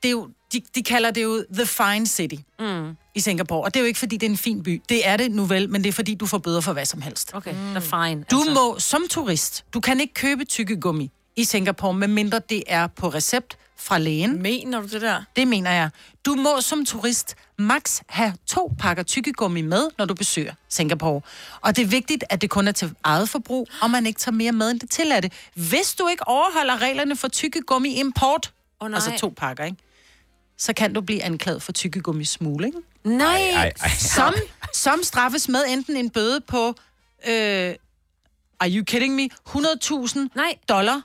[0.04, 2.98] det er jo, de, de kalder det jo The Fine City mm.
[3.16, 3.64] i Singapore.
[3.64, 4.82] Og det er jo ikke, fordi det er en fin by.
[4.90, 7.02] Det er det nu vel, men det er, fordi du får bøder for hvad som
[7.02, 7.32] helst.
[7.34, 7.58] okay, mm.
[7.58, 8.26] the fine.
[8.32, 8.54] Du altså.
[8.54, 13.58] må som turist, du kan ikke købe tykkegummi i Singapore, medmindre det er på recept
[13.78, 14.42] fra lægen.
[14.42, 15.24] Mener du det der?
[15.36, 15.90] Det mener jeg.
[16.26, 21.22] Du må som turist max have to pakker tykkegummi med, når du besøger Singapore.
[21.62, 24.36] Og det er vigtigt, at det kun er til eget forbrug, og man ikke tager
[24.36, 25.32] mere med, end det tilladte.
[25.54, 28.96] Hvis du ikke overholder reglerne for tykkegummi import, Åh, nej.
[28.96, 29.78] altså to pakker, ikke?
[30.60, 33.90] Så kan du blive anklaget for tykkegummi smugling, Nej, Ej, ej.
[34.00, 34.34] som,
[34.74, 36.68] som straffes med enten en bøde på,
[37.28, 37.76] øh,
[38.60, 40.54] are you kidding me, 100.000 nej.
[40.70, 41.02] dollar,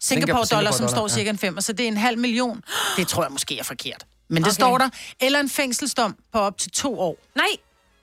[0.00, 2.62] Singapore dollar, som står cirka en femmer, så det er en halv million.
[2.96, 4.04] Det tror jeg måske er forkert.
[4.28, 4.54] Men det Okay.
[4.54, 4.88] står der.
[5.20, 7.16] Eller en fængselsdom på op til to år.
[7.34, 7.46] Nej,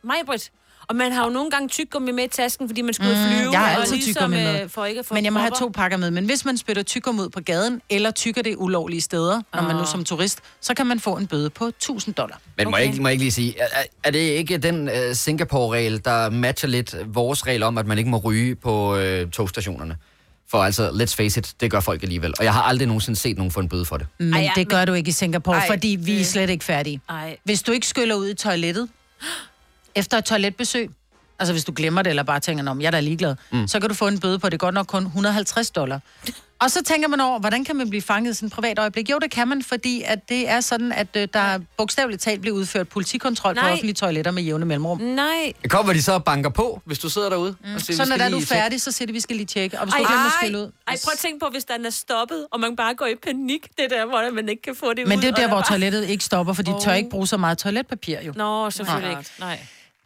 [0.03, 0.51] mig, Britt.
[0.89, 3.51] Og man har jo nogle gange tyggegummi med i tasken, fordi man skulle mm, flyve.
[3.51, 4.63] jeg har og altid ligesom, tyggegummi med.
[4.63, 5.65] øh, For ikke at få Men jeg må have propper.
[5.65, 6.11] to pakker med.
[6.11, 9.75] Men hvis man spytter tyggegummi ud på gaden, eller tykker det ulovlige steder, når man
[9.75, 12.41] nu som turist, så kan man få en bøde på 1000 dollar.
[12.57, 12.79] Men må, Okay.
[12.79, 16.01] jeg ikke, må jeg ikke lige sige, er, er- er det ikke den uh, Singapore-regel,
[16.05, 19.97] der matcher lidt vores regel om, at man ikke må ryge på uh, togstationerne?
[20.51, 22.33] For altså, let's face it, det gør folk alligevel.
[22.39, 24.07] Og jeg har aldrig nogensinde set nogen få en bøde for det.
[24.19, 26.27] Men Ej, ja, det gør men- du ikke i Singapore, Ej, fordi vi er det-
[26.27, 27.01] slet ikke færdige.
[27.09, 27.37] Ej.
[27.43, 28.89] Hvis du ikke skyller ud i toilettet,
[29.99, 30.89] efter et toiletbesøg,
[31.39, 33.67] altså hvis du glemmer det, eller bare tænker, om jeg er da ligeglad, mm.
[33.67, 35.99] så kan du få en bøde på det er godt nok kun 150 dollar.
[36.61, 39.09] Og så tænker man over, hvordan kan man blive fanget i sådan et privat øjeblik?
[39.09, 42.55] Jo, det kan man, fordi at det er sådan, at øh, der bogstaveligt talt bliver
[42.55, 43.63] udført politikontrol Nej.
[43.63, 45.01] på offentlige toiletter med jævne mellemrum.
[45.01, 45.53] Nej.
[45.69, 47.55] Kommer de så og banker på, hvis du sidder derude?
[47.65, 47.75] Mm.
[47.75, 49.45] Og siger, Så "Vi når er du er færdig, så siger de, vi skal lige
[49.45, 49.79] tjekke.
[49.79, 50.71] Og hvis du Ej, glemmer at ud.
[50.87, 53.67] ej, prøv at tænke på, hvis den er stoppet, og man bare går i panik,
[53.77, 55.09] det der, hvor man ikke kan få det ud.
[55.09, 57.37] Men det er der, hvor bare- toilettet ikke stopper, for de tør ikke bruge så
[57.37, 58.33] meget toiletpapir jo.
[58.35, 59.19] Nå, selvfølgelig Nej.
[59.19, 59.31] ikke.
[59.39, 59.59] Nej.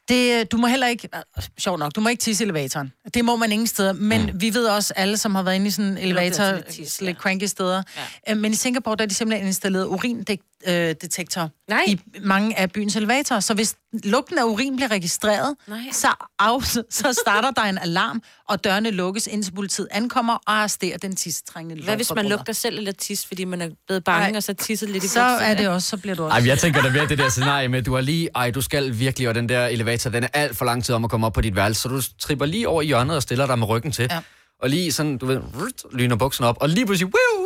[0.10, 2.94] Det, du må heller ikke, øh, sjov nok, du må ikke tisse i elevatoren.
[3.13, 4.42] Det må man ingen steder, men mm.
[4.42, 7.18] vi ved også alle, som har været inde i sådan elevator, altså lidt tis, lidt
[7.18, 7.84] cranky steder.
[8.28, 8.36] Ja.
[8.36, 11.84] Men i Singapore, der er de simpelthen installeret urindæk, metaldetektor Nej.
[11.88, 13.39] i mange af byens elevatorer.
[13.39, 15.80] Så hvis lugten af urin bliver registreret, Nej.
[15.91, 16.08] så,
[16.39, 16.63] af,
[16.99, 21.84] så starter der en alarm, og dørene lukkes, indtil politiet ankommer og arresterer den tistrængende
[21.84, 24.38] Hvad hvis man lugter selv lidt tis, fordi man er blevet bange, Ej.
[24.38, 25.45] og så tisset lidt i Så bukserne?
[25.45, 26.38] er det også, så bliver du også...
[26.38, 28.62] Ej, jeg tænker da mere det der scenarie med, at du har lige, ej, du
[28.62, 31.28] skal virkelig, og den der elevator, den er alt for lang tid om at komme
[31.28, 33.67] op på dit værelse, så du tripper lige over i hjørnet og stiller dig med
[33.67, 34.08] ryggen til.
[34.12, 34.19] Ja.
[34.62, 37.42] Og lige sådan, du ved, rut, lyner bukserne op, og lige pludselig, woo,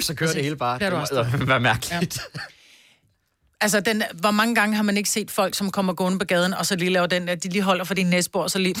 [0.00, 0.78] så kører det hele bare.
[0.78, 2.18] bliver du Det må være mærkeligt.
[2.34, 2.40] Ja.
[3.60, 6.54] Altså, den, hvor mange gange har man ikke set folk, som kommer gående på gaden,
[6.54, 8.74] og så lige laver den der, de lige holder for din næsbord, og så lige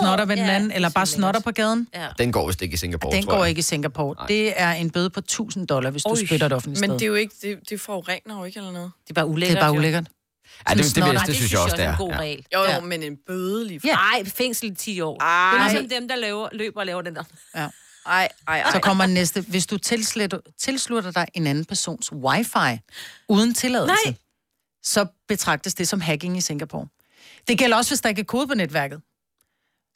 [0.00, 1.88] snotter ved den ja, anden, det eller er bare snotter på gaden.
[1.94, 2.06] Ja.
[2.18, 4.26] Den går vist ikke i Singapore, Den tror går ikke i Singapore.
[4.28, 6.98] Det er en bøde på 1000 dollar, hvis du Oj, spytter et offentligt Men sted.
[6.98, 8.90] det er jo ikke, det, det forurener jo ikke eller noget.
[9.04, 9.58] Det er bare det ulækkert.
[9.58, 10.04] er bare ulækkert.
[10.68, 12.18] Ja, det, det, det, det, Nej, det, synes jeg også, det er en god Ja.
[12.18, 12.44] regel.
[12.54, 12.80] Jo, jo, Ja.
[12.80, 13.94] men en bøde lige Ja.
[13.94, 15.22] Nej, fængsel i 10 år.
[15.22, 15.50] Ej.
[15.52, 17.22] Det er ligesom dem, der laver, løber og laver den der.
[17.56, 17.66] Ja.
[18.06, 18.70] Ej, ej, ej.
[18.72, 19.40] Så kommer den næste.
[19.40, 22.80] Hvis du tilslutter, tilslutter dig en anden persons wifi
[23.28, 24.14] uden tilladelse, Nej.
[24.82, 26.86] så betragtes det som hacking i Singapore.
[27.48, 29.00] Det gælder også, hvis der ikke er kode på netværket.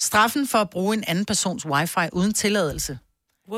[0.00, 2.98] Straffen for at bruge en anden persons wifi uden tilladelse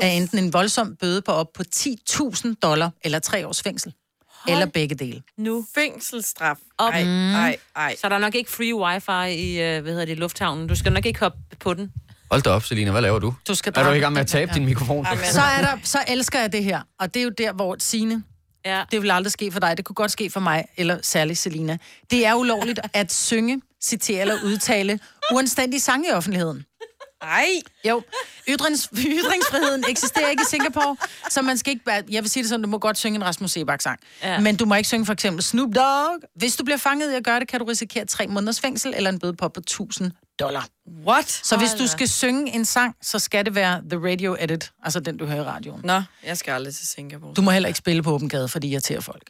[0.01, 3.93] er enten en voldsom bøde på op på 10.000 dollar eller tre års fængsel.
[4.47, 5.23] Eller begge dele.
[5.37, 5.65] Nu.
[5.75, 6.57] Fængselsstraf.
[6.77, 6.93] Op.
[6.93, 7.01] Ej,
[7.33, 7.95] ej, ej.
[7.95, 10.67] Så er der nok ikke free wifi i, øh, hvad hedder det, lufthavnen.
[10.67, 11.93] Du skal nok ikke hoppe på den.
[12.31, 13.33] Hold da op, Selina, hvad laver du?
[13.47, 15.05] Du skal Er du i gang med at tabe din mikrofon?
[15.11, 16.81] Jamen, Så, er der, så elsker jeg det her.
[16.99, 18.23] Og det er jo der, hvor Signe,
[18.65, 18.83] Ja.
[18.91, 19.77] det vil aldrig ske for dig.
[19.77, 21.77] Det kunne godt ske for mig, eller særligt Selina.
[22.11, 24.99] Det er ulovligt at synge, citere eller udtale
[25.33, 26.65] uanstændig sang i offentligheden.
[27.21, 27.45] ej.
[27.87, 28.03] Jo,
[28.49, 30.97] Ytrings, ytringsfriheden eksisterer ikke i Singapore,
[31.29, 31.91] så man skal ikke...
[32.11, 34.39] Jeg vil sige det sådan, du må godt synge en Rasmus Sebak-sang, ja.
[34.39, 36.19] Men du må ikke synge for eksempel Snoop Dogg.
[36.35, 39.09] Hvis du bliver fanget i at gøre det, kan du risikere tre måneders fængsel eller
[39.09, 40.67] en bøde på på 1000 dollar.
[41.07, 41.31] What?
[41.43, 44.99] Så hvis du skal synge en sang, så skal det være the radio edit, altså
[44.99, 45.81] den, du hører i radioen.
[45.83, 47.33] Nå, jeg skal aldrig til Singapore.
[47.33, 49.23] Du må heller ikke spille på åben gade, fordi jeg irriterer folk.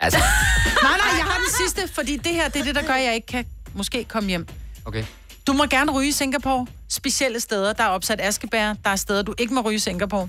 [0.00, 0.18] Altså,
[0.82, 3.04] Nej, nej, jeg har den sidste, fordi det her, det er det, der gør, at
[3.04, 4.48] jeg ikke kan måske komme hjem.
[4.84, 5.04] okay.
[5.46, 6.66] Du må gerne ryge i Singapore.
[6.88, 7.72] Specielle steder.
[7.72, 8.74] Der er opsat askebær.
[8.84, 10.28] Der er steder, du ikke må ryge i Singapore.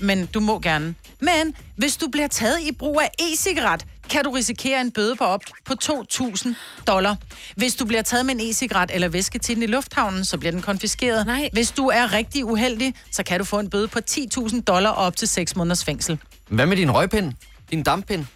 [0.00, 0.94] Men du må gerne.
[1.20, 5.24] Men hvis du bliver taget i brug af e-cigaret, kan du risikere en bøde på
[5.24, 6.48] op på 2.000
[6.86, 7.16] dollar.
[7.56, 10.52] Hvis du bliver taget med en e-cigaret eller væske til den i lufthavnen, så bliver
[10.52, 11.26] den konfiskeret.
[11.26, 11.48] Nej.
[11.52, 15.06] Hvis du er rigtig uheldig, så kan du få en bøde på 10.000 dollar og
[15.06, 16.18] op til 6 måneders fængsel.
[16.48, 17.32] Hvad med din røgpind?
[17.70, 18.26] Din damppind?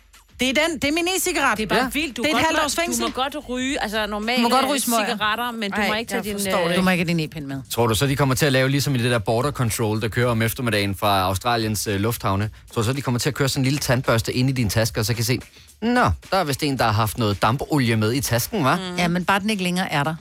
[0.41, 0.79] Det er den.
[0.79, 1.59] Det er min e-cigaret.
[1.59, 1.89] Det er bare ja.
[1.93, 2.17] vildt.
[2.17, 3.03] Du det er et godt halvt års fængsel.
[3.03, 5.05] Du må godt ryge, altså normalt Du må godt ryge smøger.
[5.05, 6.39] cigaretter, men du Ej, må ikke tage din...
[6.39, 7.63] det Du må ikke have din e-pind med.
[7.71, 10.09] Tror du så, de kommer til at lave ligesom i det der border control, der
[10.09, 12.51] kører om eftermiddagen fra Australiens øh, lufthavne?
[12.75, 14.69] Tror du så, de kommer til at køre sådan en lille tandbørste ind i din
[14.69, 15.41] taske, og så kan se,
[15.83, 18.77] Nå, der er vist en, der har haft noget dampolie med i tasken, var?
[18.77, 18.97] Mm.
[18.97, 20.15] Ja, men bare den ikke længere er der.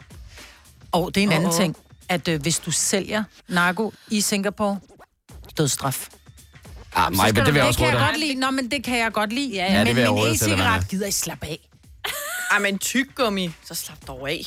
[0.91, 1.75] Og det er en anden ting,
[2.10, 4.79] at øh, hvis du sælger narko i Singapore,
[5.58, 6.08] dødsstraf.
[6.95, 8.06] Ah, mig, men det vil jeg også kan råde dig.
[8.08, 8.36] godt lide.
[8.36, 9.49] Nå, men det kan jeg godt lide.
[9.56, 9.73] Ja, ja.
[9.73, 10.63] Ja, det men vil jeg til, Amanda.
[10.63, 11.60] e-cigaret gider I slappe af.
[12.52, 13.52] Ej, men tyggegummi.
[13.67, 14.41] Så slap dog af.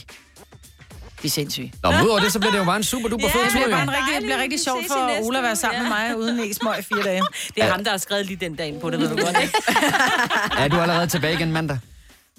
[1.23, 1.73] Vi er sindssyge.
[1.83, 3.53] Nå, men udover det, så bliver det jo bare en super duper fed Det tur,
[3.53, 3.75] bliver, jo.
[3.75, 6.17] bare en rigtig, det bliver rigtig sjovt i for Ola at være sammen med mig
[6.19, 7.23] uden e-smøg i fire dage.
[7.55, 9.55] Det er ham, der har skrevet lige den dag på det, ved du godt, ikke?
[10.59, 11.79] Er du allerede tilbage igen mandag?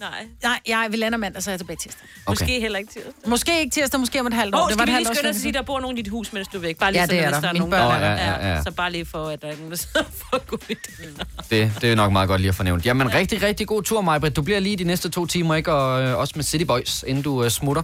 [0.09, 0.27] Nej.
[0.43, 2.01] Nej, jeg vil lander mandag, så er jeg tilbage tirsdag.
[2.25, 2.31] Okay.
[2.31, 3.01] Måske heller ikke til.
[3.27, 4.59] Måske ikke tirsdag, måske om et halvt år.
[4.59, 6.01] Åh, oh, det var skal vi lige skynde os at sige, der bor nogen i
[6.01, 6.77] dit hus, mens du er væk?
[6.77, 7.41] Bare lige Ja, sådan, det er hvis der.
[7.41, 8.07] der er Mine nogen, børn der...
[8.07, 8.23] er der.
[8.41, 8.63] Ja, ja, ja.
[8.63, 11.23] Så bare lige for, at der er ikke nogen, der sidder for god idé.
[11.49, 12.85] Det, det er nok meget godt lige at få nævnt.
[12.85, 13.15] Jamen, ja.
[13.17, 14.35] rigtig, rigtig god tur, Majbrit.
[14.35, 15.73] Du bliver lige de næste to timer, ikke?
[15.73, 17.83] Og øh, også med City Boys, inden du øh, smutter.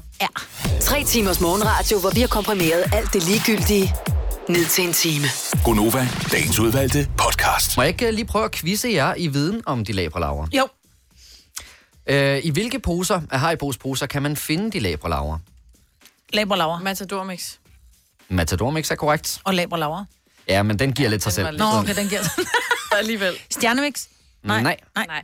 [0.81, 3.93] Tre timers morgenradio, hvor vi har komprimeret alt det ligegyldige
[4.49, 5.25] ned til en time.
[5.65, 7.77] Gonova, dagens udvalgte podcast.
[7.77, 10.47] Må jeg ikke øh, lige prøve at quizze jer i viden om de labralaver?
[10.57, 10.67] Jo,
[12.07, 15.37] Øh, I hvilke poser af Haribos poser kan man finde de labralaver?
[16.33, 16.79] labralaver.
[16.79, 17.55] Matador mix.
[18.29, 19.39] Matador Mix er korrekt.
[19.43, 20.05] Og labralaver.
[20.47, 21.47] Ja, men den giver lidt sig den selv.
[21.51, 22.21] lidt- Nå, okay, den giver
[22.97, 23.33] Alligevel.
[23.51, 24.07] Stjernemix.
[24.43, 24.61] Nej.
[24.63, 24.77] Nej.
[24.95, 25.23] Nej.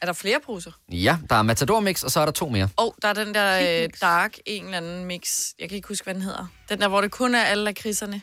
[0.00, 0.70] Er der flere poser?
[0.92, 2.68] Ja, der er Matador Mix, og så er der to mere.
[2.76, 5.48] Og oh, der er den der øh, dark en eller anden mix.
[5.58, 6.46] Jeg kan ikke huske, hvad den hedder.
[6.68, 8.20] Den der, hvor det kun er alle lakridserne.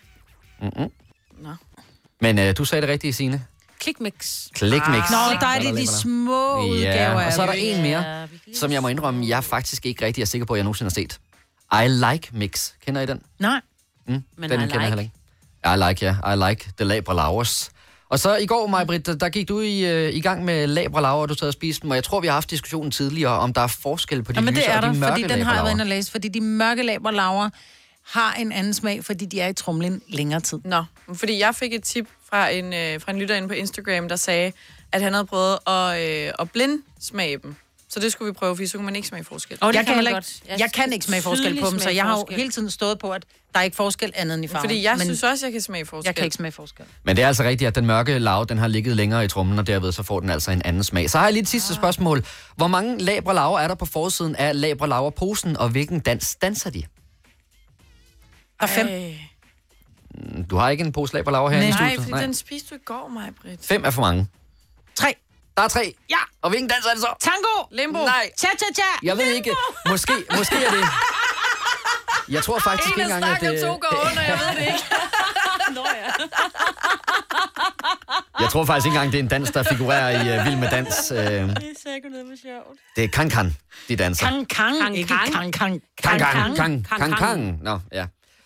[2.21, 3.45] Men øh, du sagde det rigtige, Signe.
[3.79, 4.47] Klikmix.
[4.53, 5.09] Klikmix.
[5.11, 8.71] Nå, der er det de små udgaver Ja, og så er der en mere, som
[8.71, 11.19] jeg må indrømme, jeg faktisk ikke rigtig er sikker på, at jeg nogensinde har set.
[11.85, 12.71] I Like Mix.
[12.85, 13.21] Kender I den?
[13.39, 13.61] Nej.
[14.07, 14.79] Mm, Men den I kender jeg like.
[14.79, 15.13] heller ikke.
[15.65, 16.33] I Like, ja.
[16.33, 17.69] I Like The Labralavers.
[18.09, 21.29] Og så i går, Majbrit, der gik du i, øh, i gang med labralaver, og
[21.29, 23.61] du sad og spiste dem, og jeg tror, vi har haft diskussionen tidligere, om der
[23.61, 25.41] er forskel på de Nå, men lyse det er og de der, mørke fordi den
[25.41, 27.49] har jeg været inde og læse, fordi de mørke labralaver
[28.11, 30.59] har en anden smag, fordi de er i trumlen længere tid.
[30.65, 30.83] Nå,
[31.13, 34.15] fordi jeg fik et tip fra en, øh, fra en lytter inde på Instagram, der
[34.15, 34.51] sagde,
[34.91, 37.55] at han havde prøvet at, øh, at blindsmage dem.
[37.89, 39.57] Så det skulle vi prøve, for så kunne man ikke smage forskel.
[39.61, 40.41] Og det Jeg kan, heller godt.
[40.45, 42.99] ikke, jeg kan ikke smage forskel på dem, så jeg har jo hele tiden stået
[42.99, 44.63] på, at der er ikke forskel andet end i farven.
[44.69, 46.07] Fordi jeg men synes også, jeg kan smage forskel.
[46.07, 46.85] jeg kan ikke smage forskel.
[47.03, 49.59] Men det er altså rigtigt, at den mørke lav, den har ligget længere i trummen,
[49.59, 51.09] og derved så får den altså en anden smag.
[51.09, 52.25] Så har jeg lige et sidste spørgsmål.
[52.55, 56.35] Hvor mange labre laver er der på forsiden af labre laver posen, og hvilken dans
[56.35, 56.83] danser de?
[58.59, 58.87] Der er fem.
[58.87, 59.17] Ej.
[60.49, 62.09] Du har ikke en pose labre laver her i Nej, studiet?
[62.09, 63.65] fordi den spiste du i går, mig, Britt.
[63.67, 64.27] Fem er for mange.
[64.95, 65.15] Tre.
[65.57, 65.95] Der er tre.
[66.09, 66.15] Ja.
[66.41, 67.13] Og hvilken dans er det så?
[67.21, 67.65] Tango!
[67.71, 68.05] Limbo.
[68.05, 68.99] Nej, Cha-cha-cha!
[69.03, 69.51] jeg ved ikke.
[69.89, 70.83] Måske, måske er det...
[72.29, 73.61] Jeg tror faktisk En ikke af engang, at det...
[73.61, 74.83] to går under, jeg ved det ikke.
[78.39, 80.69] Jeg tror faktisk ikke engang, det er en dans, der figurerer i uh, Vild med
[80.69, 81.11] Dans.
[81.11, 81.47] Uh, Det er
[81.91, 82.79] sikkert noget med sjovt.
[82.95, 83.57] det er kan-kan,
[83.87, 84.25] de danser.
[84.27, 85.31] Kang, kang, Kang, ikke kang.
[85.33, 85.81] kang, kang.
[86.03, 87.17] Kang, kang, Kang, kang, kang, kang, kang.
[87.17, 87.63] kang.
[87.63, 88.05] Nå, ja.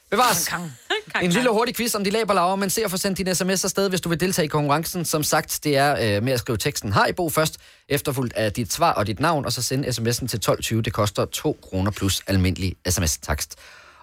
[0.10, 0.48] Bevares.
[0.52, 0.72] Kang.
[1.22, 3.66] En lille hurtig quiz om de laber laver, men se at få sendt din sms
[3.66, 5.06] afsted, hvis du vil deltage i konkurrencen.
[5.06, 7.58] Som sagt, det er øh, med at skrive teksten Haribo først,
[7.90, 10.82] efterfulgt af dit svar og dit navn, og så sende sms'en til 1220.
[10.82, 13.56] Det koster 2 kroner plus almindelig sms-takst.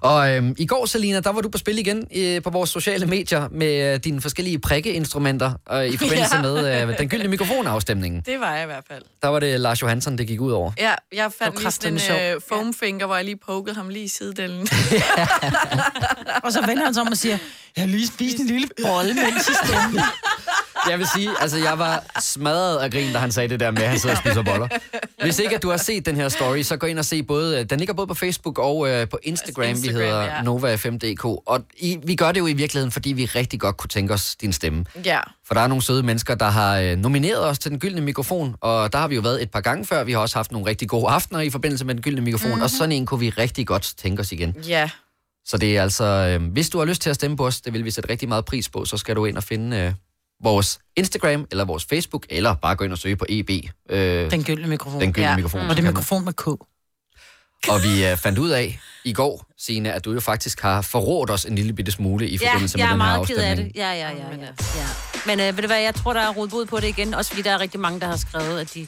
[0.07, 3.07] Og øhm, i går, Selina, der var du på spil igen øh, på vores sociale
[3.07, 6.43] medier med øh, dine forskellige prikkeinstrumenter øh, i forbindelse Ja.
[6.43, 8.21] med øh, den gyldne mikrofonafstemningen.
[8.27, 9.03] Det var jeg i hvert fald.
[9.23, 10.73] Der var det Lars Johansson, det gik ud over.
[10.79, 14.05] Ja, jeg fandt lige sådan en øh, foam finger, hvor jeg lige pokede ham lige
[14.05, 14.69] i sidedelen.
[16.45, 17.39] Og så vender han sig om og siger,
[17.77, 20.03] jeg har lige spist en lille bolle, mens I stemte.
[20.91, 23.83] Jeg vil sige, altså jeg var smadret af grin, da han sagde det der med,
[23.83, 24.69] at han sidder og spiser boller.
[25.23, 27.65] Hvis ikke, at du har set den her story, så gå ind og se både,
[27.65, 30.43] den ligger både på Facebook og øh, på Instagram, Altså vi Instagram, hedder ja.
[30.43, 31.25] NovaFM.dk.
[31.25, 34.37] Og i, vi gør det jo i virkeligheden, fordi vi rigtig godt kunne tænke os
[34.37, 34.85] din stemme.
[35.05, 35.21] ja.
[35.47, 38.55] For der er nogle søde mennesker, der har øh, nomineret os til den gyldne mikrofon,
[38.61, 40.05] og der har vi jo været et par gange før.
[40.05, 42.63] Vi har også haft nogle rigtig gode aftener i forbindelse med den gyldne mikrofon, mm-hmm.
[42.63, 44.55] og sådan en kunne vi rigtig godt tænke os igen.
[44.69, 44.91] Ja.
[45.47, 47.73] Så det er altså, øh, hvis du har lyst til at stemme på os, det
[47.73, 49.93] vil vi sætte rigtig meget pris på, så skal du ind og finde øh,
[50.43, 53.51] vores Instagram eller vores Facebook, eller bare gå ind og søge på EB,
[53.91, 55.01] øh, Den gyldne mikrofon.
[55.01, 55.37] den gyldne ja.
[55.37, 55.61] mikrofon.
[55.61, 56.47] Og så det er mikrofon med K.
[57.69, 61.31] Og vi øh, fandt ud af i går, Signe, at du jo faktisk har forrådt
[61.31, 63.37] os en lille bitte smule i Ja, forbindelse jeg er med den her meget ked
[63.37, 63.75] af afstemning.
[63.75, 63.81] det.
[63.81, 64.37] Ja, ja, ja.
[64.37, 64.87] ja, ja.
[65.27, 67.15] Men øh, ved du hvad, jeg tror, der er rodet på det igen.
[67.15, 68.87] Også fordi der er rigtig mange, der har skrevet, at de...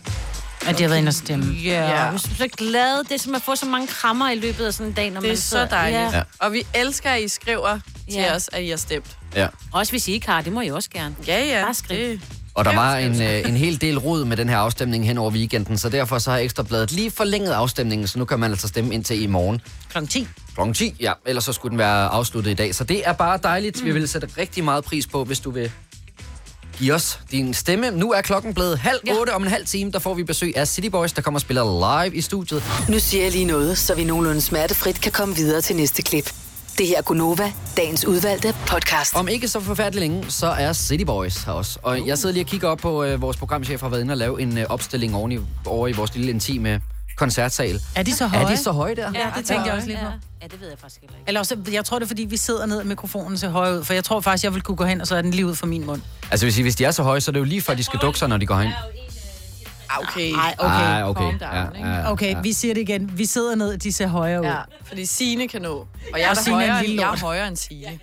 [0.69, 1.55] At de har været inde og stemme.
[1.65, 1.85] Ja, Ja.
[1.89, 3.05] jeg er så glad.
[3.05, 5.21] Det er som at få så mange krammer i løbet af sådan en dag, når
[5.21, 6.01] Det er man så dejligt.
[6.01, 6.17] Ja.
[6.17, 6.23] Ja.
[6.39, 7.79] Og vi elsker, at I skriver
[8.11, 8.35] til Ja.
[8.35, 9.17] os, at I har stemt.
[9.35, 9.47] Ja.
[9.73, 11.15] Også hvis I ikke har, det må I også gerne.
[11.27, 11.65] Ja, ja.
[11.65, 11.99] Bare skriv.
[11.99, 12.21] Det,
[12.55, 15.31] Og der var en, øh, en hel del rod med den her afstemning hen over
[15.31, 18.95] weekenden, så derfor så har Ekstrabladet lige forlænget afstemningen, så nu kan man altså stemme
[18.95, 19.61] indtil i morgen.
[19.91, 20.29] Klokken 10.
[20.55, 21.13] Klokken 10, ja.
[21.27, 22.75] Ellers så skulle den være afsluttet i dag.
[22.75, 23.81] Så det er bare dejligt.
[23.81, 23.87] Mm.
[23.87, 25.71] Vi vil sætte rigtig meget pris på, hvis du vil
[26.79, 27.91] give os din stemme.
[27.91, 29.13] Nu er klokken blevet halv Ja.
[29.21, 29.35] otte.
[29.35, 32.03] Om en halv time, der får vi besøg af City Boys, der kommer og spiller
[32.05, 32.63] live i studiet.
[32.89, 36.33] Nu siger jeg lige noget, så vi nogenlunde smertefrit kan komme videre til næste klip.
[36.79, 39.15] Det her er Gunova, dagens udvalgte podcast.
[39.17, 41.79] Om ikke så forfærdeligt længe, så er City Boys her også.
[41.83, 44.19] Og jeg sidder lige og kigger op på, øh, vores programchef har været inde og
[44.19, 46.81] lave en øh, opstilling oven i, over i vores lille intime
[47.19, 47.81] koncertsal.
[47.97, 48.45] Er de så høje?
[48.45, 49.11] Er de så høje der?
[49.15, 50.07] Ja, det tænkte jeg også lige på.
[50.07, 50.13] Ja,
[50.43, 51.15] ja, det ved jeg faktisk ikke.
[51.27, 53.85] Eller også, jeg tror det er, fordi vi sidder ned, og mikrofonen ser høj ud.
[53.85, 55.55] For jeg tror faktisk, jeg vil kunne gå hen, og så er den lige ud
[55.55, 56.03] fra min mund.
[56.31, 58.01] Altså hvis, hvis de er så høje, så er det jo lige før, de skal
[58.01, 58.71] dukke sig, når de går hen.
[60.03, 60.33] Okay.
[60.35, 60.73] Ej, okay.
[60.75, 61.21] Ej, okay.
[61.23, 61.89] Calm down, Ja, ikke?
[61.91, 62.41] ja, Okay, ja.
[62.41, 63.11] vi siger det igen.
[63.19, 64.47] Vi sidder ned, de ser højere ud.
[64.47, 64.55] Ja,
[64.89, 65.87] fordi Signe kan nå.
[66.13, 67.99] Og jeg er, Signe er en højere, lille jeg er højere end Signe.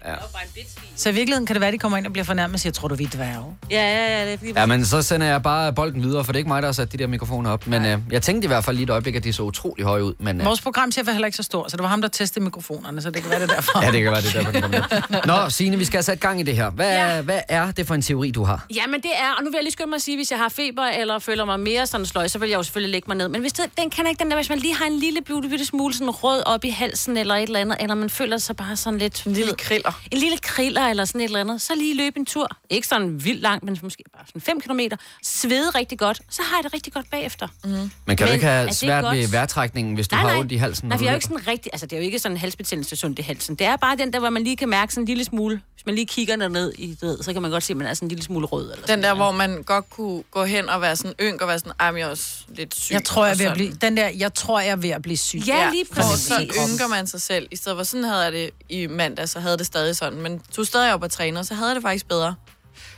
[0.96, 2.74] Så i virkeligheden kan det være, at de kommer ind og bliver fornærmet og siger,
[2.74, 3.46] tror du, vi er dværge?
[3.72, 4.52] Ja, ja, ja, det er fordi...
[4.56, 6.74] Ja, men så sender jeg bare bolden videre, for det er ikke mig, der har
[6.74, 7.68] sat de der mikrofoner op.
[7.68, 10.04] Men øh, jeg tænkte i hvert fald lige et øjeblik, at de så utrolig høje
[10.04, 10.14] ud.
[10.20, 12.44] Men, øh, Vores programchef er heller ikke så stor, så det var ham, der testede
[12.46, 13.82] mikrofonerne, så det kan være det er derfor.
[13.86, 15.20] ja, det kan være, det er derfor, den.
[15.26, 16.70] Nå, Signe, vi skal have sat gang i det her.
[16.70, 17.22] Hvad, ja.
[17.22, 18.66] hvad er det for en teori, du har?
[18.76, 20.40] Ja, men det er, og nu vil jeg lige skynde mig at sige, hvis jeg
[20.40, 23.18] har feber eller føler mig mere sådan sløj, så vil jeg jo selvfølgelig lægge mig
[23.18, 23.28] ned.
[23.28, 25.50] Men hvis det, den kan ikke den der, hvis man lige har en lille bitte,
[25.50, 28.56] bitte smule sådan rød op i halsen eller et eller andet, eller man føler sig
[28.56, 29.26] bare sådan lidt...
[29.26, 30.02] En lille kriller.
[30.12, 32.48] En lille kriller eller sådan et eller andet, så lige løbe en tur.
[32.70, 34.80] Ikke sådan vildt langt, men måske bare sådan 5 km.
[35.24, 37.48] Svede rigtig godt, så har jeg det rigtig godt bagefter.
[37.64, 37.70] Mm.
[37.70, 39.18] Men kan Men du ikke have svært godt?
[39.18, 40.90] ved vejrtrækningen, hvis du Nej, har ondt i halsen?
[40.90, 41.70] Nej, for jeg er jo ikke sådan rigtig...
[41.74, 43.56] Altså, det er jo ikke sådan en halsbetændelse sundt i halsen.
[43.56, 45.62] Det er bare den der, hvor man lige kan mærke sådan en lille smule...
[45.74, 47.94] Hvis man lige kigger derned i det, så kan man godt se, at man er
[47.94, 48.64] sådan en lille smule rød.
[48.72, 51.48] Eller sådan Den der, hvor man godt kunne gå hen og være sådan ynk og
[51.48, 52.94] være sådan, ej, men jeg er også lidt syg.
[52.94, 53.58] Jeg tror, jeg er og ved at sådan.
[53.58, 55.40] blive, den der, jeg tror, jeg er ved at blive syg.
[55.48, 56.26] Ja, lige præcis.
[56.26, 57.48] så ynker man sig selv.
[57.52, 60.22] I stedet for sådan havde jeg det i mandag, så havde det stadig sådan.
[60.22, 62.36] Men du er stadig op og træner, så havde det faktisk bedre.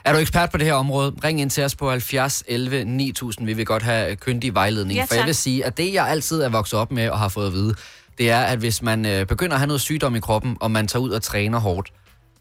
[0.04, 1.14] Er du ekspert på det her område?
[1.24, 3.46] Ring ind til os på 70 11 9000.
[3.46, 4.98] Vi vil godt have kyndig vejledning.
[4.98, 5.28] Ja, for jeg tak.
[5.28, 7.76] vil sige, at det, jeg altid er vokset op med og har fået at vide,
[8.18, 10.88] det er, at hvis man øh, begynder at have noget sygdom i kroppen, og man
[10.88, 11.92] tager ud og træner hårdt,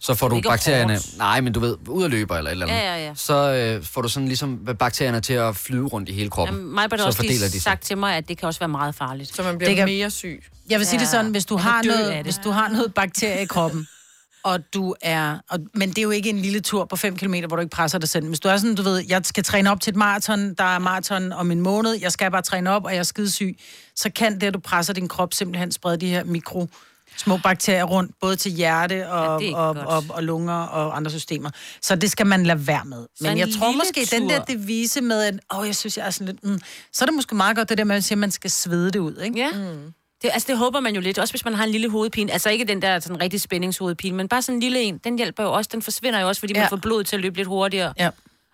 [0.00, 0.92] så får du bakterierne...
[0.92, 1.18] hårdt.
[1.18, 2.78] Nej, men du ved, ud og løber eller et eller andet.
[2.78, 3.14] Ja, ja, ja.
[3.14, 6.56] Så øh, får du sådan ligesom bakterierne til at flyve rundt i hele kroppen.
[6.56, 7.62] Jamen, mig har så også fordeler lige de sig.
[7.62, 9.36] sagt til mig, at det kan også være meget farligt.
[9.36, 10.44] Så man bliver Det kan- mere syg.
[10.70, 13.42] Jeg vil sige det sådan, hvis du, har noget, af hvis du har noget bakterie
[13.42, 13.88] i kroppen,
[14.44, 15.38] og du er...
[15.50, 17.74] Og, men det er jo ikke en lille tur på 5 km, hvor du ikke
[17.76, 18.26] presser dig selv.
[18.28, 20.78] Hvis du er sådan, du ved, jeg skal træne op til et maraton, der er
[20.78, 23.56] maraton om en måned, jeg skal bare træne op, og jeg er skidesyg,
[23.96, 26.68] så kan det, at du presser din krop, simpelthen sprede de her mikro
[27.16, 31.50] små bakterier rundt, både til hjerte og, Ja, og, og, og lunger og andre systemer.
[31.82, 33.06] Så det skal man lade være med.
[33.20, 34.44] Men en jeg tror måske, den der tur.
[34.44, 36.44] devise med, at åh, jeg synes, jeg er sådan lidt...
[36.44, 36.60] Mm,
[36.92, 38.50] så er det måske meget godt, det der med, at man siger, at man skal
[38.50, 39.38] svede det ud, ikke?
[39.38, 39.50] Ja.
[39.52, 39.92] Mm.
[40.22, 42.32] Det, altså, det håber man jo lidt, også hvis man har en lille hovedpine.
[42.32, 44.98] Altså ikke den der sådan rigtig spændingshovedpine, men bare sådan en lille en.
[45.04, 45.70] Den hjælper jo også.
[45.72, 46.54] Den forsvinder jo også, fordi.
[46.54, 46.60] Ja.
[46.60, 47.92] man får blodet til at løbe lidt hurtigere.
[47.98, 48.10] Ja.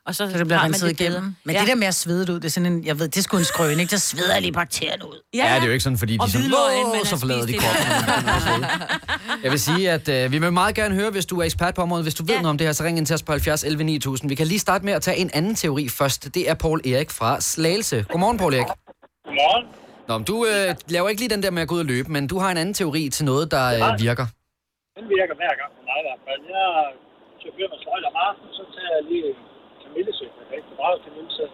[0.07, 1.09] Og så, Så det bliver renset bedre.
[1.11, 1.37] igennem.
[1.45, 1.59] Men ja.
[1.59, 1.61] ja.
[1.61, 3.23] det der med at svede det ud, det er sådan en, jeg ved, det er
[3.23, 3.91] sgu en skrøn, ikke?
[3.91, 5.19] Der sveder lige bakterierne ud.
[5.35, 8.65] Ja, det er jo ikke sådan, fordi de Og sådan, har så forlader de kroppen.
[9.45, 11.83] Jeg vil sige, at øh, vi vil meget gerne høre, hvis du er ekspert på
[11.83, 12.05] området.
[12.05, 12.41] Hvis du ved Ja.
[12.45, 14.29] noget om det her, så ring ind til os på 70 11 9000.
[14.29, 16.35] Vi kan lige starte med at tage en anden teori først.
[16.35, 18.05] Det er Paul Erik fra Slagelse.
[18.11, 18.67] Godmorgen, Paul Erik.
[19.27, 19.65] Godmorgen.
[20.09, 22.09] Nå, men du øh, laver ikke lige den der med at gå ud og løbe,
[22.17, 24.27] men du har en anden teori til noget, der øh, virker.
[24.99, 26.41] Den virker hver gang for mig i hvert fald.
[26.57, 26.67] Jeg
[27.43, 29.29] chauffører med sløjt om aftenen, så tager jeg lige
[31.05, 31.51] kamillesøg.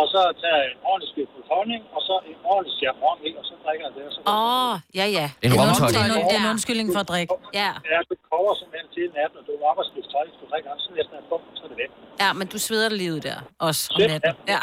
[0.00, 3.18] Og så tager jeg en ordentlig skive på honning, og så en ordentlig sjap rom
[3.28, 4.04] i, og så drikker jeg det.
[4.08, 5.26] Og så Åh, oh, ja, ja.
[5.44, 5.88] En Det er, romtøj.
[5.88, 6.50] en, det, er en, det en Ja.
[6.54, 7.32] undskyldning for at drikke.
[7.62, 7.70] Ja.
[7.92, 11.14] Ja, du koger simpelthen til natten, og du er skifte tøj, du drikker, så næsten
[11.20, 11.90] er bum, så er det væk.
[12.22, 13.38] ja, men du sveder lige ud der,
[13.68, 14.34] også om natten.
[14.52, 14.58] Ja.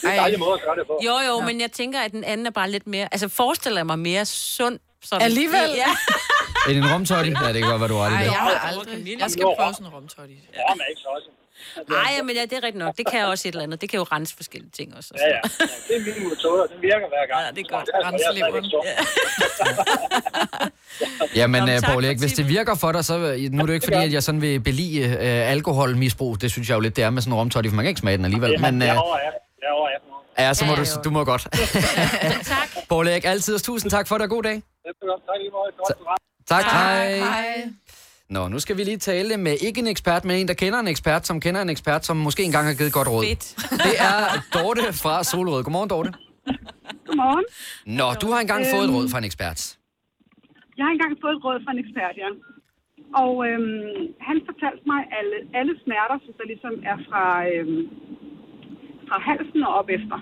[0.00, 0.94] Det er en dejlig måde at gøre det på.
[1.08, 3.06] Jo, jo, men jeg tænker, at den anden er bare lidt mere...
[3.14, 4.24] Altså, forestiller jeg mig mere
[4.58, 4.76] sund.
[5.08, 5.22] Sådan.
[5.28, 5.68] Alligevel?
[5.82, 5.90] Ja.
[6.66, 7.16] Er det en romtøj?
[7.44, 8.30] Ja, det kan godt være, du har det Ej, der.
[8.36, 9.20] jeg har aldrig.
[9.24, 10.36] Jeg skal prøve sådan en romtoddy.
[10.60, 11.28] Ja, men ikke så også.
[12.06, 12.96] Ej, men ja, det er rigtigt nok.
[12.96, 13.80] Det kan også et eller andet.
[13.80, 15.10] Det kan jo rense forskellige ting også.
[15.18, 15.40] Ja, ja.
[15.88, 16.66] Det er mine metoder.
[16.66, 17.40] Den virker hver gang.
[17.46, 17.88] Ja, det er godt.
[17.94, 18.86] Er Rense stadigvæk sund.
[21.36, 23.58] Jamen, Nå, men øh, tak Paul Erik, hvis det virker for dig, så øh, nu
[23.62, 26.40] er det jo ikke fordi, at jeg sådan vil belige øh, alkoholmisbrug.
[26.40, 28.00] Det synes jeg jo lidt, det er med sådan en romtøj, for man kan ikke
[28.00, 28.50] smage den alligevel.
[28.50, 29.40] Ja, Men øh, jeg over 18.
[29.62, 30.24] Jeg over 18 år.
[30.38, 31.02] ja, så må Ja, du, jo.
[31.04, 31.42] du må godt.
[32.54, 32.68] tak.
[32.88, 34.52] Paul Erik, altid og tusind tak for det, og god dag.
[34.54, 35.22] Det er godt.
[35.26, 35.74] Tak lige meget.
[35.76, 36.16] Godt program.
[36.48, 37.68] Tak, hej.
[38.36, 40.88] Nå, nu skal vi lige tale med ikke en ekspert, men en, der kender en
[40.94, 43.24] ekspert, som kender en ekspert, som måske engang har givet godt råd.
[43.28, 43.44] Fedt.
[43.86, 44.18] Det er
[44.54, 45.62] Dorte fra Solrød.
[45.64, 46.10] Godmorgen, Dorte.
[47.06, 47.46] Godmorgen.
[47.98, 49.60] Nå, du har engang fået et råd fra en ekspert.
[50.76, 52.30] Jeg har engang fået et råd fra en ekspert, ja.
[53.24, 53.98] Og øhm,
[54.28, 57.80] han fortalte mig, at alle, alle smerter, som der ligesom er fra, øhm,
[59.08, 60.18] fra halsen og op efter,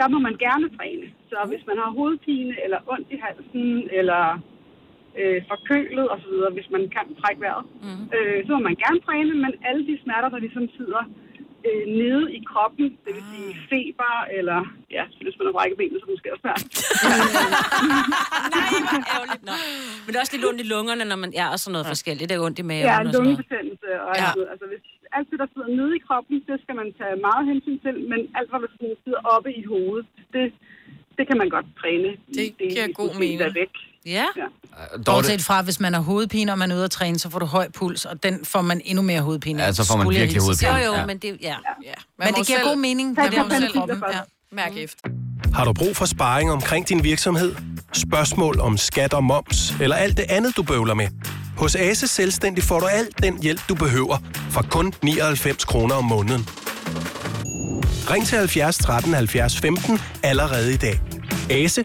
[0.00, 1.06] der må man gerne træne.
[1.30, 3.68] Så hvis man har hovedpine, eller ondt i halsen,
[4.00, 4.22] eller
[5.20, 8.04] øh, forkølet osv., hvis man kan trække vejret, mm.
[8.16, 11.02] øh, så må man gerne træne, men alle de smerter, der ligesom sidder
[11.68, 14.58] øh, nede i kroppen, det vil sige feber, eller
[14.96, 16.62] ja, hvis man har brækket benet, så det måske også svært.
[18.56, 19.42] Nej, hvor ærgerligt.
[19.48, 19.54] Nå.
[20.02, 21.30] Men det er også lidt ondt i lungerne, når man...
[21.40, 22.26] Ja, og sådan noget forskelligt.
[22.30, 24.22] Det er ondt i maven Ja, og sådan lungebetændelse og Ja.
[24.24, 24.30] ja.
[24.40, 24.84] alt Altså, hvis
[25.16, 28.20] alt det, der sidder nede i kroppen, det skal man tage meget hensyn til, men
[28.38, 28.70] alt, hvad der
[29.04, 30.46] sidder oppe i hovedet, det,
[31.18, 32.10] det kan man godt træne.
[32.36, 33.54] Det giver god mening.
[33.62, 33.74] Væk.
[34.06, 34.12] Ja.
[34.12, 34.24] Ja.
[35.04, 37.46] Bortset fra, hvis man har hovedpine, og man er ude at træne, så får du
[37.46, 39.62] høj puls, og den får man endnu mere hovedpine.
[39.62, 40.86] Ja, så får man skulle virkelig at Jo, hovedpine.
[40.86, 41.06] jo, Ja.
[41.06, 41.38] men det...
[41.42, 41.48] Ja.
[41.48, 41.54] Ja.
[42.18, 43.16] Men må det giver selv god mening.
[43.16, 44.02] Tag Det man selv først.
[44.14, 44.20] Ja.
[44.52, 45.08] Mærke efter.
[45.54, 47.54] Har du brug for sparring omkring din virksomhed?
[47.92, 51.08] Spørgsmål om skat og moms, eller alt det andet, du bøvler med?
[51.56, 54.16] Hos Ase Selvstændig får du alt den hjælp, du behøver,
[54.50, 56.48] for kun 99 kroner om måneden.
[58.10, 61.00] Ring til 70 13 70 15 allerede i dag.
[61.50, 61.84] Ase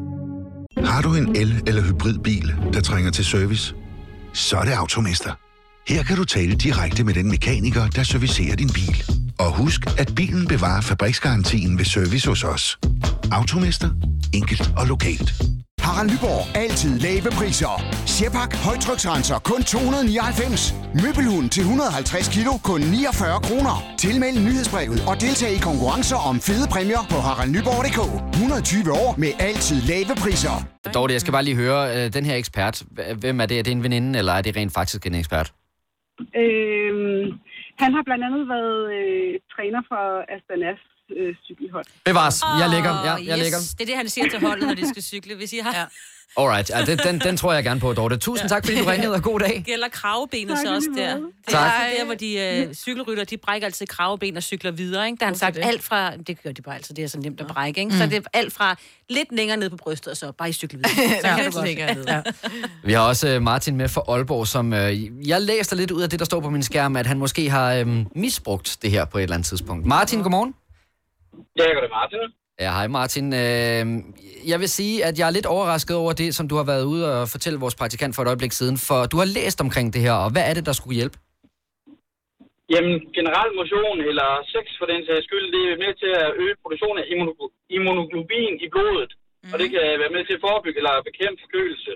[0.85, 3.73] har du en el- eller hybridbil, der trænger til service?
[4.33, 5.31] Så er det Automester.
[5.87, 9.03] Her kan du tale direkte med den mekaniker, der servicerer din bil.
[9.39, 12.79] Og husk, at bilen bevarer fabriksgarantien ved service hos os.
[13.31, 13.89] Automester.
[14.33, 15.33] Enkelt og lokalt.
[15.85, 16.41] Harald Nyborg.
[16.63, 17.73] Altid lave priser.
[18.13, 18.51] Sjehpak.
[18.67, 19.37] Højtryksrenser.
[19.49, 20.61] Kun 299.
[21.03, 22.51] Møbelhund til 150 kilo.
[22.69, 23.75] Kun 49 kroner.
[24.03, 27.99] Tilmeld nyhedsbrevet og deltag i konkurrencer om fede præmier på haraldnyborg.dk.
[28.33, 30.55] 120 år med altid lave priser.
[30.95, 32.75] Dorte, jeg skal bare lige høre, øh, den her ekspert,
[33.23, 33.55] hvem er det?
[33.59, 35.47] Er det en veninde, eller er det rent faktisk en ekspert?
[36.41, 37.23] Øhm,
[37.83, 40.03] han har blandt andet været øh, træner for
[40.35, 40.81] Astanas
[41.17, 41.85] øh, cykelhold.
[42.05, 42.41] Bevares.
[42.59, 42.89] Jeg ligger.
[43.05, 43.57] Ja, jeg ligger.
[43.59, 45.35] Det er det, han siger til holdet, når de skal cykle.
[45.35, 45.73] Hvis I har...
[45.75, 45.85] Ja.
[46.37, 48.17] Alright, ja, den, den, den tror jeg gerne på, Dorte.
[48.17, 49.63] Tusind tak, fordi du ringede, og god dag.
[49.65, 51.15] Gælder kravebenet så også der.
[51.15, 51.71] Det er Tak.
[51.81, 55.05] altid der, hvor de øh, cykelrytter, de brækker altid kraveben og cykler videre.
[55.05, 55.17] Ikke?
[55.19, 55.65] Der har han sagt det.
[55.65, 57.79] alt fra, det gør de bare altid, det er så nemt at brække.
[57.81, 57.97] Ikke?
[57.97, 58.75] Så det er alt fra
[59.09, 61.09] lidt længere ned på brystet, og så bare i cykle videre.
[61.21, 61.67] Så kan du godt.
[61.67, 62.05] længere ned.
[62.07, 62.21] Ja.
[62.83, 66.09] Vi har også øh, Martin med fra Aalborg, som øh, jeg læste lidt ud af
[66.09, 69.17] det, der står på min skærm, at han måske har øh, misbrugt det her på
[69.17, 69.85] et eller andet tidspunkt.
[69.85, 70.53] Martin, godmorgen.
[71.57, 72.19] Ja, jeg det, Martin.
[72.63, 73.25] Ja, hej Martin.
[73.43, 73.83] Øh,
[74.51, 77.03] jeg vil sige, at jeg er lidt overrasket over det, som du har været ude
[77.21, 80.15] og fortælle vores praktikant for et øjeblik siden, for du har læst omkring det her,
[80.25, 81.17] og hvad er det, der skulle hjælpe?
[82.73, 86.55] Jamen, generel motion eller sex for den sags skyld, det er med til at øge
[86.63, 89.11] produktionen af immuno- immunoglobin i blodet.
[89.43, 89.51] Mm.
[89.53, 91.91] Og det kan være med til at forebygge eller bekæmpe forkølelse.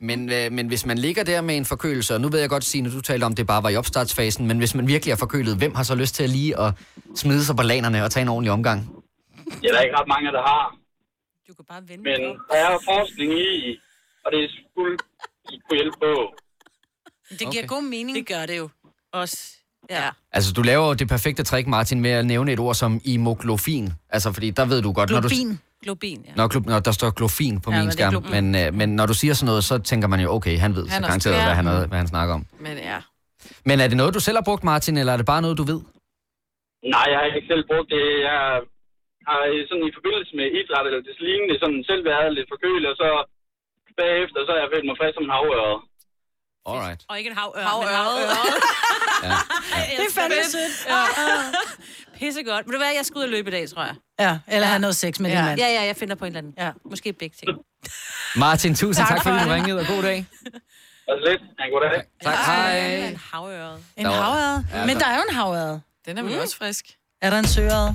[0.00, 2.64] Men, øh, men hvis man ligger der med en forkølelse, og nu ved jeg godt,
[2.64, 5.56] Signe, du talte om, det bare var i opstartsfasen, men hvis man virkelig er forkølet,
[5.56, 6.74] hvem har så lyst til at lige at
[7.16, 8.88] smide sig på lanerne og tage en ordentlig omgang?
[9.44, 10.76] Det er der ikke ret mange, der har.
[11.48, 12.20] Du kan bare vende Men
[12.50, 13.78] der er forskning i,
[14.24, 14.98] og det er skulle
[15.52, 16.34] I kunne hjælpe på.
[17.30, 17.66] Det giver Okay.
[17.66, 18.16] god mening.
[18.16, 18.68] Det gør det jo.
[19.12, 19.38] Også.
[19.90, 20.10] Ja.
[20.32, 23.92] Altså, du laver jo det perfekte trick, Martin, med at nævne et ord som imoglofin.
[24.10, 25.28] Altså, fordi der ved du godt, når du...
[25.86, 26.18] Globin.
[26.28, 26.32] Ja.
[26.38, 28.30] Når, klub, når der står glofin på Ja, ja, men min det er skærm, globin.
[28.36, 30.84] men, øh, men når du siger sådan noget, så tænker man jo, okay, han ved
[30.94, 32.42] Han så er garanteret, hvad han, hvad han snakker om.
[32.66, 32.98] Men ja.
[33.68, 35.66] Men er det noget, du selv har brugt, Martin, eller er det bare noget, du
[35.72, 35.80] ved?
[36.94, 38.04] Nej, jeg har ikke selv brugt det.
[38.28, 38.38] Jeg
[39.28, 42.96] har sådan i forbindelse med idræt eller det lignende sådan selv været lidt forkølet, og
[43.02, 43.08] så
[44.02, 45.78] bagefter så har jeg følt mig frisk som en havørred.
[46.68, 47.00] Alright.
[47.08, 47.86] Og ikke en havør, Havørred.
[47.88, 48.52] men havør.
[49.22, 49.96] Ja, ja.
[49.98, 50.86] Det er fandme sødt.
[50.88, 51.04] Ja.
[52.18, 52.66] Pisse godt.
[52.66, 53.94] Vil du være, jeg skal ud og løbe i dag, tror jeg.
[54.20, 55.60] Ja, eller have noget sex med din Ja, mand.
[55.60, 56.54] ja, ja jeg finder på en eller anden.
[56.58, 56.70] Ja.
[56.90, 57.58] Måske begge ting.
[58.36, 59.46] Martin, tusind tak, Tak for du det.
[59.48, 60.26] ringede, og god dag.
[61.08, 61.42] Altså lidt.
[61.58, 62.02] Ja, god dag.
[62.22, 62.78] Tak, hej.
[62.78, 63.76] En havørred.
[63.96, 64.06] En.
[64.06, 65.78] Ja, Men der- er jo en havørred.
[66.06, 66.84] Den er vel også frisk.
[67.22, 67.94] Er der en søørred?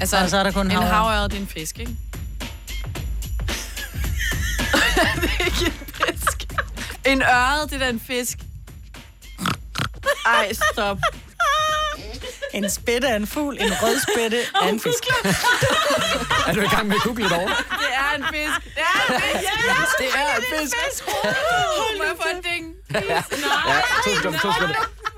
[0.00, 0.94] Altså, Og så er der kun en en havørred.
[0.94, 1.92] havørred, det er en fisk, ikke?
[5.22, 6.21] det er ikke en fisk.
[7.06, 8.38] En ørred, det er da en fisk.
[10.26, 10.98] Ej, stop.
[12.52, 15.04] En spætte er en fugl, en rød spætte er en fisk.
[16.48, 17.48] Er du i gang med at google det over?
[17.48, 18.74] Det er en fisk.
[18.74, 19.98] Det er en fisk.
[19.98, 20.76] Det er en fisk.
[21.78, 22.16] Hold mig
[22.92, 23.08] ding.
[23.10, 24.74] Ja, to sekunder, to sekunder.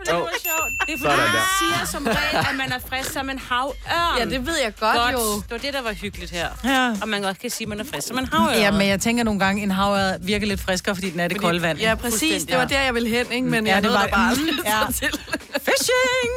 [0.07, 0.73] Det var sjovt.
[0.87, 4.19] Det er fordi, man siger som regel, at man er frisk som en havørn.
[4.19, 5.13] Ja, det ved jeg godt, godt.
[5.13, 5.19] jo.
[5.37, 6.49] Det var det, der var hyggeligt her.
[6.65, 6.95] Ja.
[7.03, 8.55] Og man godt kan sige, at man er frisk som en havørn.
[8.55, 11.41] Ja, men jeg tænker nogle gange, en havørred virker lidt friskere, fordi den er det
[11.41, 11.79] kolde vand.
[11.79, 12.45] Ja, præcis.
[12.45, 13.49] Det var der, jeg ville hen, ikke?
[13.49, 14.93] Men Ja, jeg det var- bare Mm, ja.
[14.93, 15.09] til.
[15.67, 16.33] Fishing!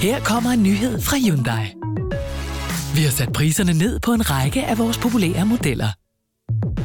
[0.00, 1.74] Her kommer en nyhed fra Hyundai.
[2.94, 5.88] Vi har sat priserne ned på en række af vores populære modeller.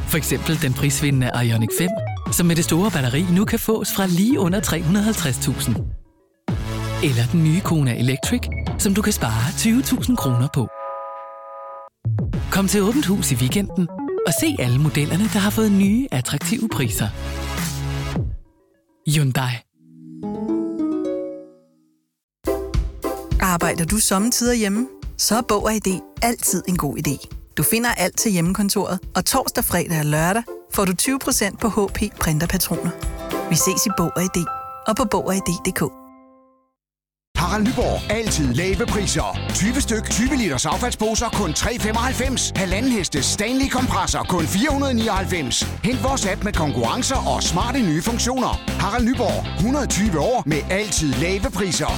[0.08, 1.88] For eksempel den prisvindende Ioniq 5,
[2.32, 6.04] som med det store batteri nu kan fås fra lige under 350.000.
[7.04, 8.40] Eller den nye Kona Electric,
[8.78, 10.68] som du kan spare 20.000 kroner på.
[12.52, 13.88] Kom til Åbent Hus i weekenden
[14.26, 17.08] og se alle modellerne, der har fået nye, attraktive priser.
[19.10, 19.54] Hyundai.
[23.40, 24.86] Arbejder du sommetider hjemme?
[25.18, 27.28] Så er Bog og ID altid en god idé.
[27.56, 30.42] Du finder alt til hjemmekontoret, og torsdag, fredag og lørdag
[30.74, 32.90] får du 20% på HP printerpatroner.
[33.50, 34.38] Vi ses i Bog og ID
[34.86, 35.82] og på Bog og ID.dk.
[37.36, 38.10] Harald Nyborg.
[38.10, 39.38] Altid lave priser.
[39.54, 42.52] 20 styk, 20 liters affaldsposer kun 3,95.
[42.56, 45.62] Halvanden heste Stanley kompresser kun 499.
[45.84, 48.52] Hent vores app med konkurrencer og smarte nye funktioner.
[48.80, 49.56] Harald Nyborg.
[49.56, 51.92] 120 år med altid lave priser.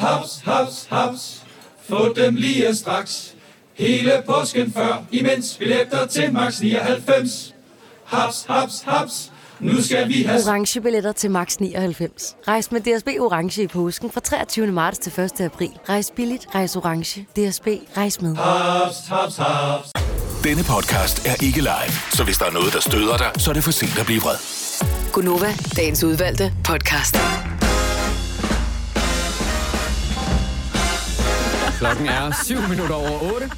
[0.00, 1.42] Haps, haps, haps.
[1.88, 3.34] Få dem lige straks.
[3.74, 7.54] Hele påsken før, imens billetter til max 99.
[8.10, 9.32] Haps, haps, haps.
[9.60, 10.40] Nu skal vi have...
[10.46, 12.36] Orange billetter til max 99.
[12.48, 14.66] Rejs med DSB Orange i påsken fra 23.
[14.66, 15.40] marts til 1.
[15.40, 15.70] april.
[15.88, 17.20] Rejs billigt, rejs orange.
[17.20, 18.36] DSB, rejs med.
[18.36, 19.92] Haps, haps, haps.
[20.44, 23.54] Denne podcast er ikke live, så hvis der er noget, der støder dig, så er
[23.54, 24.36] det for sent at blive vred.
[25.12, 27.16] Gunova, dagens udvalgte podcast.
[31.78, 33.50] Klokken er 7 minutter over 8.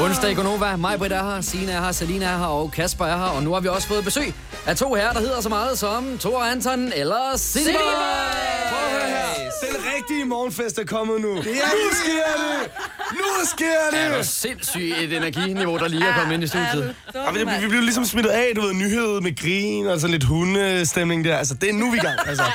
[0.00, 0.76] Onsdag i Gonova.
[0.76, 3.24] Mig, Britt er her, Sina er her, Selina er her og Kasper er her.
[3.24, 4.34] Og nu har vi også fået besøg
[4.66, 7.72] af to herrer, der hedder så meget som Thor Anton eller City Boy.
[7.72, 9.26] Prøv at høre her.
[9.62, 11.34] Den rigtige morgenfest er kommet nu.
[11.36, 12.70] Ja, nu sker det!
[13.12, 14.00] Nu sker det!
[14.00, 16.94] Er du sindssygt et energiniveau, der lige er kommet ind i studiet?
[17.14, 20.24] Ja, vi, vi blev ligesom smittet af, du ved, nyhed med grin og sådan lidt
[20.24, 21.36] hundestemning der.
[21.36, 22.18] Altså, det er nu, vi er i gang.
[22.28, 22.44] Altså.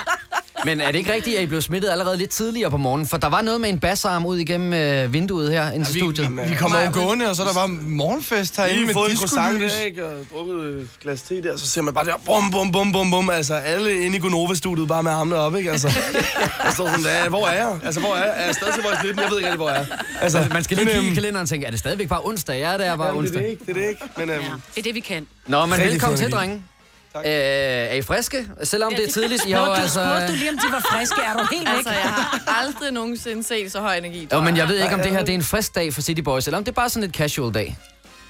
[0.65, 3.07] Men er det ikke rigtigt, at I blev smittet allerede lidt tidligere på morgenen?
[3.07, 5.99] For der var noget med en bassarm ud igennem øh, vinduet her ind til vi-
[5.99, 6.29] studiet.
[6.49, 9.17] vi kommer jo gående, og så er der bare morgenfest herinde Lige med fået en
[9.17, 9.73] croissant diskolys.
[9.73, 10.05] der, ikke?
[10.05, 13.11] Og drukket et glas te der, så ser man bare der, bum, bum, bum, bum,
[13.11, 13.29] bum.
[13.29, 15.71] Altså, alle inde i Gonova-studiet bare med armene op, ikke?
[15.71, 15.87] Altså,
[16.65, 17.79] jeg står sådan der, hvor er jeg?
[17.83, 18.33] Altså, hvor er jeg?
[18.37, 19.19] Er jeg stadig til vores 19?
[19.23, 19.95] Jeg ved ikke rigtig, hvor jeg er.
[20.21, 22.59] Altså, man skal lige kigge i øhm, kalenderen og tænke, er det stadigvæk bare onsdag?
[22.59, 23.43] Ja, det er bare Jamen, det er onsdag.
[23.43, 24.01] det ikke, det er det ikke.
[24.17, 24.43] Men, øhm,
[24.75, 25.27] Det er det, vi kan.
[25.47, 26.47] Nå, men velkommen til, idé.
[27.17, 27.85] Drenge.
[27.85, 28.47] Øh, er I friske?
[28.63, 30.03] Selvom det er tidligt, I har jo du altså...
[30.03, 31.15] spurgte du lige, om de var friske.
[31.21, 31.75] Er du helt væk?
[31.75, 34.27] Altså, jeg har aldrig nogensinde set så høj energi.
[34.33, 36.21] Jo, men jeg ved ikke, om det her det er en frisk dag for City
[36.21, 37.77] Boys, eller om det er bare sådan et casual dag.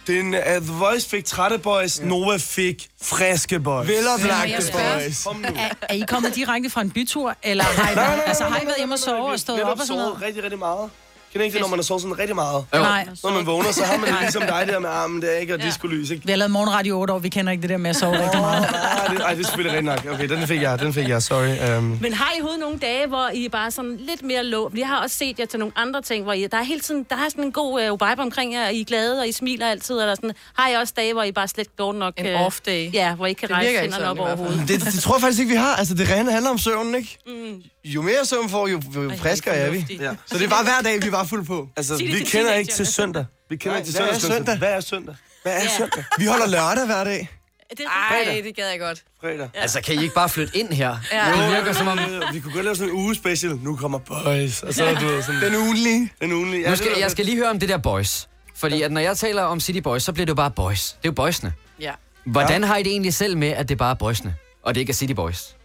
[0.07, 3.87] Den, uh, The Voice fik trætte boys, Nova fik friske boys.
[3.87, 5.23] Veloplagte boys.
[5.23, 5.47] Kom nu.
[5.47, 8.43] Er, er I kommet direkte fra en bytur, eller har I, Nej, nej, været, altså,
[8.43, 10.01] nej, har I nej, været hjemme og nej, nej, sove og stået op og sådan
[10.01, 10.21] noget?
[10.21, 10.89] rigtig, rigtig meget.
[11.37, 12.65] Kender I ikke det, når man har sovet sådan rigtig meget?
[12.75, 12.79] Jo.
[12.79, 13.07] Nej.
[13.23, 15.53] Når man vågner, så har man det ligesom dig der med armen der, ikke?
[15.53, 16.25] Og diskolys, ikke?
[16.25, 18.23] Vi har lavet morgenradio i 8 år, vi kender ikke det der med at sove
[18.23, 18.65] rigtig meget.
[18.65, 20.13] Ah, det, ej, det er selvfølgelig rigtig nok.
[20.19, 21.77] Okay, den fik jeg, den fik jeg, sorry.
[21.77, 24.71] Um, Men har I hovedet nogle dage, hvor I er bare sådan lidt mere lå?
[24.77, 27.05] Jeg har også set jer til nogle andre ting, hvor I, der er hele tiden
[27.09, 29.31] der er sådan en god uh, vibe omkring jer, og I er glade, og I
[29.31, 29.99] smiler altid.
[29.99, 30.31] Eller sådan.
[30.57, 32.13] Har I også dage, hvor I bare slet dårligt nok...
[32.17, 32.93] En øh, off day.
[32.93, 34.59] Ja, hvor I ikke kan Det rejse hænderne op sådan i over hvert fald.
[34.59, 34.81] hovedet.
[34.85, 35.75] Det, det tror jeg faktisk ikke, vi har.
[35.75, 37.17] Altså, det rene handler om søvnen, ikke?
[37.27, 37.61] Mm.
[37.95, 39.85] Jo mere søvn får, jo, jo friskere er vi.
[39.99, 40.15] Ja.
[40.25, 41.67] Så det er bare hver dag, vi er bare fuld på.
[41.77, 42.85] altså, Sig det vi til kender ikke teenagerne.
[42.85, 43.25] til søndag.
[43.49, 44.37] Vi kender Nej, ikke til hvad er søndag.
[44.37, 44.57] søndag?
[44.57, 45.15] Hvad er søndag?
[45.43, 45.77] Hvad er Ja.
[45.77, 46.03] søndag?
[46.17, 47.29] Vi holder lørdag hver dag.
[47.69, 47.89] Det er
[48.35, 49.03] Ej, det gad jeg godt.
[49.21, 49.49] Fredag.
[49.53, 50.97] Altså, kan I ikke bare flytte ind her?
[51.11, 51.25] Ja.
[51.47, 51.99] Det virker som om...
[52.33, 53.55] Vi kunne godt lave sådan en uge special.
[53.55, 54.63] Nu kommer boys.
[54.63, 55.41] Og så er du ved, sådan...
[55.41, 56.11] Den ugenlige.
[56.21, 56.61] Den ugenlige.
[56.63, 58.27] Ja, Nu skal, jeg skal lige høre om det der boys.
[58.55, 60.87] Fordi at når jeg taler om City Boys, så bliver det jo bare boys.
[60.89, 61.53] Det er jo boysene.
[61.79, 61.91] Ja.
[62.25, 64.89] Hvordan har I det egentlig selv med, at det bare er boysene, og det ikke
[64.91, 65.55] er City Boys?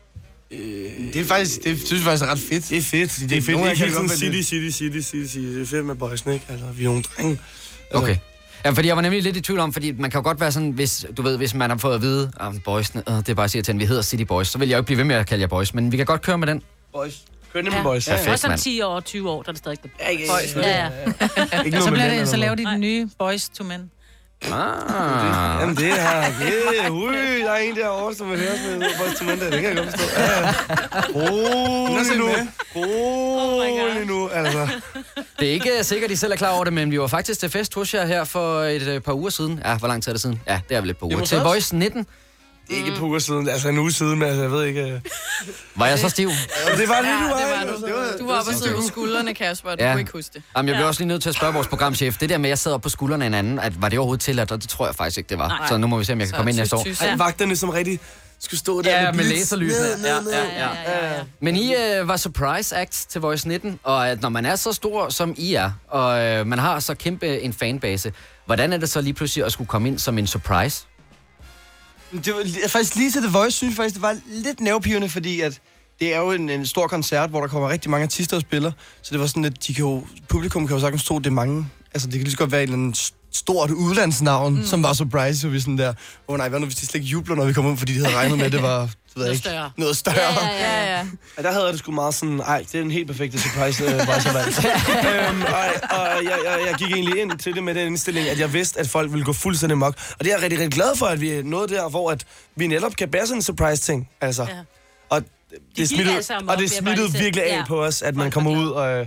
[1.12, 2.68] Det er faktisk, det synes jeg faktisk er ret fedt.
[2.68, 3.30] Det er fedt.
[3.30, 3.48] Det er fedt.
[3.48, 5.38] Nogle Det er ikke det sådan være city, city, city, city, city.
[5.38, 6.46] Det er fedt med boysene, ikke?
[6.48, 7.38] Altså, vi er nogle drenge.
[7.94, 8.16] Okay.
[8.64, 10.52] Ja, fordi jeg var nemlig lidt i tvivl om, fordi man kan jo godt være
[10.52, 13.34] sådan, hvis, du ved, hvis man har fået at vide, at boysene, øh, det er
[13.34, 14.98] bare at sige til, at vi hedder City Boys, så vil jeg jo ikke blive
[14.98, 16.62] ved med at kalde jer boys, men vi kan godt køre med den.
[16.92, 17.22] Boys.
[17.52, 18.08] Kør nemlig boys.
[18.08, 18.60] Perfekt, Også om mand.
[18.60, 19.90] 10 år, 20 år, der er det stadig det.
[20.10, 20.56] ikke, Boys.
[20.56, 21.62] Ja, ja.
[21.64, 23.90] Ikke Så, bliver det, så laver de den nye Boys to Men.
[24.52, 25.60] Ah.
[25.60, 29.24] Jamen det her, det er, ui, der er en derovre, som vil høre boys to
[29.24, 29.52] mandag.
[29.52, 30.20] Det kan jeg godt forstå.
[30.20, 30.52] Ja, ja.
[31.14, 32.28] Rolig nu.
[32.76, 34.68] Rolig nu, altså.
[35.38, 37.40] Det er ikke sikkert, at I selv er klar over det, men vi var faktisk
[37.40, 39.60] til fest hos jer her for et øh, par uger siden.
[39.64, 40.40] Ja, hvor lang tid er det siden?
[40.46, 41.24] Ja, det er vel et par uger.
[41.24, 41.38] Til?
[41.38, 42.06] Voice 19.
[42.76, 44.80] Ikke et par uger siden, altså en uge siden, men altså, jeg ved ikke...
[44.82, 45.00] øh.
[45.76, 46.28] Var jeg så stiv?
[46.28, 47.38] Ja, det var det, Ja, du var.
[47.38, 47.86] det var du.
[47.86, 50.42] Det var- Du var oppe og på skuldrene, Kasper, du kunne ikke huske det.
[50.56, 52.16] Jamen, jeg bliver også lige nødt til at spørge vores programchef.
[52.18, 53.98] Det der med, at jeg sad op på skuldrene af en anden, at var det
[53.98, 54.52] overhovedet tilladt?
[54.52, 55.48] Og det tror jeg faktisk ikke, det var.
[55.48, 55.68] Nej.
[55.68, 56.86] Så nu må vi se, om jeg kan Så komme ind næste år.
[57.00, 58.00] Ej, vagterne som rigtig
[58.40, 59.30] skulle stå der Ja, med blitz.
[59.32, 59.86] laserlysene.
[59.88, 60.30] Ned, Ja, ned.
[60.32, 60.66] ja,
[61.14, 61.22] ja.
[61.40, 64.72] Men I øh, var surprise act til Voice 19, og at når man er så
[64.72, 68.12] stor, som I er, og øh, man har så kæmpe en fanbase,
[68.46, 70.84] hvordan er det så lige pludselig at skulle komme ind som en surprise?
[72.24, 75.40] Det var faktisk lige til The Voice, synes jeg faktisk, det var lidt nervepirrende, fordi
[75.40, 75.60] at
[76.00, 78.72] det er jo en, en stor koncert, hvor der kommer rigtig mange artister og spiller.
[79.02, 81.30] Så det var sådan, at de kan jo, publikum kan jo sagtens tro, det er
[81.30, 81.66] mange.
[81.94, 84.64] Altså, det kan lige så godt være eller s- stort udlandsnavn, mm.
[84.66, 85.94] som var surprise, så vi sådan der, åh
[86.28, 87.98] oh, nej, hvad nu hvis de slet ikke jubler, når vi kommer ud, fordi de
[88.04, 89.70] havde regnet med, at det var, det ved jeg ikke, større.
[89.76, 90.16] noget større.
[90.16, 90.96] Ja, ja, ja.
[90.98, 91.04] Ja,
[91.38, 93.84] Ja, der havde jeg det sgu meget sådan, ej, det er en helt perfekte surprise,
[93.84, 94.58] øh, var jeg valgt.
[95.28, 98.38] øhm, og og jeg, jeg, jeg gik egentlig ind til det med den indstilling, at
[98.38, 99.94] jeg vidste, at folk ville gå fuldstændig mok.
[100.18, 102.24] Og det er jeg rigtig, rigtig glad for, at vi er nået der, hvor at
[102.56, 104.08] vi netop kan bære sådan en surprise-ting.
[104.20, 104.42] Altså.
[104.42, 104.48] Ja.
[105.10, 105.22] Og
[105.76, 107.64] det, smittede, altså og det smittede virkelig af Ja.
[107.68, 109.00] på os, at man kommer ud, og, øh,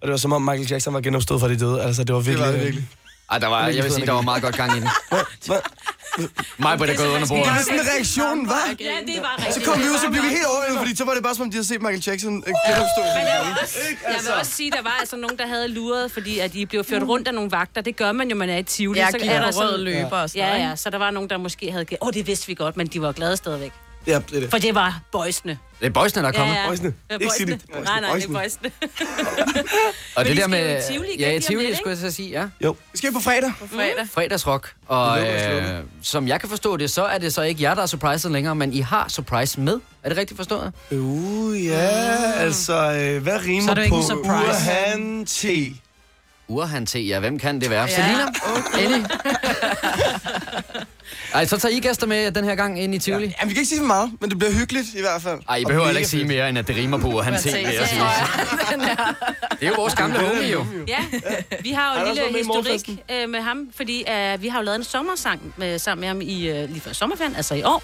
[0.00, 1.82] og det var som om Michael Jackson var genopstået fra de døde.
[1.82, 2.46] Altså, det var virkelig...
[2.46, 2.88] var det virkelig.
[3.32, 4.88] Ej, der var, jeg vil sige, der var meget godt gang i den.
[6.58, 7.46] Mig på det gået under Det bordet.
[7.46, 8.64] var sådan en reaktion, var.
[8.80, 9.54] Ja, det var rigtigt.
[9.54, 11.42] Så kom vi ud, så blev vi helt overvældet, fordi så var det bare som
[11.42, 13.00] om, de havde set Michael Jackson øh, genopstå.
[13.16, 13.78] Men jeg vil, også,
[14.08, 16.64] jeg vil også sige, at der var altså nogen, der havde luret, fordi at I
[16.66, 17.80] blev ført rundt af nogle vagter.
[17.80, 19.00] Det gør man jo, man er i Tivoli.
[19.00, 21.30] Ja, så er der sådan- rød løber og sådan Ja, ja, så der var nogen,
[21.30, 21.86] der måske havde...
[21.92, 23.72] Åh, oh, det vidste vi godt, men de var glade stadigvæk.
[24.06, 24.50] Ja, det er det.
[24.50, 25.58] For det var boysene.
[25.80, 26.54] Det er boysene, der er kommet.
[26.54, 26.68] Ja, ja.
[26.68, 26.94] Boysene.
[27.20, 27.32] Ikke.
[27.36, 27.50] City.
[27.50, 27.84] Boysene.
[27.84, 28.70] Nej, nej, det er Boysene.
[30.16, 30.72] Og det der skal med...
[30.72, 32.46] jo i Tivoli ja, i Tivoli, skulle jeg at sige, ja.
[32.64, 32.76] Jo.
[32.92, 33.52] Vi skal på fredag.
[33.60, 34.08] På fredag.
[34.12, 34.72] Fredagsrock.
[34.86, 37.82] Og Det øh, som jeg kan forstå det, så er det så ikke jer, der
[37.82, 39.80] er surpriset længere, men I har surprise med.
[40.02, 40.72] Er det rigtigt forstået?
[40.90, 41.88] Uh, ja,
[42.36, 43.96] altså, øh, hvad Så rimer er det på.
[43.96, 45.44] Urhan T?
[46.48, 47.82] Urhan T, ja, hvem kan det være?
[47.82, 47.94] Ja.
[47.94, 48.24] Selina?
[48.84, 49.08] Ellie?
[51.34, 53.24] Ej, så tager I gæster med den her gang ind i Tivoli?
[53.40, 55.40] Jamen, vi kan ikke sige så meget, men det bliver hyggeligt i hvert fald.
[55.48, 57.52] Ej, I Og behøver heller ikke sige mere, end at det rimer på T, vil
[57.52, 58.02] jeg sige.
[59.60, 60.66] Det er jo vores gamle homie, jo.
[60.88, 60.98] Ja,
[61.62, 64.64] vi har jo Han en lille historik øh, med ham, fordi øh, vi har jo
[64.64, 67.82] lavet en sommersang med, sammen med ham i, øh, lige før sommerferien, altså i år.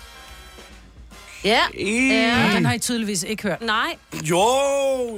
[1.45, 3.63] Ja, Ja, den har I tydeligvis ikke hørt.
[3.63, 4.39] nej, Jo,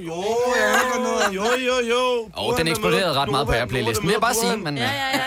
[0.01, 0.25] jo,
[0.57, 1.37] jeg har godt noget.
[1.37, 2.29] Jo, jo, jo.
[2.33, 4.57] Og den eksploderede ret meget på Airplay-listen, vil jeg bare sige.
[4.57, 5.21] Men, ja, ja, ja,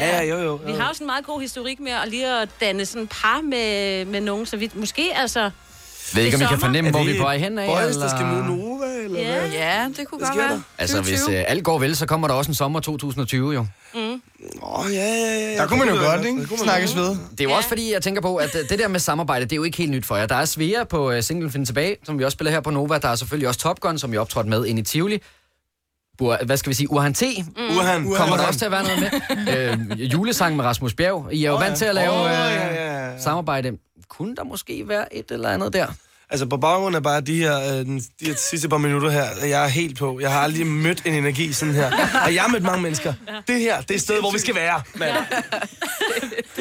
[0.00, 0.22] ja, ja.
[0.22, 0.60] Ja, jo, jo.
[0.66, 3.40] Vi har jo sådan en meget god historik med at lige at danne sådan par
[3.40, 5.50] med, med nogen, så vi måske altså...
[6.14, 7.66] ved ikke, om I kan fornemme, hvor vi er på vej hen af.
[7.66, 8.86] Boys, der skal møde Nova,
[9.16, 9.50] eller Ja, hvad?
[9.50, 10.48] ja det kunne Hvad godt være.
[10.52, 10.60] der?
[10.78, 11.38] Altså, hvis 2020.
[11.38, 13.66] øh, alt går vel, så kommer der også en sommer 2020 jo.
[13.94, 14.00] Mm.
[14.62, 15.56] Åh, oh, ja, ja, ja.
[15.56, 16.58] Der kunne man jo Det godt, ikke?
[16.58, 17.08] Snakkes ved.
[17.30, 19.52] Det er jo også fordi, jeg tænker på, at øh, det der med samarbejde, det
[19.52, 20.26] er jo ikke helt nyt for jer.
[20.26, 22.98] Der er Svea på uh, Singlen Find Tilbage, som vi også spiller her på Nova.
[22.98, 25.22] Der er selvfølgelig også Top Gun, som vi optrådte med ind i Tivoli.
[26.18, 26.90] Bur, hvad skal vi sige?
[26.92, 27.22] Urhan T.
[27.56, 27.76] Mm.
[27.76, 28.02] Urhan.
[28.04, 28.46] Kommer der Urhan.
[28.48, 29.00] også til at være noget
[29.46, 29.90] med?
[30.00, 31.28] øh, julesang med Rasmus Bjerg.
[31.32, 31.76] I er jo Åh, vant ja.
[31.76, 33.18] til at lave Åh, øh, ja, ja.
[33.18, 33.72] samarbejde.
[34.08, 35.86] Kunne der måske være et eller andet der?
[36.32, 39.64] Altså på baggrund af bare de her, øh, de her sidste par minutter her, jeg
[39.64, 40.20] er helt på.
[40.20, 41.90] Jeg har aldrig mødt en energi sådan her.
[42.24, 43.14] Og jeg har mødt mange mennesker.
[43.48, 45.14] Det her, det er et sted, hvor vi skal være, mand.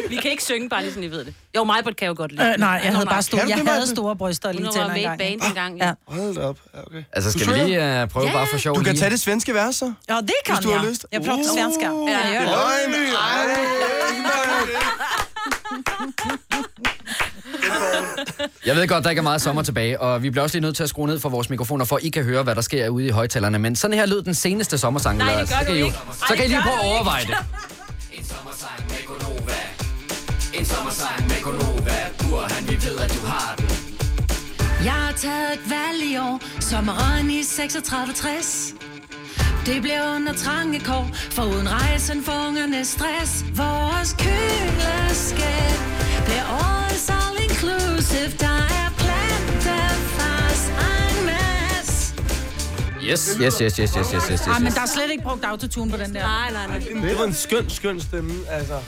[0.10, 1.34] Vi kan ikke synge, bare lige sådan, I ved det.
[1.56, 2.44] Jo, mig kan jo godt lide.
[2.50, 4.88] Øh, nej, jeg havde bare store, jeg det, havde store bryster lige Hun til var
[4.88, 5.18] en med i gang.
[5.20, 5.78] band engang.
[5.78, 5.92] Ja.
[6.08, 6.58] Hold da op.
[6.74, 7.04] Ja, okay.
[7.14, 8.34] Altså, skal vi lige uh, prøve Ja.
[8.34, 9.02] bare for sjov Du kan lige?
[9.02, 9.94] tage det svenske vers, så.
[10.10, 10.90] Ja, det kan Hvis du har jeg.
[10.90, 11.06] lyst.
[11.12, 11.92] Jeg pratar svenska.
[11.92, 12.46] Uh, Ja, det gör jag.
[12.46, 13.56] Løgn, ej,
[18.66, 20.76] Jeg ved godt, der ikke er meget sommer tilbage, og vi bliver også lige nødt
[20.76, 22.90] til at skrue ned for vores mikrofoner, for at I kan høre, hvad der sker
[22.90, 23.60] ude i højtalerne.
[23.60, 25.18] Men sådan her lød den seneste sommersang.
[25.18, 25.98] Nej, det gør så du kan I jo- ikke.
[26.14, 27.36] Så Ej, kan I lige prøve at overveje det.
[28.18, 29.60] En sommersang med Gonova.
[30.54, 31.98] En sommersang med Gonova.
[32.20, 33.70] Burhan, vi ved, at du har den.
[34.84, 38.74] Jeg har taget et valg i år, sommeren i 36-60.
[39.66, 43.46] Det blev under trange kår, for uden rejsen for ungerne stress.
[43.56, 45.80] Vores køleskab
[46.26, 46.89] bliver årets
[53.10, 54.48] Yes, yes, yes, yes, yes, yes, yes, yes.
[54.48, 56.22] Ej, men der er slet ikke brugt autotune på den der.
[56.22, 57.08] Nej, nej, nej.
[57.10, 58.80] Det var en skøn, skøn stemme, altså.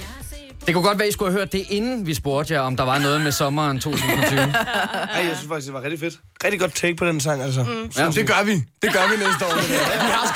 [0.65, 2.83] Det kunne godt være, I skulle have hørt det, inden vi spurgte jer, om der
[2.83, 4.39] var noget med sommeren 2020.
[4.39, 4.49] Ej,
[5.15, 6.19] jeg synes faktisk, det var rigtig fedt.
[6.43, 7.63] Rigtig godt take på den sang, altså.
[7.63, 7.91] Mm.
[7.97, 8.09] Ja.
[8.09, 8.53] Det gør vi.
[8.81, 9.55] Det gør vi næste år.
[10.05, 10.30] Vi har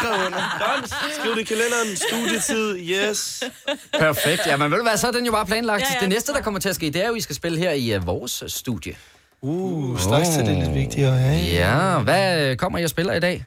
[0.59, 0.87] Done.
[1.19, 1.95] Skriv det i kalenderen.
[1.95, 2.77] Studietid.
[2.79, 3.43] Yes.
[3.99, 4.41] Perfekt.
[4.47, 5.81] Ja, men ved du hvad, så er den jo bare planlagt.
[5.81, 7.35] Ja, ja, det næste, der kommer til at ske, det er jo, at I skal
[7.35, 8.95] spille her i uh, vores studie.
[9.41, 11.13] Uh, straks til det er lidt vigtigere.
[11.15, 11.37] Ja.
[11.37, 13.45] Ja, hvad øh, kommer I og spiller i dag?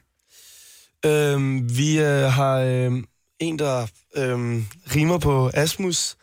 [1.05, 2.91] Øhm, vi øh, har øh,
[3.39, 4.63] en, der øh,
[4.95, 6.15] rimer på Asmus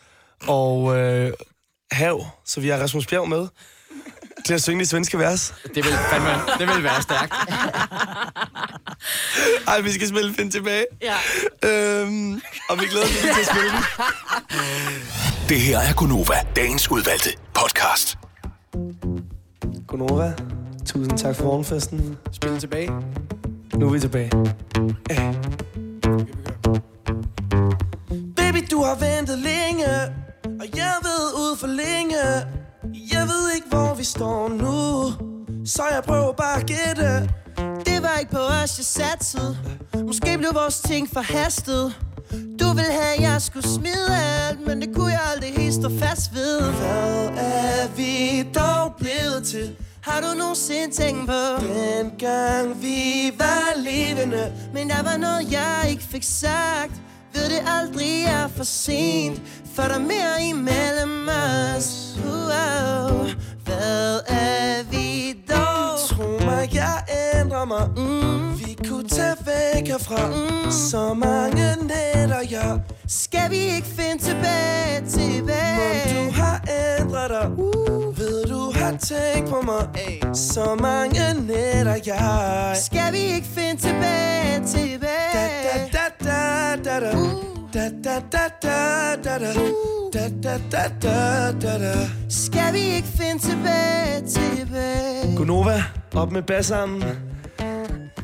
[0.47, 1.33] og øh,
[1.91, 3.49] Hav, så vi har Rasmus Bjerg med
[4.47, 5.55] til at synge de svenske vers.
[5.75, 6.29] Det vil, fandme,
[6.59, 7.35] det vil være stærkt.
[9.69, 10.85] Ej, vi skal spille Find tilbage.
[11.03, 11.17] Ja.
[11.69, 13.83] Øhm, og vi glæder os til at spille den.
[15.49, 18.19] Det her er Gunova, dagens udvalgte podcast.
[19.87, 20.33] Godnova,
[20.87, 22.19] tusind tak for morgenfesten.
[22.33, 22.91] Spil tilbage.
[23.75, 24.31] Nu er vi tilbage.
[25.11, 25.33] Ja.
[28.37, 29.87] Baby, du har ventet længe,
[30.45, 32.17] og jeg ved ud for længe.
[33.19, 34.77] Jeg ved ikke, hvor vi står nu,
[35.67, 37.31] så jeg prøver bare at gætte.
[37.87, 39.59] Det var ikke på os, jeg satsede
[40.07, 41.95] Måske blev vores ting forhastet.
[42.61, 44.09] Du ville have, jeg skulle smide
[44.49, 46.61] alt Men det kunne jeg aldrig helt stå fast ved.
[46.61, 49.77] Hvad er vi dog blevet til?
[50.01, 51.43] Har du nogensinde tænkt på?
[51.61, 57.06] Dengang vi var levende Men der var noget, jeg ikke fik sagt.
[57.37, 59.43] Ved det aldrig er for sent
[59.75, 63.29] For der er mere imellem os uh,
[63.65, 66.09] Hvad er vi dog?
[66.09, 68.59] Tro mig, jeg ændrer mig mm.
[68.59, 70.71] Vi kunne tage væk herfra mm.
[70.71, 75.77] Så mange nætter, jeg Skal vi ikke finde tilbage, tilbage?
[75.79, 76.57] Mon du har
[77.01, 78.19] ændret dig uh.
[78.19, 80.21] Ved du har tænkt på mig hey.
[80.35, 85.91] Så mange nætter, jeg Skal vi ikke finde tilbage, tilbage?
[85.93, 86.37] Da da
[86.85, 87.13] da da da
[87.75, 88.79] Da da da da
[89.25, 89.53] da da
[90.13, 91.95] Da da da da da da
[92.29, 95.37] Skal vi ikke finde tilbage, tilbage?
[95.37, 95.83] Gunova,
[96.15, 97.03] op med bassarmen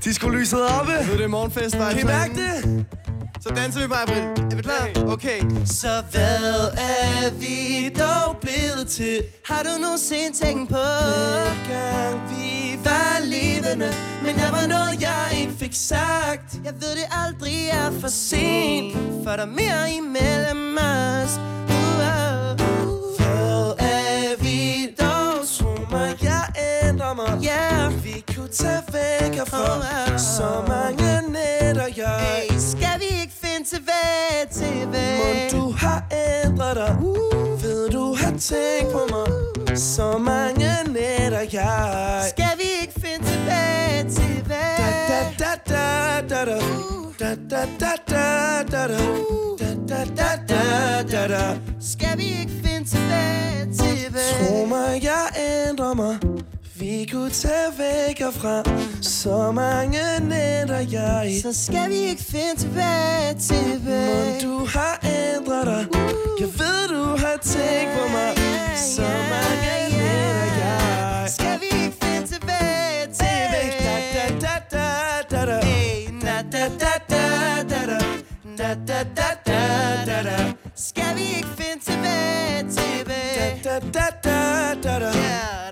[0.04, 2.86] Disco lyset oppe Nu er det morgenfest, Kan I mærke det?
[3.40, 4.22] Så danser vi bare, April.
[4.52, 5.12] Er vi klar?
[5.12, 5.40] Okay.
[5.64, 9.22] Så hvad er vi dog blevet til?
[9.46, 10.84] Har du nogensinde tænkt på?
[11.46, 13.88] Dengang vi var levende
[14.24, 18.94] Men der var noget, jeg ikke fik sagt Jeg ved det aldrig er for sent
[19.24, 21.32] For der er mere imellem os
[28.52, 30.18] tage væk herfra.
[30.18, 35.54] Så mange nætter, jeg Hey, skal vi ikke finde tilbage, tilbage?
[35.54, 36.04] Mon du har
[36.44, 37.62] ændret dig uh.
[37.62, 39.26] Ved du har tænkt på mig
[39.78, 44.76] Så mange nætter, jeg Skal vi ikke finde tilbage, tilbage?
[45.08, 46.58] Da da da da da
[47.20, 48.26] Da da da da
[48.72, 48.98] da da
[49.58, 54.48] Da da da da da da Skal vi ikke finde tilbage, tilbage?
[54.48, 55.26] Tro mig, jeg
[55.68, 56.18] ændrer mig
[56.82, 58.62] vi kunne tage væk og fra
[59.02, 65.66] Så mange nætter jeg Så skal vi ikke finde tilbage tilbage Men du har ændret
[65.66, 70.02] dig uh, Jeg ved du har tænkt på mig yeah, Så mange yeah, yeah.
[70.02, 74.86] nætter jeg Skal vi ikke finde tilbage tilbage Da da da
[75.30, 75.58] da da da
[76.24, 77.24] Da da da da
[77.70, 77.98] da da
[78.58, 79.60] Da da da da
[80.08, 84.44] da da Skal vi ikke finde tilbage tilbage Da da da
[84.82, 85.12] da da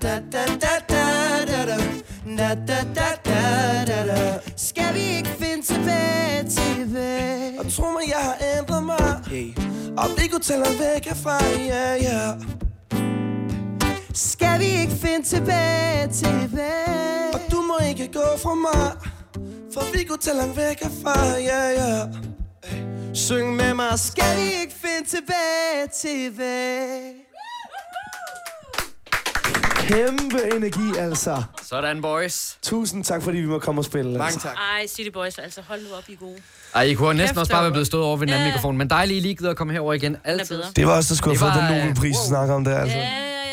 [7.75, 9.47] tro mig, jeg har ændret mig hey.
[9.97, 12.33] Og vi kunne langt væk herfra, ja, ja
[14.13, 17.33] Skal vi ikke finde tilbage, tilbage?
[17.33, 18.91] Og du må ikke gå fra mig
[19.73, 22.07] For vi kunne langt væk herfra, ja, ja
[23.13, 27.13] Syng med mig, skal vi ikke finde tilbage, tilbage?
[29.87, 32.57] Kæmpe energi, altså Sådan, boys.
[32.61, 34.47] Tusind tak, fordi vi må komme og spille altså.
[34.47, 36.41] Ej, City Boys, altså hold nu op, I er gode.
[36.75, 38.47] Ej, I kunne have næsten Kæft, også bare være blevet stået over ved den anden
[38.47, 38.53] Ja.
[38.53, 40.17] mikrofon, men dejligt, I lige gider at komme herover igen.
[40.23, 40.57] Altid.
[40.57, 40.69] bedre.
[40.75, 42.63] Det var også, der skulle have Det fået var, den øh, Nobelpris at snakke om
[42.63, 42.97] det, altså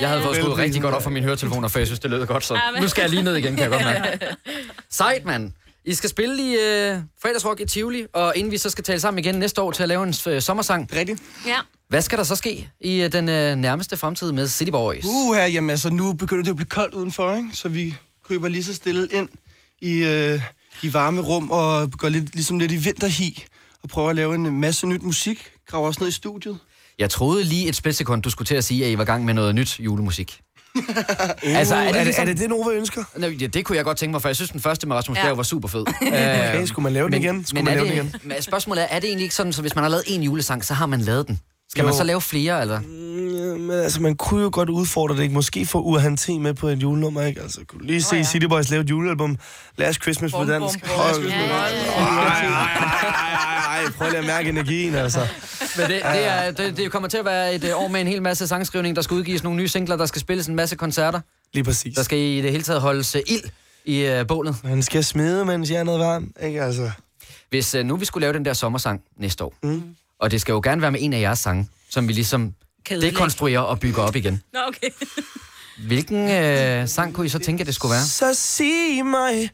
[0.00, 2.26] Jeg havde fået skruet rigtig godt op for mine høretelefoner, for jeg synes, det lød
[2.26, 4.18] godt, så Ja, men- nu skal jeg lige ned igen, kan jeg godt mærke.
[4.90, 5.52] Sejt, mand.
[5.84, 9.18] I skal spille i øh, fredagsrock i Tivoli, og inden vi så skal tale sammen
[9.24, 10.88] igen næste år til at lave en øh, sommersang.
[10.96, 11.22] Rigtigt.
[11.46, 11.56] Ja.
[11.88, 15.04] Hvad skal der så ske i øh, den øh, nærmeste fremtid med City Boys?
[15.04, 17.48] Uh, her, jamen altså, nu begynder det at blive koldt udenfor, ikke?
[17.52, 17.94] Så vi
[18.28, 19.28] køber lige så stille ind
[19.80, 20.40] i øh,
[20.82, 23.44] de varme rum og går lidt, ligesom lidt i vinterhi
[23.82, 25.50] og prøver at lave en masse nyt musik.
[25.66, 26.58] Graver også ned i studiet.
[26.98, 29.24] Jeg troede lige et splitsekund, du skulle til at sige, at I var i gang
[29.24, 30.40] med noget nyt julemusik.
[31.42, 33.04] altså, er, det, er det det, Nova ønsker?
[33.16, 35.18] Nå, ja, det kunne jeg godt tænke mig, for jeg synes, den første med Rasmus
[35.18, 35.24] Ja.
[35.24, 35.84] Bjerg var super fed.
[36.06, 37.44] Okay, skulle man lave den men, igen?
[37.44, 38.28] Skulle men man er lave det, den igen?
[38.28, 40.64] Men spørgsmålet er, er det egentlig ikke sådan, så hvis man har lavet en julesang,
[40.64, 41.40] så har man lavet den?
[41.70, 41.98] Skal man Jo.
[41.98, 42.80] så lave flere, eller?
[42.80, 45.34] Mm, Men altså, man kunne jo godt udfordre det, ikke?
[45.34, 47.40] Måske få Urhan T med på et julenummer, ikke?
[47.40, 49.38] Altså, kunne lige se City Boys lave et julealbum?
[49.76, 50.86] Last Christmas på dansk.
[50.86, 51.28] Hold nu.
[51.28, 51.36] Ej,
[52.58, 55.18] ej, ej, prøv lige at mærke energien, altså.
[55.76, 58.06] Men det, det, er, det, det kommer til at være et øh, år med en
[58.06, 61.20] hel masse sangskrivning, der skal udgives nogle nye singler, der skal spilles en masse koncerter.
[61.54, 61.94] Lige præcis.
[61.96, 63.42] Der skal i det hele taget holdes uh, ild
[63.84, 64.56] i uh, bålet.
[64.64, 66.90] Man skal smide, mens jeg er noget varm, ikke altså?
[67.50, 69.82] Hvis uh, nu vi skulle lave den der sommersang næste år, Mm.
[70.20, 72.54] Og det skal jo gerne være med en af jeres sange, som vi ligesom
[72.84, 73.12] Kedeligt.
[73.12, 74.42] dekonstruerer og bygger op igen.
[74.52, 74.88] Nå, okay.
[75.86, 78.04] Hvilken uh, sang kunne I så tænke, at det skulle være?
[78.04, 79.50] Så sig mig,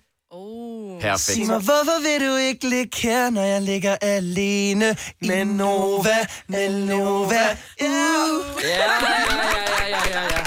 [1.01, 1.21] Perfekt.
[1.21, 6.87] Sig mig, hvorfor vil du ikke ligge her, når jeg ligger alene med Nova, med
[6.87, 7.25] Nova?
[7.27, 7.37] Uh.
[7.81, 8.85] Ja, ja,
[9.23, 10.45] ja, ja, ja, ja.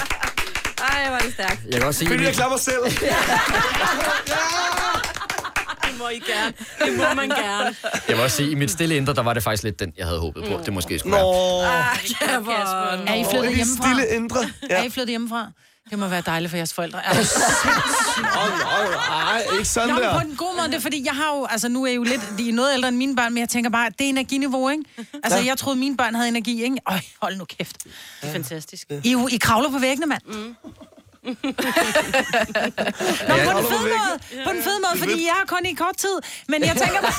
[0.78, 1.60] Ej, var det stærkt.
[1.64, 2.82] Jeg kan også sige, Fordi jeg klapper selv.
[5.98, 6.52] Det må I gerne.
[6.84, 7.76] Det må man gerne.
[8.08, 10.06] jeg vil også sige, i mit stille indre, der var det faktisk lidt den, jeg
[10.06, 11.22] havde håbet på, det måske skulle være.
[11.24, 11.62] Nå,
[13.06, 13.86] Er I flyttet hjemmefra?
[13.88, 14.40] stille indre.
[14.70, 15.50] Er I flyttet hjemmefra?
[15.90, 16.98] Det må være dejligt for jeres forældre.
[17.06, 17.18] Er du
[19.12, 20.20] Ej, ikke sådan Nå, men på der.
[20.22, 22.20] den gode måde, det er fordi, jeg har jo, altså nu er I jo lidt,
[22.38, 24.84] de er noget ældre end mine børn, men jeg tænker bare, det er energiniveau, ikke?
[25.24, 25.44] Altså, Ja.
[25.46, 26.76] jeg troede, mine børn havde energi, ikke?
[26.90, 27.84] Øj, hold nu kæft.
[27.84, 27.92] Det
[28.28, 28.86] er fantastisk.
[28.90, 30.22] I, er jo- I kravler på væggene, mand.
[30.26, 30.54] Mm.
[31.22, 31.32] Nå,
[33.34, 33.52] Ja.
[33.52, 36.16] på den fede måde, på den fede måde, fordi jeg har kun i kort tid,
[36.48, 37.12] men jeg tænker bare,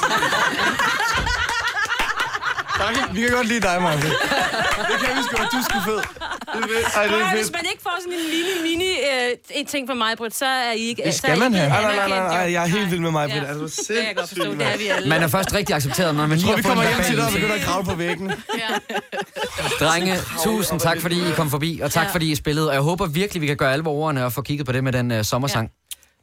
[2.80, 4.10] Tak, Vi kan godt lide dig, Martin.
[4.90, 6.00] Det kan vi sgu, at du sgu fed.
[6.96, 9.94] Ej, det er hvis man ikke får sådan en lille mini øh, en ting fra
[9.94, 11.02] mig, Britt, så er I ikke...
[11.06, 11.70] Det skal man have.
[11.70, 13.44] Nej, nej, nej, nej, jeg er helt vild med mig, Britt.
[13.44, 13.50] Ja.
[13.50, 15.10] Altså, Det kan jeg godt forstå, sindssygt, det er vi alle.
[15.10, 17.32] Man er først rigtig accepteret, når man lige Tror, vi kommer hjem til dig og
[17.32, 18.36] begynder at kravle på væggene.
[19.80, 22.12] Drenge, tusind tak, fordi I kom forbi, og tak, Ja.
[22.12, 22.68] fordi I spillede.
[22.68, 24.92] Og jeg håber virkelig, vi kan gøre alvor ordene og få kigget på det med
[24.94, 25.70] den uh, sommersang.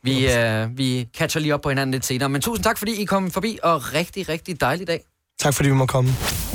[0.02, 2.28] Vi, uh, vi catcher lige op på hinanden lidt senere.
[2.28, 5.00] Men tusind tak, fordi I kom forbi, og rigtig, rigtig dejlig dag.
[5.40, 6.10] Tak, fordi vi må komme.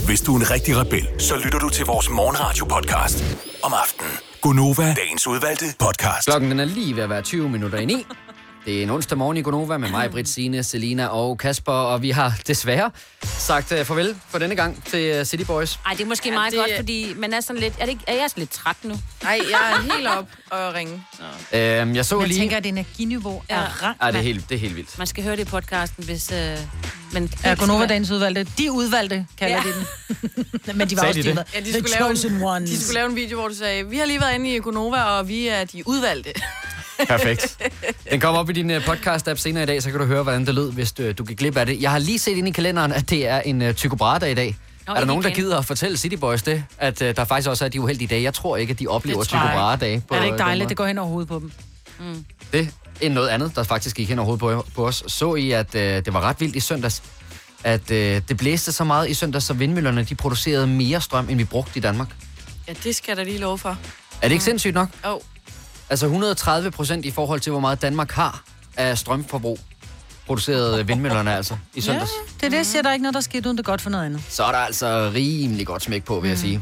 [0.05, 3.23] Hvis du er en rigtig rebel, så lytter du til vores morgenradio-podcast
[3.63, 4.11] om aftenen.
[4.41, 6.25] Gunova, dagens udvalgte podcast.
[6.27, 8.05] Klokken den er lige ved at være 20 minutter i ni.
[8.65, 12.01] Det er en onsdag morgen i Gonova med mig, Britt, Signe, Selina og Kasper, og
[12.01, 12.91] vi har desværre
[13.23, 15.79] sagt uh, farvel for denne gang til uh, City Boys.
[15.85, 17.73] Ej, det er måske Ja, meget det- godt, fordi man er sådan lidt...
[17.79, 18.95] Er, det ikke, er jeg sådan lidt træt nu?
[19.23, 20.93] Nej, jeg er helt op og ringe.
[21.51, 22.39] Uh, jeg så jeg lige...
[22.39, 24.01] tænker, at energiniveau er rangt.
[24.01, 24.97] Ej, det er helt, det er helt vildt.
[24.97, 26.31] Man skal høre det i podcasten, hvis...
[26.31, 26.57] Øh,
[27.13, 28.47] men Ja, Gonova dagens udvalgte.
[28.57, 29.61] De udvalgte, kalder Ja.
[29.63, 30.77] de den.
[30.77, 31.43] Men de var Sagde også de de, det?
[31.53, 32.69] Ja, de The skulle, lave en, ones.
[32.69, 35.03] de skulle lave en video, hvor du sagde, vi har lige været inde i Econova,
[35.03, 36.29] og vi er de udvalgte.
[37.07, 37.57] Perfekt.
[38.11, 40.45] Den kommer op i din uh, podcast-app senere i dag, så kan du høre, hvordan
[40.45, 41.81] det lød, hvis du, du gik glip af det.
[41.81, 44.35] Jeg har lige set ind i kalenderen, at det er en uh, Tycho Brahe-dag i
[44.35, 44.55] dag.
[44.87, 46.63] Nå, er der nogen, der gider at fortælle City Boys det?
[46.77, 48.23] At uh, der faktisk også er de uheldige dage.
[48.23, 49.37] Jeg tror ikke, at de oplever Tycho.
[49.37, 50.03] Brahe-dage.
[50.11, 50.69] Er det ikke dejligt?
[50.69, 51.51] Det går hen over hovedet på dem.
[52.53, 52.69] Det
[53.05, 55.03] er noget andet, der faktisk gik hen over hovedet på, på os.
[55.07, 57.03] Så I, at øh, det var ret vildt i søndags,
[57.63, 61.37] at øh, det blæste så meget i søndags, så vindmøllerne de producerede mere strøm, end
[61.37, 62.07] vi brugte i Danmark.
[62.67, 63.69] Ja, det skal da lige love for.
[64.21, 64.89] Er det ikke sindssygt nok?
[65.05, 65.21] Jo.
[65.89, 68.43] Altså 130 procent i forhold til, hvor meget Danmark har
[68.77, 69.59] af strømforbrug,
[70.25, 72.11] producerede vindmøllerne altså i søndags.
[72.39, 73.89] Det er det, jeg siger, der er ikke noget, der sker uden det godt for
[73.89, 74.21] noget andet.
[74.29, 76.41] Så er der altså rimelig godt smæk på, vil jeg Mm.
[76.41, 76.61] sige.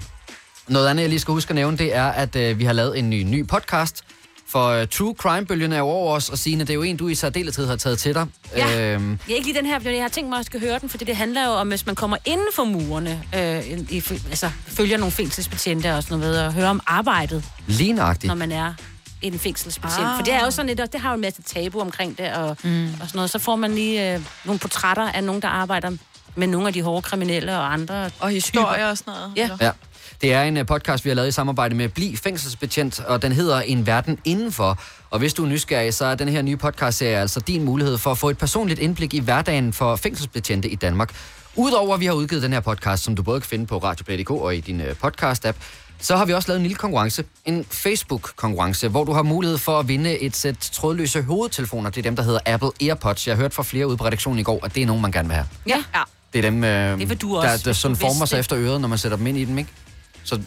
[0.68, 3.00] Noget andet, jeg lige skal huske at nævne, det er, at øh, vi har lavet
[3.00, 4.04] en ny, ny podcast
[4.50, 7.08] For uh, true crime-bølgen er jo over os, og Signe, det er jo en, du
[7.08, 8.28] i særdeleshed har taget til dig.
[8.56, 8.94] Ja.
[8.94, 10.80] Øhm, Ja, ikke lige den her, fordi jeg har tænkt mig, at jeg skal høre
[10.80, 14.50] den, fordi det handler jo om, hvis man kommer inden for murene, øh, i, altså
[14.68, 18.28] følger nogle fængselsbetjente og sådan noget, ved, og hører om arbejdet, lige nøjagtigt.
[18.28, 18.74] når man er
[19.22, 20.08] en fængselsbetjent.
[20.08, 20.16] Ah.
[20.18, 22.34] For det er jo sådan lidt, og det har jo en masse tabu omkring det,
[22.34, 22.86] og, mm.
[22.86, 23.30] og sådan noget.
[23.30, 25.92] Så får man lige øh, nogle portrætter af nogen, der arbejder
[26.36, 29.32] med nogle af de hårde kriminelle og andre Og historier og sådan noget.
[29.36, 29.66] Ja.
[29.66, 29.72] Ja.
[30.22, 33.32] Det er en uh, podcast, vi har lavet i samarbejde med Bli Fængselsbetjent, og den
[33.32, 34.80] hedder En Verden Indenfor.
[35.10, 38.12] Og hvis du er nysgerrig, så er den her nye podcastserie altså din mulighed for
[38.12, 41.16] at få et personligt indblik i hverdagen for fængselsbetjente i Danmark.
[41.56, 44.32] Udover at vi har udgivet den her podcast, som du både kan finde på radioplay.dk
[44.32, 45.56] og i din uh, podcast-app,
[46.00, 49.80] så har vi også lavet en lille konkurrence, en Facebook-konkurrence, hvor du har mulighed for
[49.80, 51.90] at vinde et sæt trådløse hovedtelefoner.
[51.90, 53.28] Det er dem, der hedder Apple AirPods.
[53.28, 55.12] Jeg har hørt fra flere ude på redaktionen i går, at det er nogen, man
[55.12, 55.48] gerne vil have.
[55.68, 55.84] Ja.
[55.96, 56.04] ja.
[56.34, 58.40] Det er dem, øh, vil du der, også, der hvis sådan du former sig det.
[58.40, 59.70] efter øret, når man sætter dem ind i dem, ikke?
[60.24, 60.42] Så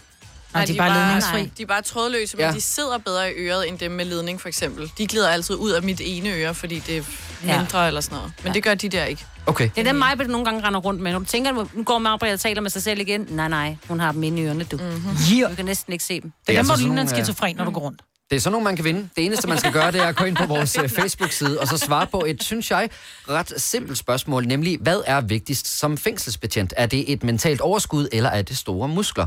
[0.54, 1.52] Nej, de er bare ledningsfri.
[1.58, 2.52] De er bare trådløse, men Ja.
[2.52, 4.90] de sidder bedre i øret end dem med ledning, for eksempel.
[4.98, 7.02] De glider altid ud af mit ene øre, fordi det er
[7.46, 7.58] Ja.
[7.58, 8.32] mindre eller sådan noget.
[8.42, 8.52] Men Ja.
[8.54, 9.24] det gør de der ikke.
[9.46, 9.70] Okay.
[9.74, 11.12] Det er dem, mig, der nogle gange render rundt med.
[11.12, 13.26] Når du tænker, nu går Marbredt og taler med sig selv igen.
[13.30, 14.76] Nej, nej, hun har dem inde i ørerne, du.
[14.76, 15.10] Mm-hmm.
[15.36, 15.50] Yeah.
[15.50, 16.32] Du kan næsten ikke se dem.
[16.46, 18.00] Det er dem, altså hvor du ligner en nogle, øh, skizofren, når du går rundt.
[18.32, 19.08] Det er sådan nogle, man kan vinde.
[19.16, 21.68] Det eneste, man skal gøre, det er at gå ind på vores øh, Facebook-side og
[21.68, 22.90] så svare på et, synes jeg,
[23.28, 26.74] ret simpelt spørgsmål, nemlig, hvad er vigtigst som fængselsbetjent?
[26.76, 29.26] Er det et mentalt overskud, eller er det store muskler?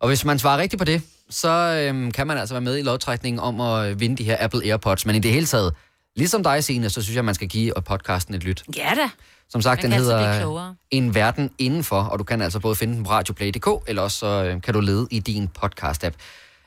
[0.00, 2.82] Og hvis man svarer rigtigt på det, så øhm, kan man altså være med i
[2.82, 5.06] lodtrækningen om at øh, vinde de her Apple AirPods.
[5.06, 5.74] Men i det hele taget,
[6.16, 8.62] ligesom dig, Signe, så synes jeg, man skal give podcasten et lyt.
[8.76, 9.08] Ja da.
[9.48, 10.74] Som sagt, Man den blive hedder.
[10.90, 14.44] En Verden Indenfor, og du kan altså både finde den på radioplay.dk, eller også så
[14.44, 16.14] øh, kan du lede i din podcast-app.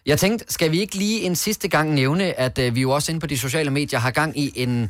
[0.05, 3.11] Jeg tænkte, skal vi ikke lige en sidste gang nævne, at øh, vi jo også
[3.11, 4.89] inde på de sociale medier har gang i en,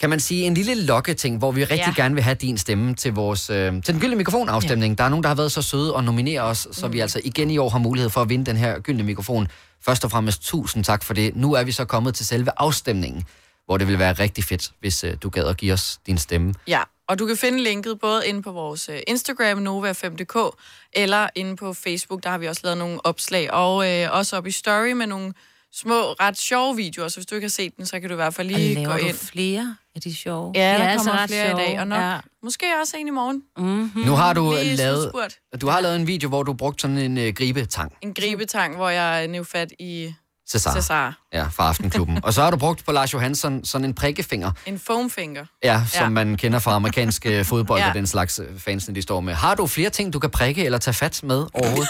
[0.00, 2.02] kan man sige, en lille lokketing, hvor vi rigtig Ja.
[2.02, 4.92] gerne vil have din stemme til vores øh, til den gyldne mikrofonafstemning.
[4.92, 4.96] Ja.
[4.96, 7.50] Der er nogen, der har været så søde og nominere os, så vi altså igen
[7.50, 9.48] i år har mulighed for at vinde den her gyldne mikrofon.
[9.84, 11.36] Først og fremmest tusind tak for det.
[11.36, 13.24] Nu er vi så kommet til selve afstemningen,
[13.66, 16.54] hvor det vil være rigtig fedt, hvis øh, du gad at give os din stemme.
[16.68, 20.56] Ja, og du kan finde linket både inde på vores øh, Instagram, Nova5.dk,
[20.92, 24.46] eller inde på Facebook, der har vi også lavet nogle opslag, og øh, også op
[24.46, 25.34] i Story med nogle
[25.72, 28.16] små, ret sjove videoer, så hvis du ikke har set den, så kan du i
[28.16, 29.16] hvert fald Og lige gå du ind.
[29.16, 30.52] flere af de sjove?
[30.54, 31.80] Ja, der De er kommer altså ret flere i dag, sjove.
[31.80, 32.18] og nok, Ja.
[32.42, 33.42] måske også en i morgen.
[33.58, 34.02] Mm-hmm.
[34.02, 35.36] Nu har du Lige lavet, slutspurt.
[35.60, 37.92] du har lavet en video, hvor du brugte sådan en øh, gribetang.
[38.02, 40.14] En gribetang, hvor jeg nævner fat i
[40.50, 40.74] Cesar.
[40.74, 41.14] Cesar.
[41.32, 42.24] Ja, fra Aftenklubben.
[42.24, 44.52] og så har du brugt på Lars Johansson sådan en prikkefinger.
[44.66, 45.44] En foamfinger.
[45.62, 46.08] Ja, som Ja.
[46.08, 47.88] man kender fra amerikansk øh, fodbold Ja.
[47.88, 49.34] og den slags øh, fansene, de står med.
[49.34, 51.88] Har du flere ting, du kan prikke eller tage fat med overhovedet?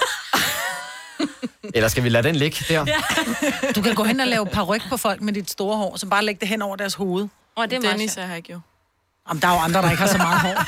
[1.74, 2.84] eller skal vi lade den ligge der?
[2.86, 2.96] Ja.
[3.76, 6.24] Du kan gå hen og lave paryk på folk med dit store hår, så bare
[6.24, 7.28] lægge det hen over deres hoved.
[7.56, 8.60] Og det er Dennis her ikke jo.
[9.28, 10.64] Jamen, der er jo andre, der ikke har så meget hår.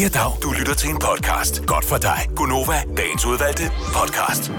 [0.00, 0.32] Ja, dag.
[0.42, 1.66] Du lytter til en podcast.
[1.66, 2.26] Godt for dig.
[2.36, 3.62] Gunova, dagens udvalgte
[3.94, 4.50] podcast.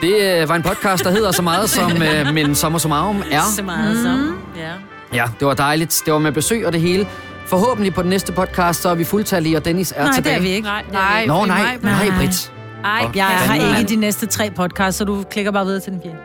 [0.00, 3.40] Det øh, var en podcast, der hedder så meget som øh, Men Sommer Summarum er.
[3.56, 4.38] Så meget som.
[4.56, 4.70] Ja.
[5.14, 6.02] Ja, det var dejligt.
[6.04, 7.06] Det var med besøg og det hele.
[7.46, 10.34] Forhåbentlig på den næste podcast, så er vi fuldtallige, og Dennis er Nej, tilbage.
[10.34, 10.68] det er vi ikke.
[10.68, 11.26] Nej, det er Nej.
[11.26, 12.18] Nå, nej, mig, nej, nej.
[12.18, 12.52] Britt.
[12.84, 15.92] Ej, Og- Jeg har ikke de næste tre podcasts, så du klikker bare videre til
[15.92, 16.16] den fjerde.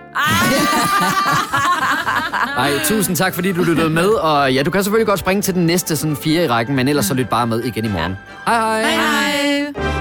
[2.57, 4.07] Nej, tusind tak, fordi du lyttede med.
[4.07, 6.87] Og ja, du kan selvfølgelig godt springe til den næste sådan fire i rækken, men
[6.87, 8.17] ellers så lyt bare med igen i morgen.
[8.47, 8.81] Hej hej.
[8.81, 8.91] Hej
[9.73, 10.00] hej.